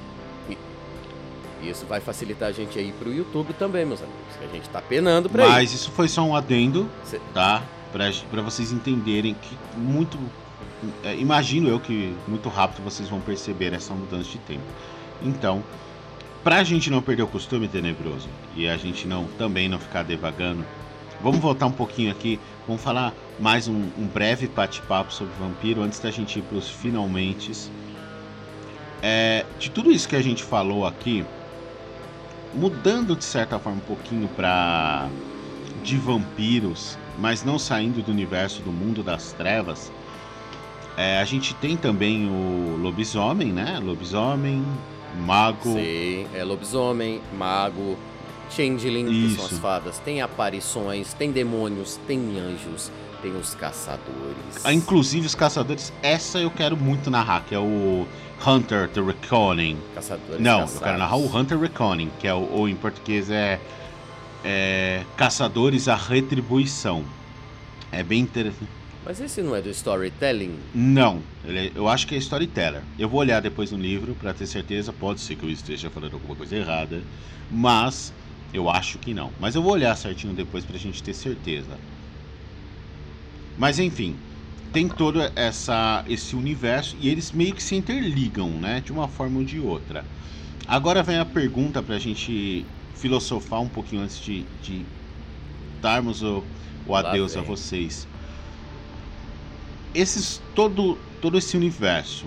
Isso 1.63 1.85
vai 1.85 1.99
facilitar 1.99 2.49
a 2.49 2.51
gente 2.51 2.77
aí 2.77 2.91
pro 2.99 3.11
YouTube 3.11 3.53
também, 3.53 3.85
meus 3.85 4.01
amigos. 4.01 4.35
Que 4.37 4.45
a 4.45 4.47
gente 4.49 4.69
tá 4.69 4.81
penando 4.81 5.29
pra 5.29 5.47
Mas 5.47 5.73
isso 5.73 5.89
foi 5.91 6.07
só 6.07 6.21
um 6.23 6.35
adendo, 6.35 6.89
Cê... 7.03 7.19
tá? 7.33 7.63
Para 7.91 8.41
vocês 8.41 8.71
entenderem 8.71 9.33
que 9.33 9.57
muito. 9.77 10.19
É, 11.03 11.15
imagino 11.15 11.69
eu 11.69 11.79
que 11.79 12.13
muito 12.27 12.49
rápido 12.49 12.83
vocês 12.83 13.07
vão 13.07 13.21
perceber 13.21 13.73
essa 13.73 13.93
mudança 13.93 14.29
de 14.29 14.37
tempo. 14.39 14.63
Então, 15.23 15.63
pra 16.43 16.63
gente 16.63 16.91
não 16.91 17.01
perder 17.01 17.23
o 17.23 17.27
costume 17.27 17.67
tenebroso 17.67 18.27
e 18.55 18.67
a 18.67 18.75
gente 18.75 19.07
não 19.07 19.25
também 19.37 19.69
não 19.69 19.79
ficar 19.79 20.03
devagando, 20.03 20.63
vamos 21.21 21.39
voltar 21.39 21.65
um 21.65 21.71
pouquinho 21.71 22.11
aqui. 22.11 22.39
Vamos 22.67 22.83
falar 22.83 23.13
mais 23.39 23.67
um, 23.67 23.89
um 23.97 24.07
breve 24.07 24.47
bate-papo 24.47 25.13
sobre 25.13 25.33
vampiro 25.39 25.81
antes 25.81 25.99
da 25.99 26.11
gente 26.11 26.39
ir 26.39 26.41
para 26.41 26.57
os 26.57 26.69
finalmente. 26.69 27.51
É, 29.01 29.45
de 29.59 29.69
tudo 29.69 29.91
isso 29.91 30.07
que 30.07 30.15
a 30.15 30.21
gente 30.21 30.43
falou 30.43 30.85
aqui, 30.85 31.25
mudando 32.53 33.15
de 33.15 33.23
certa 33.23 33.59
forma 33.59 33.77
um 33.77 33.81
pouquinho 33.81 34.27
para 34.29 35.07
de 35.83 35.97
vampiros, 35.97 36.97
mas 37.19 37.43
não 37.43 37.59
saindo 37.59 38.01
do 38.01 38.11
universo 38.11 38.61
do 38.61 38.71
mundo 38.71 39.03
das 39.03 39.33
trevas, 39.33 39.91
é, 40.97 41.19
a 41.19 41.25
gente 41.25 41.53
tem 41.55 41.75
também 41.75 42.27
o 42.27 42.77
lobisomem, 42.81 43.51
né? 43.51 43.79
Lobisomem, 43.83 44.65
mago. 45.19 45.73
Sim, 45.73 46.25
é 46.33 46.43
lobisomem, 46.43 47.21
mago, 47.37 47.97
changeling, 48.49 49.09
Isso. 49.09 49.35
que 49.35 49.35
são 49.35 49.45
as 49.45 49.59
fadas. 49.59 49.99
Tem 49.99 50.21
aparições, 50.21 51.13
tem 51.13 51.31
demônios, 51.31 51.99
tem 52.07 52.39
anjos, 52.39 52.91
tem 53.21 53.35
os 53.35 53.55
caçadores. 53.55 54.63
Ah, 54.63 54.73
inclusive 54.73 55.25
os 55.25 55.35
caçadores, 55.35 55.91
essa 56.01 56.39
eu 56.39 56.51
quero 56.51 56.75
muito 56.77 57.09
narrar, 57.09 57.43
que 57.45 57.55
é 57.55 57.59
o 57.59 58.07
Hunter 58.45 58.89
the 58.89 59.01
Reconning. 59.01 59.77
Caçadores 59.93 60.41
Não, 60.41 60.61
caçados. 60.61 60.75
eu 60.75 60.81
quero 60.81 60.97
narrar 60.97 61.17
o 61.17 61.37
Hunter 61.37 61.59
Reconning, 61.59 62.11
que 62.19 62.27
é 62.27 62.33
o, 62.33 62.49
ou 62.51 62.69
em 62.69 62.75
português 62.75 63.29
é 63.29 63.59
é, 64.45 65.03
Caçadores 65.17 65.87
a 65.87 65.95
Retribuição. 65.95 67.03
É 67.91 68.03
bem 68.03 68.21
interessante. 68.21 68.69
Mas 69.03 69.19
esse 69.19 69.41
não 69.41 69.55
é 69.55 69.61
do 69.61 69.69
storytelling? 69.69 70.57
Não, 70.73 71.21
é, 71.47 71.71
eu 71.75 71.87
acho 71.87 72.07
que 72.07 72.15
é 72.15 72.17
storyteller. 72.17 72.81
Eu 72.97 73.09
vou 73.09 73.19
olhar 73.19 73.39
depois 73.41 73.71
no 73.71 73.77
livro 73.77 74.15
para 74.15 74.33
ter 74.33 74.45
certeza. 74.45 74.93
Pode 74.93 75.19
ser 75.21 75.35
que 75.35 75.43
eu 75.43 75.49
esteja 75.49 75.89
falando 75.89 76.13
alguma 76.13 76.35
coisa 76.35 76.55
errada, 76.55 77.01
mas 77.51 78.13
eu 78.55 78.69
acho 78.69 78.97
que 78.99 79.13
não. 79.13 79.31
Mas 79.39 79.55
eu 79.55 79.61
vou 79.61 79.73
olhar 79.73 79.95
certinho 79.95 80.33
depois 80.33 80.65
para 80.65 80.75
a 80.75 80.79
gente 80.79 81.03
ter 81.03 81.13
certeza. 81.13 81.77
Mas 83.57 83.79
enfim, 83.79 84.15
tem 84.71 84.87
todo 84.89 85.19
essa, 85.35 86.03
esse 86.07 86.35
universo 86.35 86.95
e 86.99 87.09
eles 87.09 87.31
meio 87.31 87.53
que 87.55 87.63
se 87.63 87.75
interligam, 87.75 88.49
né? 88.59 88.81
De 88.81 88.91
uma 88.91 89.07
forma 89.07 89.39
ou 89.39 89.45
de 89.45 89.59
outra. 89.59 90.03
Agora 90.67 91.03
vem 91.03 91.17
a 91.17 91.25
pergunta 91.25 91.81
para 91.83 91.95
a 91.95 91.99
gente 91.99 92.65
filosofar 92.93 93.61
um 93.61 93.69
pouquinho 93.69 94.01
antes 94.01 94.19
de, 94.19 94.43
de 94.61 94.85
darmos 95.81 96.21
o, 96.23 96.43
o 96.85 96.95
adeus 96.95 97.35
a 97.37 97.41
vocês. 97.41 98.07
Esses, 99.93 100.41
todo, 100.53 100.95
todo 101.21 101.37
esse 101.37 101.55
universo 101.55 102.25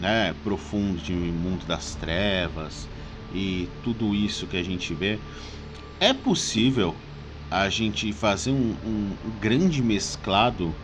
né, 0.00 0.34
profundo 0.42 1.00
de 1.00 1.12
mundo 1.12 1.66
das 1.66 1.94
trevas 1.94 2.90
e 3.34 3.68
tudo 3.82 4.14
isso 4.14 4.46
que 4.46 4.56
a 4.56 4.62
gente 4.62 4.94
vê, 4.94 5.18
é 5.98 6.12
possível 6.12 6.94
a 7.50 7.68
gente 7.68 8.12
fazer 8.12 8.52
um, 8.52 8.74
um, 8.84 9.16
grande 9.40 9.82
mesclado 9.82 10.74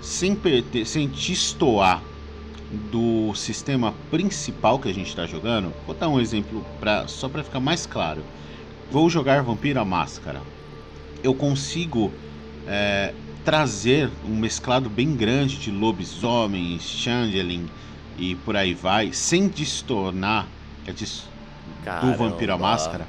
sem 0.00 0.34
perder, 0.34 0.86
sem 0.86 1.08
destoar 1.08 2.02
do 2.90 3.34
sistema 3.34 3.92
principal 4.10 4.78
que 4.78 4.88
a 4.88 4.92
gente 4.92 5.08
está 5.08 5.26
jogando, 5.26 5.72
vou 5.86 5.94
dar 5.94 6.08
um 6.08 6.20
exemplo 6.20 6.64
pra, 6.78 7.08
só 7.08 7.28
para 7.28 7.42
ficar 7.42 7.60
mais 7.60 7.86
claro. 7.86 8.22
Vou 8.90 9.08
jogar 9.08 9.42
Vampiro 9.42 9.80
a 9.80 9.84
Máscara. 9.84 10.42
Eu 11.22 11.34
consigo 11.34 12.12
é, 12.66 13.14
trazer 13.44 14.10
um 14.24 14.36
mesclado 14.36 14.90
bem 14.90 15.14
grande 15.14 15.58
de 15.58 15.70
lobisomens, 15.70 16.82
changeling 16.82 17.66
e 18.18 18.34
por 18.36 18.56
aí 18.56 18.74
vai, 18.74 19.12
sem 19.12 19.48
distornar 19.48 20.48
é, 20.86 20.92
do 22.00 22.16
Vampiro 22.16 22.52
a 22.52 22.58
Máscara? 22.58 23.06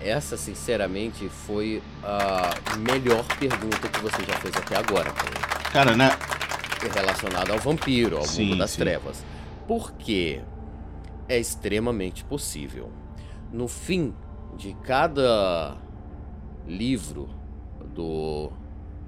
Essa, 0.00 0.36
sinceramente, 0.36 1.28
foi 1.28 1.82
a 2.02 2.76
melhor 2.76 3.24
pergunta 3.38 3.88
que 3.88 4.00
você 4.00 4.22
já 4.24 4.34
fez 4.34 4.54
até 4.56 4.76
agora. 4.76 5.10
Cara, 5.72 5.96
né? 5.96 6.10
relacionada 6.88 7.52
ao 7.52 7.58
vampiro, 7.58 8.18
ao 8.18 8.24
sim, 8.24 8.44
mundo 8.44 8.58
das 8.58 8.72
sim. 8.72 8.78
trevas. 8.78 9.24
Porque 9.66 10.40
é 11.28 11.38
extremamente 11.38 12.24
possível. 12.24 12.90
No 13.52 13.68
fim 13.68 14.14
de 14.56 14.74
cada 14.82 15.76
livro 16.66 17.28
do 17.94 18.50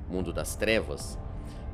mundo 0.08 0.32
das 0.32 0.56
trevas, 0.56 1.18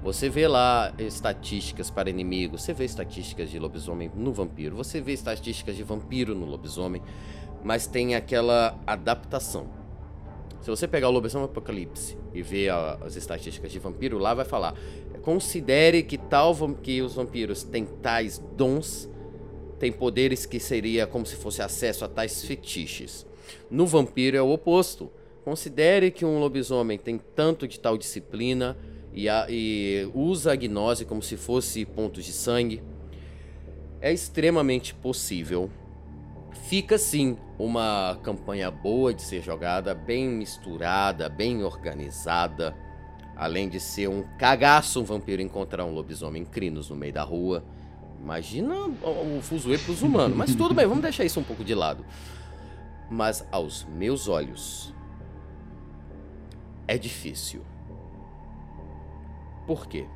você 0.02 0.28
vê 0.28 0.48
lá 0.48 0.92
estatísticas 0.98 1.90
para 1.90 2.10
inimigos, 2.10 2.62
você 2.62 2.74
vê 2.74 2.84
estatísticas 2.84 3.48
de 3.50 3.58
lobisomem 3.58 4.10
no 4.14 4.32
vampiro, 4.32 4.74
você 4.74 5.00
vê 5.00 5.12
estatísticas 5.12 5.76
de 5.76 5.84
vampiro 5.84 6.34
no 6.34 6.44
lobisomem, 6.44 7.00
mas 7.62 7.86
tem 7.86 8.16
aquela 8.16 8.78
adaptação. 8.84 9.82
Se 10.60 10.70
você 10.70 10.86
pegar 10.86 11.08
o 11.08 11.12
Lobisomem 11.12 11.46
Apocalipse 11.46 12.16
e 12.32 12.40
ver 12.40 12.68
a, 12.68 12.94
as 13.04 13.16
estatísticas 13.16 13.72
de 13.72 13.80
vampiro, 13.80 14.16
lá 14.18 14.32
vai 14.32 14.44
falar: 14.44 14.76
considere 15.22 16.04
que 16.04 16.16
tal 16.16 16.54
que 16.80 17.02
os 17.02 17.14
vampiros 17.14 17.64
têm 17.64 17.84
tais 17.84 18.38
dons, 18.56 19.10
têm 19.80 19.90
poderes 19.90 20.46
que 20.46 20.60
seria 20.60 21.04
como 21.04 21.26
se 21.26 21.34
fosse 21.34 21.62
acesso 21.62 22.04
a 22.04 22.08
tais 22.08 22.44
fetiches. 22.44 23.26
No 23.68 23.86
vampiro 23.86 24.36
é 24.36 24.42
o 24.42 24.50
oposto. 24.50 25.10
Considere 25.44 26.12
que 26.12 26.24
um 26.24 26.38
lobisomem 26.38 26.96
tem 26.96 27.18
tanto 27.18 27.66
de 27.66 27.80
tal 27.80 27.98
disciplina 27.98 28.76
e, 29.12 29.28
a, 29.28 29.46
e 29.48 30.10
usa 30.14 30.52
a 30.52 30.56
gnose 30.56 31.04
como 31.04 31.22
se 31.22 31.36
fosse 31.36 31.84
pontos 31.84 32.24
de 32.24 32.32
sangue. 32.32 32.82
É 34.00 34.12
extremamente 34.12 34.94
possível 34.94 35.70
Fica 36.72 36.96
sim 36.96 37.36
uma 37.58 38.18
campanha 38.22 38.70
boa 38.70 39.12
de 39.12 39.22
ser 39.22 39.42
jogada, 39.42 39.94
bem 39.94 40.28
misturada, 40.28 41.28
bem 41.28 41.62
organizada. 41.62 42.74
Além 43.36 43.68
de 43.68 43.80
ser 43.80 44.08
um 44.08 44.22
cagaço 44.38 45.00
um 45.00 45.04
vampiro 45.04 45.42
encontrar 45.42 45.84
um 45.84 45.92
lobisomem 45.92 46.44
crinos 46.44 46.88
no 46.88 46.96
meio 46.96 47.12
da 47.12 47.22
rua. 47.22 47.64
Imagina 48.20 48.74
o 48.74 49.40
fuzuê 49.42 49.76
pros 49.76 50.02
humanos. 50.02 50.36
Mas 50.36 50.54
tudo 50.54 50.72
bem, 50.72 50.86
vamos 50.86 51.02
deixar 51.02 51.24
isso 51.24 51.40
um 51.40 51.44
pouco 51.44 51.64
de 51.64 51.74
lado. 51.74 52.04
Mas 53.10 53.46
aos 53.50 53.84
meus 53.84 54.28
olhos, 54.28 54.94
é 56.86 56.96
difícil. 56.96 57.62
Por 59.66 59.86
quê? 59.86 60.06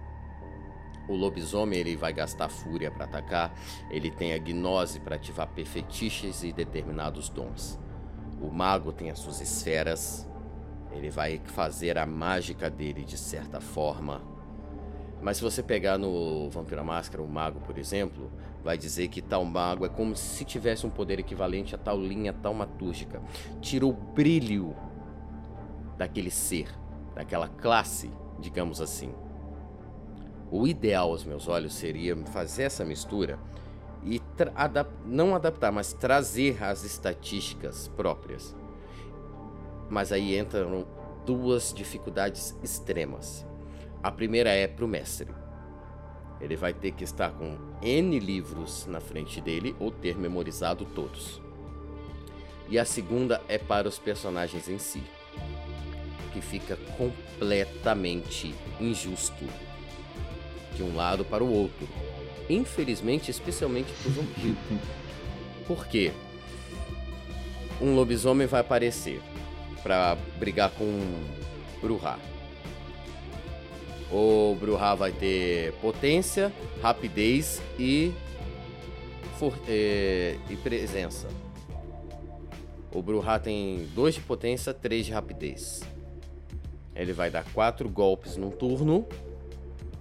O 1.08 1.14
lobisomem 1.14 1.78
ele 1.78 1.96
vai 1.96 2.12
gastar 2.12 2.48
fúria 2.48 2.90
para 2.90 3.04
atacar, 3.04 3.54
ele 3.90 4.10
tem 4.10 4.32
a 4.32 4.38
gnose 4.38 4.98
para 4.98 5.14
ativar 5.16 5.48
fetiches 5.48 6.42
e 6.42 6.52
determinados 6.52 7.28
dons. 7.28 7.78
O 8.40 8.50
mago 8.50 8.92
tem 8.92 9.10
as 9.10 9.20
suas 9.20 9.40
esferas, 9.40 10.28
ele 10.90 11.10
vai 11.10 11.40
fazer 11.44 11.96
a 11.96 12.04
mágica 12.04 12.68
dele 12.68 13.04
de 13.04 13.16
certa 13.16 13.60
forma. 13.60 14.20
Mas 15.22 15.38
se 15.38 15.42
você 15.42 15.62
pegar 15.62 15.96
no 15.96 16.50
Vampiro 16.50 16.84
Máscara, 16.84 17.22
o 17.22 17.28
mago, 17.28 17.60
por 17.60 17.78
exemplo, 17.78 18.30
vai 18.62 18.76
dizer 18.76 19.08
que 19.08 19.22
tal 19.22 19.44
mago 19.44 19.86
é 19.86 19.88
como 19.88 20.14
se 20.14 20.44
tivesse 20.44 20.86
um 20.86 20.90
poder 20.90 21.18
equivalente 21.18 21.74
a 21.74 21.78
tal 21.78 21.98
linha 21.98 22.32
taumatúrgica. 22.32 23.22
Tira 23.60 23.86
o 23.86 23.92
brilho 23.92 24.74
daquele 25.96 26.30
ser, 26.30 26.68
daquela 27.14 27.48
classe, 27.48 28.10
digamos 28.38 28.80
assim. 28.80 29.14
O 30.50 30.66
ideal 30.66 31.10
aos 31.10 31.24
meus 31.24 31.48
olhos 31.48 31.74
seria 31.74 32.16
fazer 32.26 32.64
essa 32.64 32.84
mistura 32.84 33.38
e 34.04 34.22
adap 34.54 34.88
não 35.04 35.34
adaptar, 35.34 35.72
mas 35.72 35.92
trazer 35.92 36.62
as 36.62 36.84
estatísticas 36.84 37.88
próprias. 37.88 38.54
Mas 39.90 40.12
aí 40.12 40.38
entram 40.38 40.86
duas 41.24 41.74
dificuldades 41.74 42.56
extremas. 42.62 43.44
A 44.00 44.12
primeira 44.12 44.50
é 44.50 44.68
para 44.68 44.84
o 44.84 44.88
mestre. 44.88 45.28
Ele 46.40 46.54
vai 46.54 46.72
ter 46.72 46.92
que 46.92 47.02
estar 47.02 47.32
com 47.32 47.58
N 47.82 48.18
livros 48.20 48.86
na 48.86 49.00
frente 49.00 49.40
dele 49.40 49.74
ou 49.80 49.90
ter 49.90 50.16
memorizado 50.16 50.84
todos. 50.84 51.42
E 52.68 52.78
a 52.78 52.84
segunda 52.84 53.42
é 53.48 53.58
para 53.58 53.88
os 53.88 53.98
personagens 53.98 54.68
em 54.68 54.78
si, 54.78 55.02
que 56.32 56.40
fica 56.40 56.76
completamente 56.96 58.54
injusto 58.80 59.44
de 60.76 60.82
um 60.82 60.94
lado 60.94 61.24
para 61.24 61.42
o 61.42 61.52
outro. 61.52 61.88
Infelizmente, 62.48 63.30
especialmente 63.30 63.92
para 63.92 64.10
o 64.10 64.14
vampiro. 64.14 64.56
Por 65.66 65.86
quê? 65.86 66.12
Um 67.80 67.94
lobisomem 67.94 68.46
vai 68.46 68.60
aparecer 68.60 69.20
para 69.82 70.16
brigar 70.38 70.70
com 70.70 70.86
Bruhá. 71.80 72.18
O 74.10 74.56
Bruhá 74.60 74.94
vai 74.94 75.10
ter 75.10 75.72
potência, 75.74 76.52
rapidez 76.80 77.60
e, 77.78 78.12
e, 79.68 80.38
e 80.48 80.56
presença. 80.56 81.28
O 82.92 83.02
Bruhá 83.02 83.38
tem 83.38 83.86
2 83.94 84.14
de 84.14 84.20
potência, 84.20 84.72
3 84.72 85.06
de 85.06 85.12
rapidez. 85.12 85.82
Ele 86.94 87.12
vai 87.12 87.30
dar 87.30 87.44
4 87.52 87.88
golpes 87.88 88.36
num 88.36 88.50
turno 88.50 89.06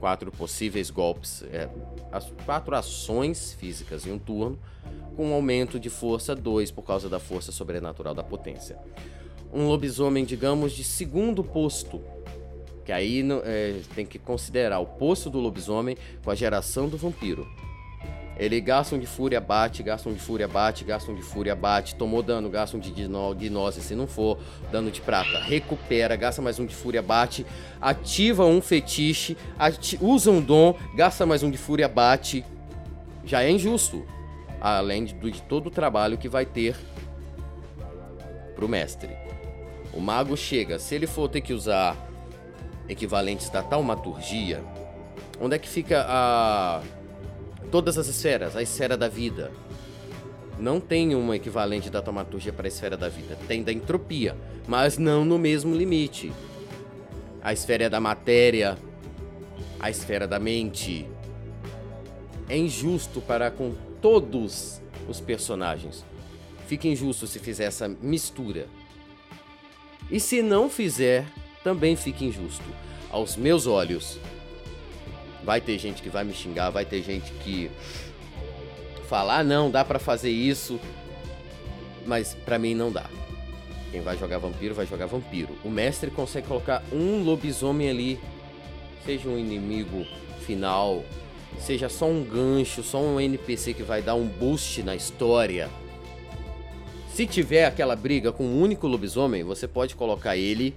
quatro 0.05 0.31
possíveis 0.31 0.91
golpes, 0.91 1.43
é, 1.51 1.67
as 2.11 2.31
quatro 2.45 2.75
ações 2.75 3.53
físicas 3.53 4.05
em 4.05 4.11
um 4.11 4.19
turno, 4.19 4.59
com 5.17 5.31
um 5.31 5.33
aumento 5.33 5.79
de 5.79 5.89
força 5.89 6.35
2 6.35 6.69
por 6.69 6.83
causa 6.83 7.09
da 7.09 7.19
força 7.19 7.51
sobrenatural 7.51 8.13
da 8.13 8.21
potência. 8.21 8.77
Um 9.51 9.67
lobisomem, 9.67 10.23
digamos, 10.23 10.73
de 10.73 10.83
segundo 10.83 11.43
posto, 11.43 12.03
que 12.85 12.91
aí 12.91 13.27
é, 13.45 13.81
tem 13.95 14.05
que 14.05 14.19
considerar 14.19 14.77
o 14.77 14.85
posto 14.85 15.27
do 15.27 15.39
lobisomem 15.39 15.97
com 16.23 16.29
a 16.29 16.35
geração 16.35 16.87
do 16.87 16.97
vampiro. 16.97 17.47
Ele 18.37 18.59
gasta 18.59 18.95
um 18.95 18.99
de 18.99 19.07
fúria, 19.07 19.39
bate, 19.39 19.81
gasta 19.81 20.09
um 20.09 20.13
de 20.13 20.19
fúria, 20.19 20.47
bate, 20.47 20.83
gasta 20.83 21.09
um 21.09 21.15
de 21.15 21.21
fúria, 21.21 21.55
bate, 21.55 21.95
tomou 21.95 22.21
dano, 22.21 22.49
gasta 22.49 22.75
um 22.75 22.79
de 22.79 22.91
gnose 22.91 23.81
se 23.81 23.95
não 23.95 24.07
for, 24.07 24.37
dano 24.71 24.91
de 24.91 24.99
prata, 24.99 25.39
recupera, 25.39 26.15
gasta 26.17 26.41
mais 26.41 26.59
um 26.59 26.65
de 26.65 26.75
fúria, 26.75 27.01
bate, 27.01 27.45
ativa 27.79 28.45
um 28.45 28.61
fetiche, 28.61 29.37
ati 29.57 29.97
usa 30.01 30.31
um 30.31 30.41
dom, 30.41 30.75
gasta 30.95 31.25
mais 31.25 31.43
um 31.43 31.51
de 31.51 31.57
fúria, 31.57 31.87
bate. 31.87 32.43
Já 33.23 33.41
é 33.41 33.49
injusto, 33.49 34.05
além 34.59 35.05
de, 35.05 35.13
de 35.13 35.41
todo 35.43 35.67
o 35.67 35.71
trabalho 35.71 36.17
que 36.17 36.27
vai 36.27 36.45
ter 36.45 36.75
pro 38.53 38.67
mestre. 38.67 39.15
O 39.93 40.01
mago 40.01 40.35
chega, 40.35 40.77
se 40.77 40.93
ele 40.93 41.07
for 41.07 41.29
ter 41.29 41.39
que 41.39 41.53
usar 41.53 41.95
equivalentes 42.87 43.49
da 43.49 43.63
taumaturgia, 43.63 44.61
onde 45.39 45.55
é 45.55 45.59
que 45.59 45.67
fica 45.67 46.05
a 46.07 46.81
todas 47.65 47.97
as 47.97 48.07
esferas, 48.07 48.55
a 48.55 48.61
esfera 48.61 48.95
da 48.95 49.07
vida. 49.07 49.51
Não 50.57 50.79
tem 50.79 51.13
uma 51.15 51.35
equivalente 51.35 51.89
da 51.89 52.01
taumaturgia 52.01 52.53
para 52.53 52.65
a 52.65 52.69
esfera 52.69 52.95
da 52.95 53.09
vida. 53.09 53.37
Tem 53.47 53.61
da 53.61 53.71
entropia, 53.71 54.37
mas 54.67 54.97
não 54.97 55.25
no 55.25 55.37
mesmo 55.37 55.75
limite. 55.75 56.31
A 57.41 57.51
esfera 57.51 57.89
da 57.89 57.99
matéria, 57.99 58.77
a 59.79 59.89
esfera 59.89 60.27
da 60.27 60.39
mente. 60.39 61.05
É 62.47 62.57
injusto 62.57 63.19
para 63.19 63.51
com 63.51 63.73
todos 64.01 64.81
os 65.09 65.19
personagens. 65.19 66.05
Fica 66.67 66.87
injusto 66.87 67.27
se 67.27 67.39
fizer 67.39 67.65
essa 67.65 67.87
mistura. 67.87 68.67
E 70.09 70.19
se 70.19 70.41
não 70.41 70.69
fizer, 70.69 71.25
também 71.63 71.95
fica 71.95 72.23
injusto. 72.23 72.63
Aos 73.11 73.35
meus 73.35 73.67
olhos, 73.67 74.19
Vai 75.45 75.61
ter 75.61 75.77
gente 75.77 76.01
que 76.01 76.09
vai 76.09 76.23
me 76.23 76.33
xingar, 76.33 76.71
vai 76.71 76.83
ter 76.83 77.03
gente 77.03 77.31
que 77.43 77.69
falar, 79.07 79.39
ah, 79.39 79.43
não, 79.43 79.69
dá 79.69 79.85
para 79.85 79.99
fazer 79.99 80.31
isso, 80.31 80.79
mas 82.05 82.33
para 82.33 82.57
mim 82.57 82.73
não 82.73 82.91
dá. 82.91 83.05
Quem 83.91 84.01
vai 84.01 84.17
jogar 84.17 84.39
vampiro 84.39 84.73
vai 84.73 84.87
jogar 84.87 85.05
vampiro. 85.05 85.55
O 85.63 85.69
mestre 85.69 86.09
consegue 86.09 86.47
colocar 86.47 86.83
um 86.91 87.23
lobisomem 87.23 87.89
ali, 87.89 88.19
seja 89.05 89.29
um 89.29 89.37
inimigo 89.37 90.03
final, 90.41 91.03
seja 91.59 91.87
só 91.89 92.07
um 92.07 92.23
gancho, 92.23 92.81
só 92.81 92.99
um 92.99 93.19
NPC 93.19 93.75
que 93.75 93.83
vai 93.83 94.01
dar 94.01 94.15
um 94.15 94.27
boost 94.27 94.81
na 94.81 94.95
história. 94.95 95.69
Se 97.13 97.27
tiver 97.27 97.65
aquela 97.65 97.95
briga 97.95 98.31
com 98.31 98.43
um 98.43 98.61
único 98.61 98.87
lobisomem, 98.87 99.43
você 99.43 99.67
pode 99.67 99.95
colocar 99.95 100.35
ele 100.35 100.75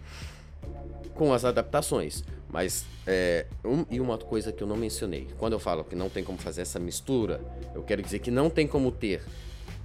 com 1.14 1.32
as 1.32 1.44
adaptações. 1.44 2.22
Mas, 2.50 2.86
é, 3.06 3.46
um, 3.64 3.84
e 3.90 4.00
uma 4.00 4.16
coisa 4.16 4.52
que 4.52 4.62
eu 4.62 4.66
não 4.66 4.76
mencionei: 4.76 5.28
quando 5.38 5.52
eu 5.52 5.58
falo 5.58 5.84
que 5.84 5.94
não 5.94 6.08
tem 6.08 6.24
como 6.24 6.38
fazer 6.38 6.62
essa 6.62 6.78
mistura, 6.78 7.40
eu 7.74 7.82
quero 7.82 8.02
dizer 8.02 8.20
que 8.20 8.30
não 8.30 8.48
tem 8.48 8.66
como 8.66 8.90
ter 8.90 9.22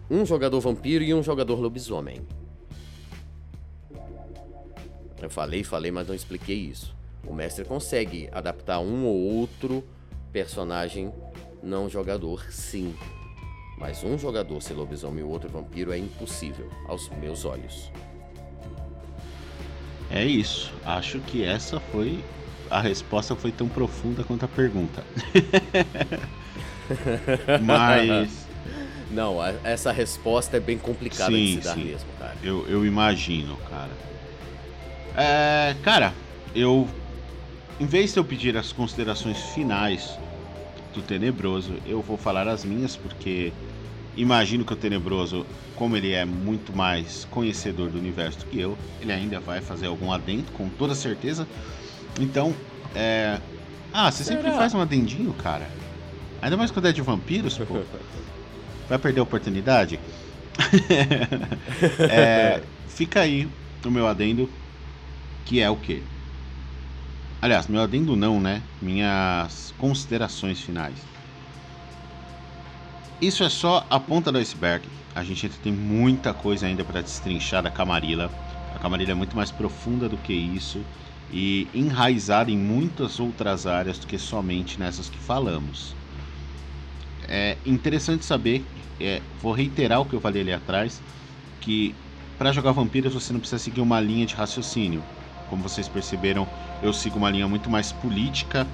um 0.10 0.26
jogador 0.26 0.60
vampiro 0.60 1.04
e 1.04 1.14
um 1.14 1.22
jogador 1.22 1.60
lobisomem. 1.60 2.22
Eu 5.22 5.30
falei, 5.30 5.64
falei, 5.64 5.90
mas 5.90 6.08
não 6.08 6.16
expliquei 6.16 6.58
isso. 6.58 6.94
O 7.26 7.34
mestre 7.34 7.64
consegue 7.64 8.28
adaptar 8.32 8.80
um 8.80 9.06
ou 9.06 9.16
outro 9.16 9.84
personagem 10.32 11.14
não 11.62 11.90
jogador, 11.90 12.52
sim. 12.52 12.94
Mas 13.78 14.04
um 14.04 14.18
jogador 14.18 14.62
ser 14.62 14.74
lobisomem 14.74 15.22
e 15.22 15.24
o 15.24 15.30
outro 15.30 15.50
vampiro 15.50 15.94
é 15.94 15.98
impossível, 15.98 16.70
aos 16.88 17.10
meus 17.10 17.46
olhos. 17.46 17.90
É 20.12 20.24
isso. 20.26 20.74
Acho 20.86 21.20
que 21.22 21.44
essa 21.44 21.80
foi 21.80 22.24
a 22.74 22.82
resposta 22.82 23.36
foi 23.36 23.52
tão 23.52 23.70
profunda 23.70 24.24
quanto 24.24 24.46
a 24.46 24.48
pergunta. 24.48 25.04
Mas. 27.62 28.48
Não, 29.12 29.38
essa 29.64 29.92
resposta 29.92 30.58
é 30.58 30.60
bem 30.60 30.78
complicada 30.78 31.32
sim, 31.32 31.46
de 31.46 31.62
se 31.62 31.62
dar 31.62 31.76
sim. 31.76 31.84
mesmo, 31.84 32.10
cara. 32.18 32.36
Eu, 32.42 32.68
eu 32.68 32.84
imagino, 32.84 33.56
cara. 33.70 33.92
É, 35.16 35.76
cara, 35.84 36.14
eu. 36.56 36.88
Em 37.80 37.86
vez 37.86 38.14
de 38.14 38.20
eu 38.20 38.26
pedir 38.26 38.58
as 38.58 38.72
considerações 38.72 39.38
finais 39.54 40.18
do 40.94 41.02
Tenebroso, 41.04 41.76
eu 41.86 42.02
vou 42.02 42.18
falar 42.18 42.48
as 42.48 42.66
minhas, 42.66 42.96
porque 42.96 43.54
imagino 44.16 44.66
que 44.66 44.74
o 44.74 44.76
Tenebroso, 44.76 45.46
como 45.76 45.96
ele 45.96 46.12
é 46.12 46.26
muito 46.26 46.76
mais 46.76 47.26
conhecedor 47.26 47.90
do 47.90 48.00
universo 48.00 48.40
do 48.40 48.46
que 48.46 48.60
eu, 48.60 48.76
ele 49.00 49.12
ainda 49.12 49.40
vai 49.40 49.62
fazer 49.62 49.88
algum 49.88 50.12
adendo, 50.12 50.52
com 50.54 50.70
toda 50.70 50.96
certeza. 50.96 51.48
Então, 52.20 52.54
é. 52.96 53.40
Ah, 53.92 54.12
você 54.12 54.24
Será? 54.24 54.42
sempre 54.42 54.56
faz 54.58 54.74
um 54.74 54.82
adendinho, 54.82 55.34
cara. 55.34 55.68
Ainda 56.42 56.58
mais 56.58 56.72
quando 56.72 56.88
é 56.88 56.92
de 56.92 57.02
vampiros, 57.02 57.58
pô. 57.58 57.84
Vai 58.90 58.98
perder 58.98 59.22
a 59.22 59.24
oportunidade? 59.24 60.00
é, 62.12 62.62
fica 62.88 63.22
aí 63.22 63.48
o 63.84 63.90
meu 63.90 64.08
adendo, 64.08 64.50
que 65.46 65.60
é 65.60 65.70
o 65.70 65.76
quê? 65.76 66.02
Aliás, 67.42 67.68
meu 67.68 67.82
adendo 67.82 68.16
não, 68.16 68.40
né? 68.40 68.62
Minhas 68.82 69.74
considerações 69.78 70.62
finais. 70.62 70.96
Isso 73.22 73.44
é 73.44 73.50
só 73.50 73.86
a 73.90 74.00
ponta 74.00 74.32
do 74.32 74.38
iceberg. 74.38 74.88
A 75.16 75.24
gente 75.24 75.46
ainda 75.46 75.58
tem 75.64 75.72
muita 75.72 76.34
coisa 76.34 76.66
ainda 76.66 76.84
para 76.84 77.02
destrinchar 77.02 77.64
da 77.64 77.70
Camarilla. 77.70 78.30
A 78.76 78.80
Camarilla 78.80 79.12
é 79.12 79.16
muito 79.16 79.36
mais 79.36 79.52
profunda 79.52 80.10
do 80.10 80.18
que 80.18 80.34
isso 80.34 80.84
e 81.34 81.68
enraizar 81.74 82.48
em 82.48 82.58
muitas 82.58 83.20
outras 83.20 83.66
áreas 83.66 83.98
do 83.98 84.06
que 84.06 84.20
somente 84.20 84.80
nessas 84.80 85.10
que 85.10 85.18
falamos. 85.18 85.96
É 87.28 87.58
interessante 87.66 88.24
saber, 88.24 88.64
é, 89.02 89.20
vou 89.42 89.52
reiterar 89.52 90.00
o 90.00 90.06
que 90.06 90.14
eu 90.14 90.22
falei 90.22 90.44
ali 90.44 90.54
atrás, 90.54 91.02
que 91.60 91.96
para 92.38 92.52
jogar 92.52 92.72
vampiros 92.72 93.16
você 93.16 93.34
não 93.34 93.40
precisa 93.40 93.58
seguir 93.58 93.82
uma 93.82 94.00
linha 94.00 94.28
de 94.28 94.36
raciocínio. 94.36 95.04
Como 95.50 95.64
vocês 95.64 95.88
perceberam, 95.88 96.48
eu 96.84 96.94
sigo 96.94 97.18
uma 97.18 97.32
linha 97.32 97.48
muito 97.48 97.68
mais 97.68 97.92
política, 97.92 98.68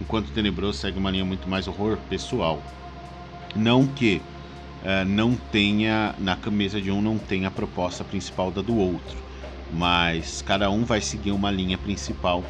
enquanto 0.00 0.26
o 0.26 0.32
Tenebroso 0.32 0.78
segue 0.78 0.98
uma 0.98 1.10
linha 1.10 1.24
muito 1.24 1.48
mais 1.48 1.68
horror 1.68 1.98
pessoal. 2.10 2.60
Não 3.54 3.86
que 3.86 4.20
é, 4.82 5.04
não 5.04 5.36
tenha, 5.52 6.14
na 6.18 6.34
camisa 6.34 6.80
de 6.80 6.90
um 6.90 7.00
não 7.00 7.16
tenha 7.16 7.46
a 7.46 7.50
proposta 7.50 8.02
principal 8.02 8.50
da 8.50 8.60
do 8.60 8.76
outro 8.76 9.31
mas 9.72 10.42
cada 10.42 10.70
um 10.70 10.84
vai 10.84 11.00
seguir 11.00 11.32
uma 11.32 11.50
linha 11.50 11.78
principal 11.78 12.44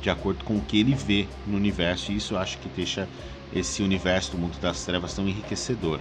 de 0.00 0.08
acordo 0.08 0.44
com 0.44 0.56
o 0.56 0.60
que 0.62 0.78
ele 0.80 0.94
vê 0.94 1.26
no 1.46 1.56
universo, 1.56 2.10
e 2.10 2.16
isso 2.16 2.34
eu 2.34 2.38
acho 2.38 2.58
que 2.58 2.68
deixa 2.68 3.08
esse 3.54 3.82
universo 3.82 4.32
do 4.32 4.38
mundo 4.38 4.58
das 4.60 4.84
trevas 4.84 5.12
tão 5.14 5.28
enriquecedor. 5.28 5.98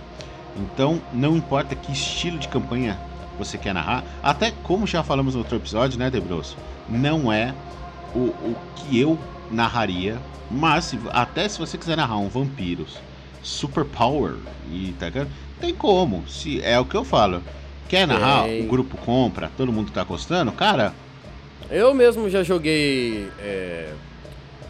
Então, 0.55 1.01
não 1.11 1.36
importa 1.36 1.76
que 1.76 1.91
estilo 1.91 2.38
de 2.38 2.47
campanha 2.47 2.97
você 3.38 3.57
quer 3.57 3.74
narrar, 3.74 4.03
até 4.22 4.51
como 4.63 4.86
já 4.86 5.03
falamos 5.03 5.34
no 5.34 5.39
outro 5.39 5.57
episódio, 5.57 5.97
né, 5.97 6.09
Debroso? 6.09 6.55
Não 6.88 7.32
é 7.32 7.53
o, 8.13 8.20
o 8.20 8.55
que 8.76 8.99
eu 8.99 9.17
narraria, 9.51 10.17
mas 10.49 10.86
se, 10.86 10.99
até 11.11 11.47
se 11.47 11.57
você 11.59 11.78
quiser 11.78 11.97
narrar 11.97 12.17
um 12.17 12.30
vampiros 12.30 12.97
super 13.41 13.86
power 13.86 14.36
e 14.72 14.93
tá 14.99 15.07
tem 15.59 15.74
como. 15.74 16.28
Se 16.28 16.61
é 16.61 16.80
o 16.80 16.86
que 16.86 16.95
eu 16.95 17.03
falo. 17.03 17.41
Quer 17.90 18.08
narrar? 18.08 18.48
O 18.48 18.64
grupo 18.68 18.96
compra, 18.98 19.52
todo 19.58 19.74
mundo 19.74 19.92
tá 19.92 20.04
gostando, 20.04 20.52
cara. 20.52 20.94
Eu 21.72 21.92
mesmo 21.92 22.30
já 22.30 22.44
joguei 22.44 23.28
é, 23.40 23.92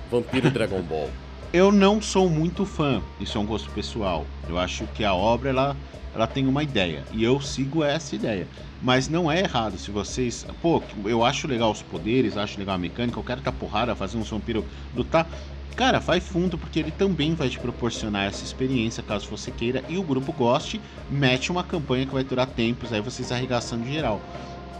Vampiro 0.09 0.49
Dragon 0.49 0.81
Ball. 0.81 1.09
Eu 1.51 1.71
não 1.71 1.99
sou 1.99 2.29
muito 2.29 2.63
fã, 2.63 3.01
isso 3.19 3.37
é 3.37 3.41
um 3.41 3.45
gosto 3.45 3.71
pessoal. 3.71 4.25
Eu 4.47 4.57
acho 4.57 4.85
que 4.93 5.03
a 5.03 5.13
obra 5.15 5.49
ela, 5.49 5.77
ela 6.13 6.27
tem 6.27 6.47
uma 6.47 6.63
ideia 6.63 7.03
e 7.11 7.23
eu 7.23 7.39
sigo 7.39 7.83
essa 7.83 8.15
ideia. 8.15 8.47
Mas 8.81 9.09
não 9.09 9.31
é 9.31 9.39
errado 9.39 9.77
se 9.77 9.91
vocês. 9.91 10.45
Pô, 10.61 10.81
eu 11.05 11.23
acho 11.23 11.47
legal 11.47 11.71
os 11.71 11.81
poderes, 11.81 12.37
acho 12.37 12.57
legal 12.57 12.75
a 12.75 12.77
mecânica, 12.77 13.19
eu 13.19 13.23
quero 13.23 13.41
dar 13.41 13.51
porrada, 13.51 13.95
fazer 13.95 14.17
um 14.17 14.23
vampiro 14.23 14.65
lutar. 14.95 15.27
Cara, 15.75 15.99
vai 15.99 16.19
fundo 16.19 16.57
porque 16.57 16.79
ele 16.79 16.91
também 16.91 17.33
vai 17.33 17.47
te 17.47 17.59
proporcionar 17.59 18.25
essa 18.25 18.43
experiência 18.43 19.01
caso 19.01 19.29
você 19.29 19.49
queira 19.49 19.83
e 19.87 19.97
o 19.97 20.03
grupo 20.03 20.33
goste, 20.33 20.81
mete 21.09 21.51
uma 21.51 21.63
campanha 21.63 22.05
que 22.05 22.13
vai 22.13 22.23
durar 22.23 22.47
tempos, 22.47 22.91
aí 22.91 22.99
vocês 22.99 23.31
arregaçando 23.31 23.83
de 23.85 23.93
geral. 23.93 24.21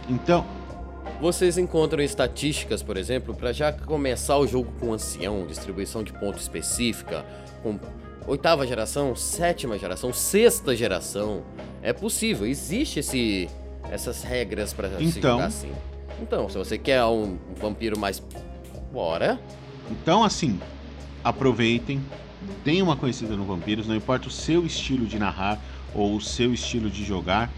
Então. 0.08 0.44
Vocês 1.20 1.58
encontram 1.58 2.02
estatísticas, 2.02 2.82
por 2.82 2.96
exemplo, 2.96 3.34
para 3.34 3.52
já 3.52 3.70
começar 3.70 4.38
o 4.38 4.46
jogo 4.46 4.72
com 4.80 4.94
ancião, 4.94 5.46
distribuição 5.46 6.02
de 6.02 6.14
ponto 6.14 6.38
específica, 6.38 7.26
com 7.62 7.78
oitava 8.26 8.66
geração, 8.66 9.14
sétima 9.16 9.78
geração, 9.78 10.12
sexta 10.12 10.74
geração. 10.74 11.42
É 11.82 11.92
possível, 11.92 12.46
existe 12.46 13.00
esse, 13.00 13.48
essas 13.90 14.22
regras 14.22 14.72
para 14.72 14.88
então, 15.00 15.38
se 15.38 15.44
assim. 15.44 15.72
Então, 16.20 16.48
se 16.48 16.58
você 16.58 16.78
quer 16.78 17.04
um 17.04 17.38
vampiro 17.56 17.98
mais. 17.98 18.22
Bora! 18.92 19.40
Então, 19.90 20.22
assim, 20.22 20.60
aproveitem, 21.24 22.00
tenham 22.64 22.86
uma 22.86 22.96
conhecida 22.96 23.36
no 23.36 23.44
Vampiros, 23.44 23.86
não 23.86 23.96
importa 23.96 24.28
o 24.28 24.30
seu 24.30 24.64
estilo 24.64 25.06
de 25.06 25.18
narrar 25.18 25.60
ou 25.94 26.16
o 26.16 26.20
seu 26.20 26.52
estilo 26.52 26.90
de 26.90 27.04
jogar, 27.04 27.50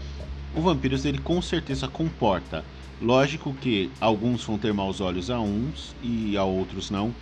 o 0.55 0.61
Vampiros 0.61 1.05
ele 1.05 1.17
com 1.17 1.41
certeza 1.41 1.87
comporta. 1.87 2.63
Lógico 3.01 3.53
que 3.53 3.91
alguns 3.99 4.43
vão 4.43 4.57
ter 4.57 4.73
maus 4.73 5.01
olhos 5.01 5.29
a 5.29 5.39
uns 5.39 5.95
e 6.01 6.37
a 6.37 6.43
outros 6.43 6.89
não, 6.89 7.13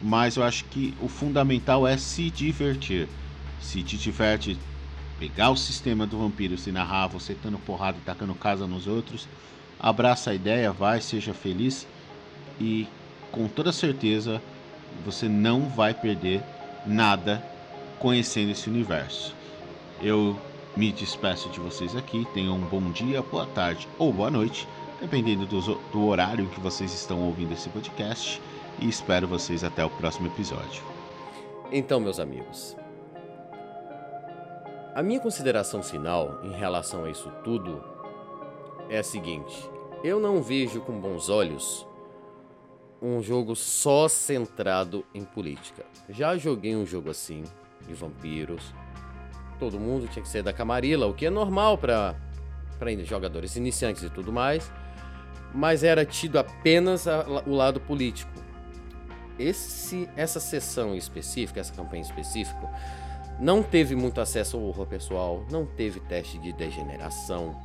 mas 0.00 0.36
eu 0.36 0.42
acho 0.42 0.64
que 0.66 0.94
o 1.00 1.08
fundamental 1.08 1.86
é 1.86 1.96
se 1.96 2.30
divertir. 2.30 3.08
Se 3.60 3.82
te 3.82 3.96
diverte 3.96 4.58
pegar 5.18 5.50
o 5.50 5.56
sistema 5.56 6.06
do 6.06 6.18
Vampiros 6.18 6.66
e 6.66 6.72
narrar 6.72 7.06
você 7.06 7.36
dando 7.42 7.58
porrada 7.58 7.98
tacando 8.04 8.34
casa 8.34 8.66
nos 8.66 8.86
outros, 8.86 9.28
abraça 9.78 10.30
a 10.30 10.34
ideia, 10.34 10.72
vai, 10.72 11.00
seja 11.00 11.34
feliz 11.34 11.86
e 12.58 12.86
com 13.30 13.46
toda 13.46 13.72
certeza 13.72 14.40
você 15.04 15.28
não 15.28 15.68
vai 15.68 15.92
perder 15.92 16.42
nada 16.86 17.44
conhecendo 17.98 18.50
esse 18.52 18.68
universo. 18.68 19.34
Eu 20.00 20.40
me 20.76 20.90
despeço 20.90 21.48
de 21.50 21.60
vocês 21.60 21.94
aqui. 21.94 22.26
Tenham 22.32 22.56
um 22.56 22.60
bom 22.60 22.90
dia, 22.90 23.22
boa 23.22 23.46
tarde 23.46 23.86
ou 23.98 24.12
boa 24.12 24.30
noite, 24.30 24.66
dependendo 25.00 25.46
do, 25.46 25.60
do 25.60 26.06
horário 26.06 26.48
que 26.48 26.60
vocês 26.60 26.92
estão 26.94 27.18
ouvindo 27.20 27.52
esse 27.52 27.68
podcast. 27.68 28.40
E 28.80 28.88
espero 28.88 29.28
vocês 29.28 29.62
até 29.62 29.84
o 29.84 29.90
próximo 29.90 30.28
episódio. 30.28 30.82
Então, 31.70 32.00
meus 32.00 32.18
amigos, 32.18 32.74
a 34.94 35.02
minha 35.02 35.20
consideração 35.20 35.82
final 35.82 36.40
em 36.42 36.52
relação 36.52 37.04
a 37.04 37.10
isso 37.10 37.30
tudo 37.44 37.84
é 38.88 38.98
a 38.98 39.02
seguinte: 39.02 39.70
eu 40.02 40.18
não 40.18 40.42
vejo 40.42 40.80
com 40.80 40.98
bons 40.98 41.28
olhos 41.28 41.86
um 43.02 43.22
jogo 43.22 43.54
só 43.54 44.08
centrado 44.08 45.04
em 45.14 45.24
política. 45.24 45.84
Já 46.08 46.36
joguei 46.38 46.74
um 46.74 46.86
jogo 46.86 47.10
assim, 47.10 47.44
de 47.86 47.92
vampiros. 47.92 48.74
Todo 49.58 49.78
mundo 49.78 50.08
tinha 50.08 50.22
que 50.22 50.28
ser 50.28 50.42
da 50.42 50.54
Camarilla, 50.54 51.06
o 51.06 51.12
que 51.12 51.26
é 51.26 51.30
normal 51.30 51.76
para 51.76 52.14
jogadores 53.04 53.56
iniciantes 53.56 54.02
e 54.02 54.08
tudo 54.08 54.32
mais. 54.32 54.72
Mas 55.54 55.84
era 55.84 56.04
tido 56.06 56.38
apenas 56.38 57.06
a, 57.06 57.26
o 57.46 57.54
lado 57.54 57.78
político. 57.78 58.39
Esse, 59.38 60.08
essa 60.16 60.40
sessão 60.40 60.94
específica, 60.94 61.60
essa 61.60 61.72
campanha 61.72 62.02
específica, 62.02 62.68
não 63.38 63.62
teve 63.62 63.96
muito 63.96 64.20
acesso 64.20 64.56
ao 64.56 64.62
horror 64.64 64.86
pessoal, 64.86 65.44
não 65.50 65.64
teve 65.64 65.98
teste 66.00 66.38
de 66.38 66.52
degeneração, 66.52 67.56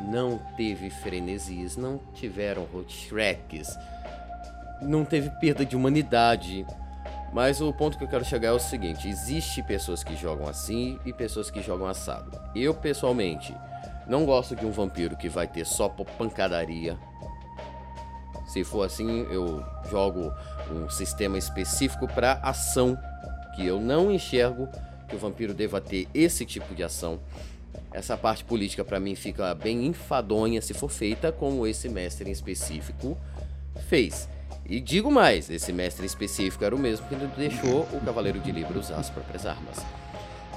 não 0.00 0.38
teve 0.56 0.90
frenesis, 0.90 1.76
não 1.76 2.00
tiveram 2.14 2.66
hot 2.74 2.92
shreks, 2.92 3.76
não 4.80 5.04
teve 5.04 5.30
perda 5.38 5.64
de 5.64 5.76
humanidade. 5.76 6.66
Mas 7.32 7.60
o 7.60 7.72
ponto 7.72 7.96
que 7.96 8.04
eu 8.04 8.08
quero 8.08 8.24
chegar 8.24 8.48
é 8.48 8.52
o 8.52 8.58
seguinte: 8.58 9.08
existe 9.08 9.62
pessoas 9.62 10.02
que 10.02 10.16
jogam 10.16 10.48
assim 10.48 10.98
e 11.06 11.12
pessoas 11.12 11.50
que 11.50 11.62
jogam 11.62 11.86
assado. 11.86 12.38
Eu 12.54 12.74
pessoalmente 12.74 13.54
não 14.06 14.26
gosto 14.26 14.56
de 14.56 14.66
um 14.66 14.70
vampiro 14.70 15.16
que 15.16 15.28
vai 15.28 15.46
ter 15.46 15.64
só 15.64 15.88
pancadaria. 15.88 16.98
Se 18.52 18.62
for 18.64 18.82
assim, 18.82 19.26
eu 19.30 19.64
jogo 19.90 20.30
um 20.70 20.90
sistema 20.90 21.38
específico 21.38 22.06
para 22.06 22.34
ação 22.34 22.98
que 23.56 23.66
eu 23.66 23.80
não 23.80 24.12
enxergo 24.12 24.68
que 25.08 25.16
o 25.16 25.18
vampiro 25.18 25.54
deva 25.54 25.80
ter 25.80 26.06
esse 26.12 26.44
tipo 26.44 26.74
de 26.74 26.82
ação. 26.82 27.18
Essa 27.90 28.14
parte 28.14 28.44
política 28.44 28.84
para 28.84 29.00
mim 29.00 29.14
fica 29.14 29.54
bem 29.54 29.86
enfadonha 29.86 30.60
se 30.60 30.74
for 30.74 30.90
feita 30.90 31.32
como 31.32 31.66
esse 31.66 31.88
mestre 31.88 32.28
em 32.28 32.32
específico 32.32 33.16
fez. 33.88 34.28
E 34.66 34.80
digo 34.80 35.10
mais, 35.10 35.48
esse 35.48 35.72
mestre 35.72 36.04
específico 36.04 36.62
era 36.62 36.76
o 36.76 36.78
mesmo 36.78 37.06
que 37.06 37.14
deixou 37.38 37.88
o 37.90 38.00
Cavaleiro 38.04 38.38
de 38.38 38.52
Libra 38.52 38.78
usar 38.78 38.96
as 38.96 39.08
próprias 39.08 39.46
armas. 39.46 39.78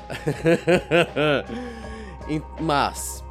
Mas, 2.59 3.23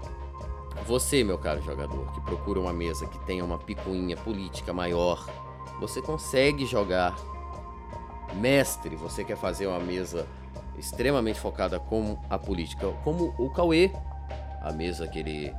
você, 0.86 1.24
meu 1.24 1.38
caro 1.38 1.62
jogador, 1.62 2.12
que 2.12 2.20
procura 2.20 2.60
uma 2.60 2.72
mesa 2.72 3.06
que 3.06 3.18
tenha 3.20 3.44
uma 3.44 3.58
picuinha 3.58 4.16
política 4.16 4.72
maior, 4.72 5.26
você 5.80 6.02
consegue 6.02 6.66
jogar. 6.66 7.16
Mestre, 8.34 8.96
você 8.96 9.24
quer 9.24 9.36
fazer 9.36 9.66
uma 9.66 9.78
mesa 9.78 10.26
extremamente 10.78 11.40
focada 11.40 11.78
com 11.78 12.18
a 12.28 12.38
política, 12.38 12.90
como 13.02 13.34
o 13.38 13.50
Cauê, 13.50 13.90
a 14.60 14.72
mesa 14.72 15.06
que 15.08 15.18
ele. 15.18 15.54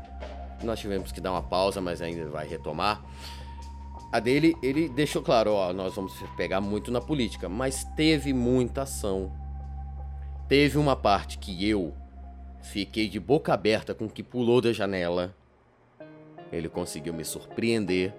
Nós 0.64 0.80
tivemos 0.80 1.12
que 1.12 1.22
dar 1.22 1.32
uma 1.32 1.44
pausa, 1.44 1.82
mas 1.82 2.02
ainda 2.02 2.30
vai 2.30 2.48
retomar. 2.48 3.04
A 4.12 4.20
dele, 4.20 4.56
ele 4.62 4.88
deixou 4.88 5.22
claro, 5.22 5.54
ó, 5.54 5.74
nós 5.74 5.96
vamos 5.96 6.14
pegar 6.38 6.62
muito 6.62 6.92
na 6.92 7.02
política, 7.02 7.50
mas 7.50 7.84
teve 7.96 8.32
muita 8.32 8.84
ação. 8.84 9.32
Teve 10.48 10.78
uma 10.78 10.96
parte 10.96 11.38
que 11.38 11.68
eu 11.68 11.94
fiquei 12.66 13.08
de 13.08 13.20
boca 13.20 13.54
aberta 13.54 13.94
com 13.94 14.06
o 14.06 14.10
que 14.10 14.24
pulou 14.24 14.60
da 14.60 14.74
janela. 14.74 15.34
Ele 16.52 16.68
conseguiu 16.68 17.14
me 17.14 17.24
surpreender. 17.24 18.14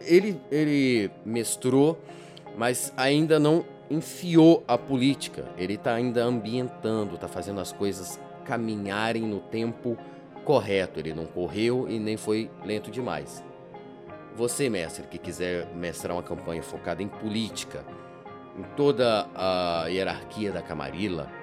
Ele, 0.00 0.40
ele 0.50 1.10
mestrou, 1.24 2.00
mas 2.56 2.92
ainda 2.96 3.38
não 3.38 3.64
enfiou 3.90 4.64
a 4.66 4.78
política. 4.78 5.44
Ele 5.56 5.74
está 5.74 5.94
ainda 5.94 6.24
ambientando, 6.24 7.14
está 7.14 7.28
fazendo 7.28 7.60
as 7.60 7.72
coisas 7.72 8.18
caminharem 8.44 9.22
no 9.22 9.40
tempo 9.40 9.96
correto. 10.44 10.98
Ele 10.98 11.12
não 11.12 11.26
correu 11.26 11.88
e 11.88 11.98
nem 11.98 12.16
foi 12.16 12.50
lento 12.64 12.90
demais. 12.90 13.44
Você, 14.34 14.70
mestre, 14.70 15.06
que 15.06 15.18
quiser 15.18 15.66
mestrar 15.74 16.16
uma 16.16 16.22
campanha 16.22 16.62
focada 16.62 17.02
em 17.02 17.08
política, 17.08 17.84
em 18.58 18.62
toda 18.76 19.28
a 19.34 19.86
hierarquia 19.88 20.50
da 20.50 20.62
Camarilla, 20.62 21.41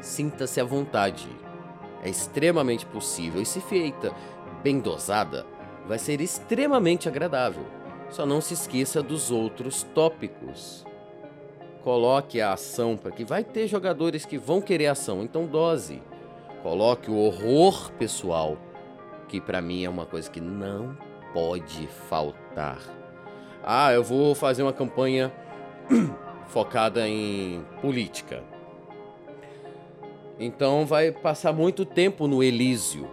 sinta-se 0.00 0.60
à 0.60 0.64
vontade. 0.64 1.28
É 2.02 2.08
extremamente 2.08 2.86
possível 2.86 3.40
e, 3.40 3.46
se 3.46 3.60
feita 3.60 4.12
bem 4.62 4.80
dosada, 4.80 5.46
vai 5.86 5.98
ser 5.98 6.20
extremamente 6.20 7.08
agradável. 7.08 7.64
Só 8.10 8.24
não 8.24 8.40
se 8.40 8.54
esqueça 8.54 9.02
dos 9.02 9.30
outros 9.30 9.82
tópicos. 9.94 10.84
Coloque 11.82 12.40
a 12.40 12.52
ação 12.52 12.96
para 12.96 13.12
que 13.12 13.24
vai 13.24 13.44
ter 13.44 13.66
jogadores 13.68 14.24
que 14.24 14.38
vão 14.38 14.60
querer 14.60 14.86
ação, 14.86 15.22
então 15.22 15.46
dose. 15.46 16.02
Coloque 16.62 17.10
o 17.10 17.16
horror 17.16 17.92
pessoal, 17.92 18.56
que 19.28 19.40
para 19.40 19.60
mim 19.60 19.84
é 19.84 19.88
uma 19.90 20.04
coisa 20.06 20.30
que 20.30 20.40
não 20.40 20.96
pode 21.32 21.86
faltar. 22.08 22.78
Ah, 23.62 23.92
eu 23.92 24.02
vou 24.02 24.34
fazer 24.34 24.62
uma 24.62 24.72
campanha 24.72 25.32
focada 26.48 27.06
em 27.08 27.64
política. 27.80 28.42
Então 30.38 30.84
vai 30.84 31.10
passar 31.10 31.52
muito 31.52 31.84
tempo 31.84 32.26
no 32.26 32.42
Elísio. 32.42 33.08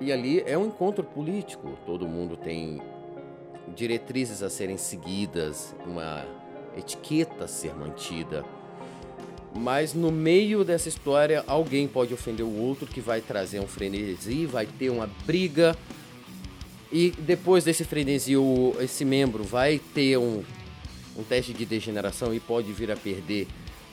E 0.00 0.10
ali 0.10 0.42
é 0.46 0.58
um 0.58 0.66
encontro 0.66 1.04
político. 1.04 1.78
Todo 1.86 2.08
mundo 2.08 2.36
tem 2.36 2.80
diretrizes 3.74 4.42
a 4.42 4.50
serem 4.50 4.76
seguidas, 4.76 5.74
uma 5.86 6.24
etiqueta 6.76 7.44
a 7.44 7.48
ser 7.48 7.74
mantida. 7.74 8.44
Mas 9.54 9.94
no 9.94 10.10
meio 10.10 10.64
dessa 10.64 10.88
história, 10.88 11.44
alguém 11.46 11.86
pode 11.86 12.14
ofender 12.14 12.44
o 12.44 12.56
outro 12.56 12.86
que 12.86 13.00
vai 13.00 13.20
trazer 13.20 13.60
um 13.60 13.66
frenesi, 13.66 14.46
vai 14.46 14.66
ter 14.66 14.90
uma 14.90 15.08
briga. 15.26 15.76
E 16.90 17.10
depois 17.10 17.62
desse 17.62 17.84
frenesi, 17.84 18.32
esse 18.80 19.04
membro 19.04 19.44
vai 19.44 19.78
ter 19.94 20.16
um, 20.16 20.42
um 21.16 21.22
teste 21.22 21.52
de 21.52 21.64
degeneração 21.64 22.34
e 22.34 22.40
pode 22.40 22.72
vir 22.72 22.90
a 22.90 22.96
perder 22.96 23.46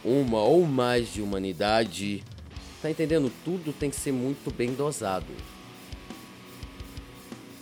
uma 0.07 0.41
ou 0.41 0.65
mais 0.65 1.13
de 1.13 1.21
humanidade. 1.21 2.23
Tá 2.81 2.89
entendendo? 2.89 3.31
Tudo 3.43 3.73
tem 3.73 3.89
que 3.89 3.95
ser 3.95 4.13
muito 4.13 4.53
bem 4.53 4.73
dosado. 4.73 5.27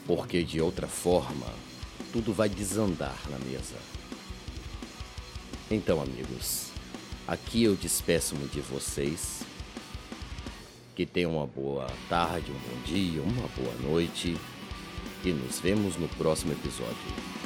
Porque 0.06 0.44
de 0.44 0.62
outra 0.62 0.88
forma, 0.88 1.48
tudo 2.14 2.32
vai 2.32 2.48
desandar 2.48 3.18
na 3.30 3.40
mesa. 3.40 3.76
Então, 5.72 6.00
amigos, 6.00 6.68
aqui 7.28 7.64
eu 7.64 7.76
despeço-me 7.76 8.48
de 8.48 8.62
vocês. 8.62 9.42
Que 10.96 11.06
tenham 11.06 11.36
uma 11.36 11.48
boa 11.48 11.88
tarde, 12.08 12.52
um 12.52 12.54
bom 12.54 12.82
dia, 12.86 13.22
uma 13.22 13.48
boa 13.58 13.92
noite. 13.92 14.38
E 15.24 15.30
nos 15.32 15.60
vemos 15.60 15.98
no 15.98 16.08
próximo 16.10 16.54
episódio. 16.54 17.45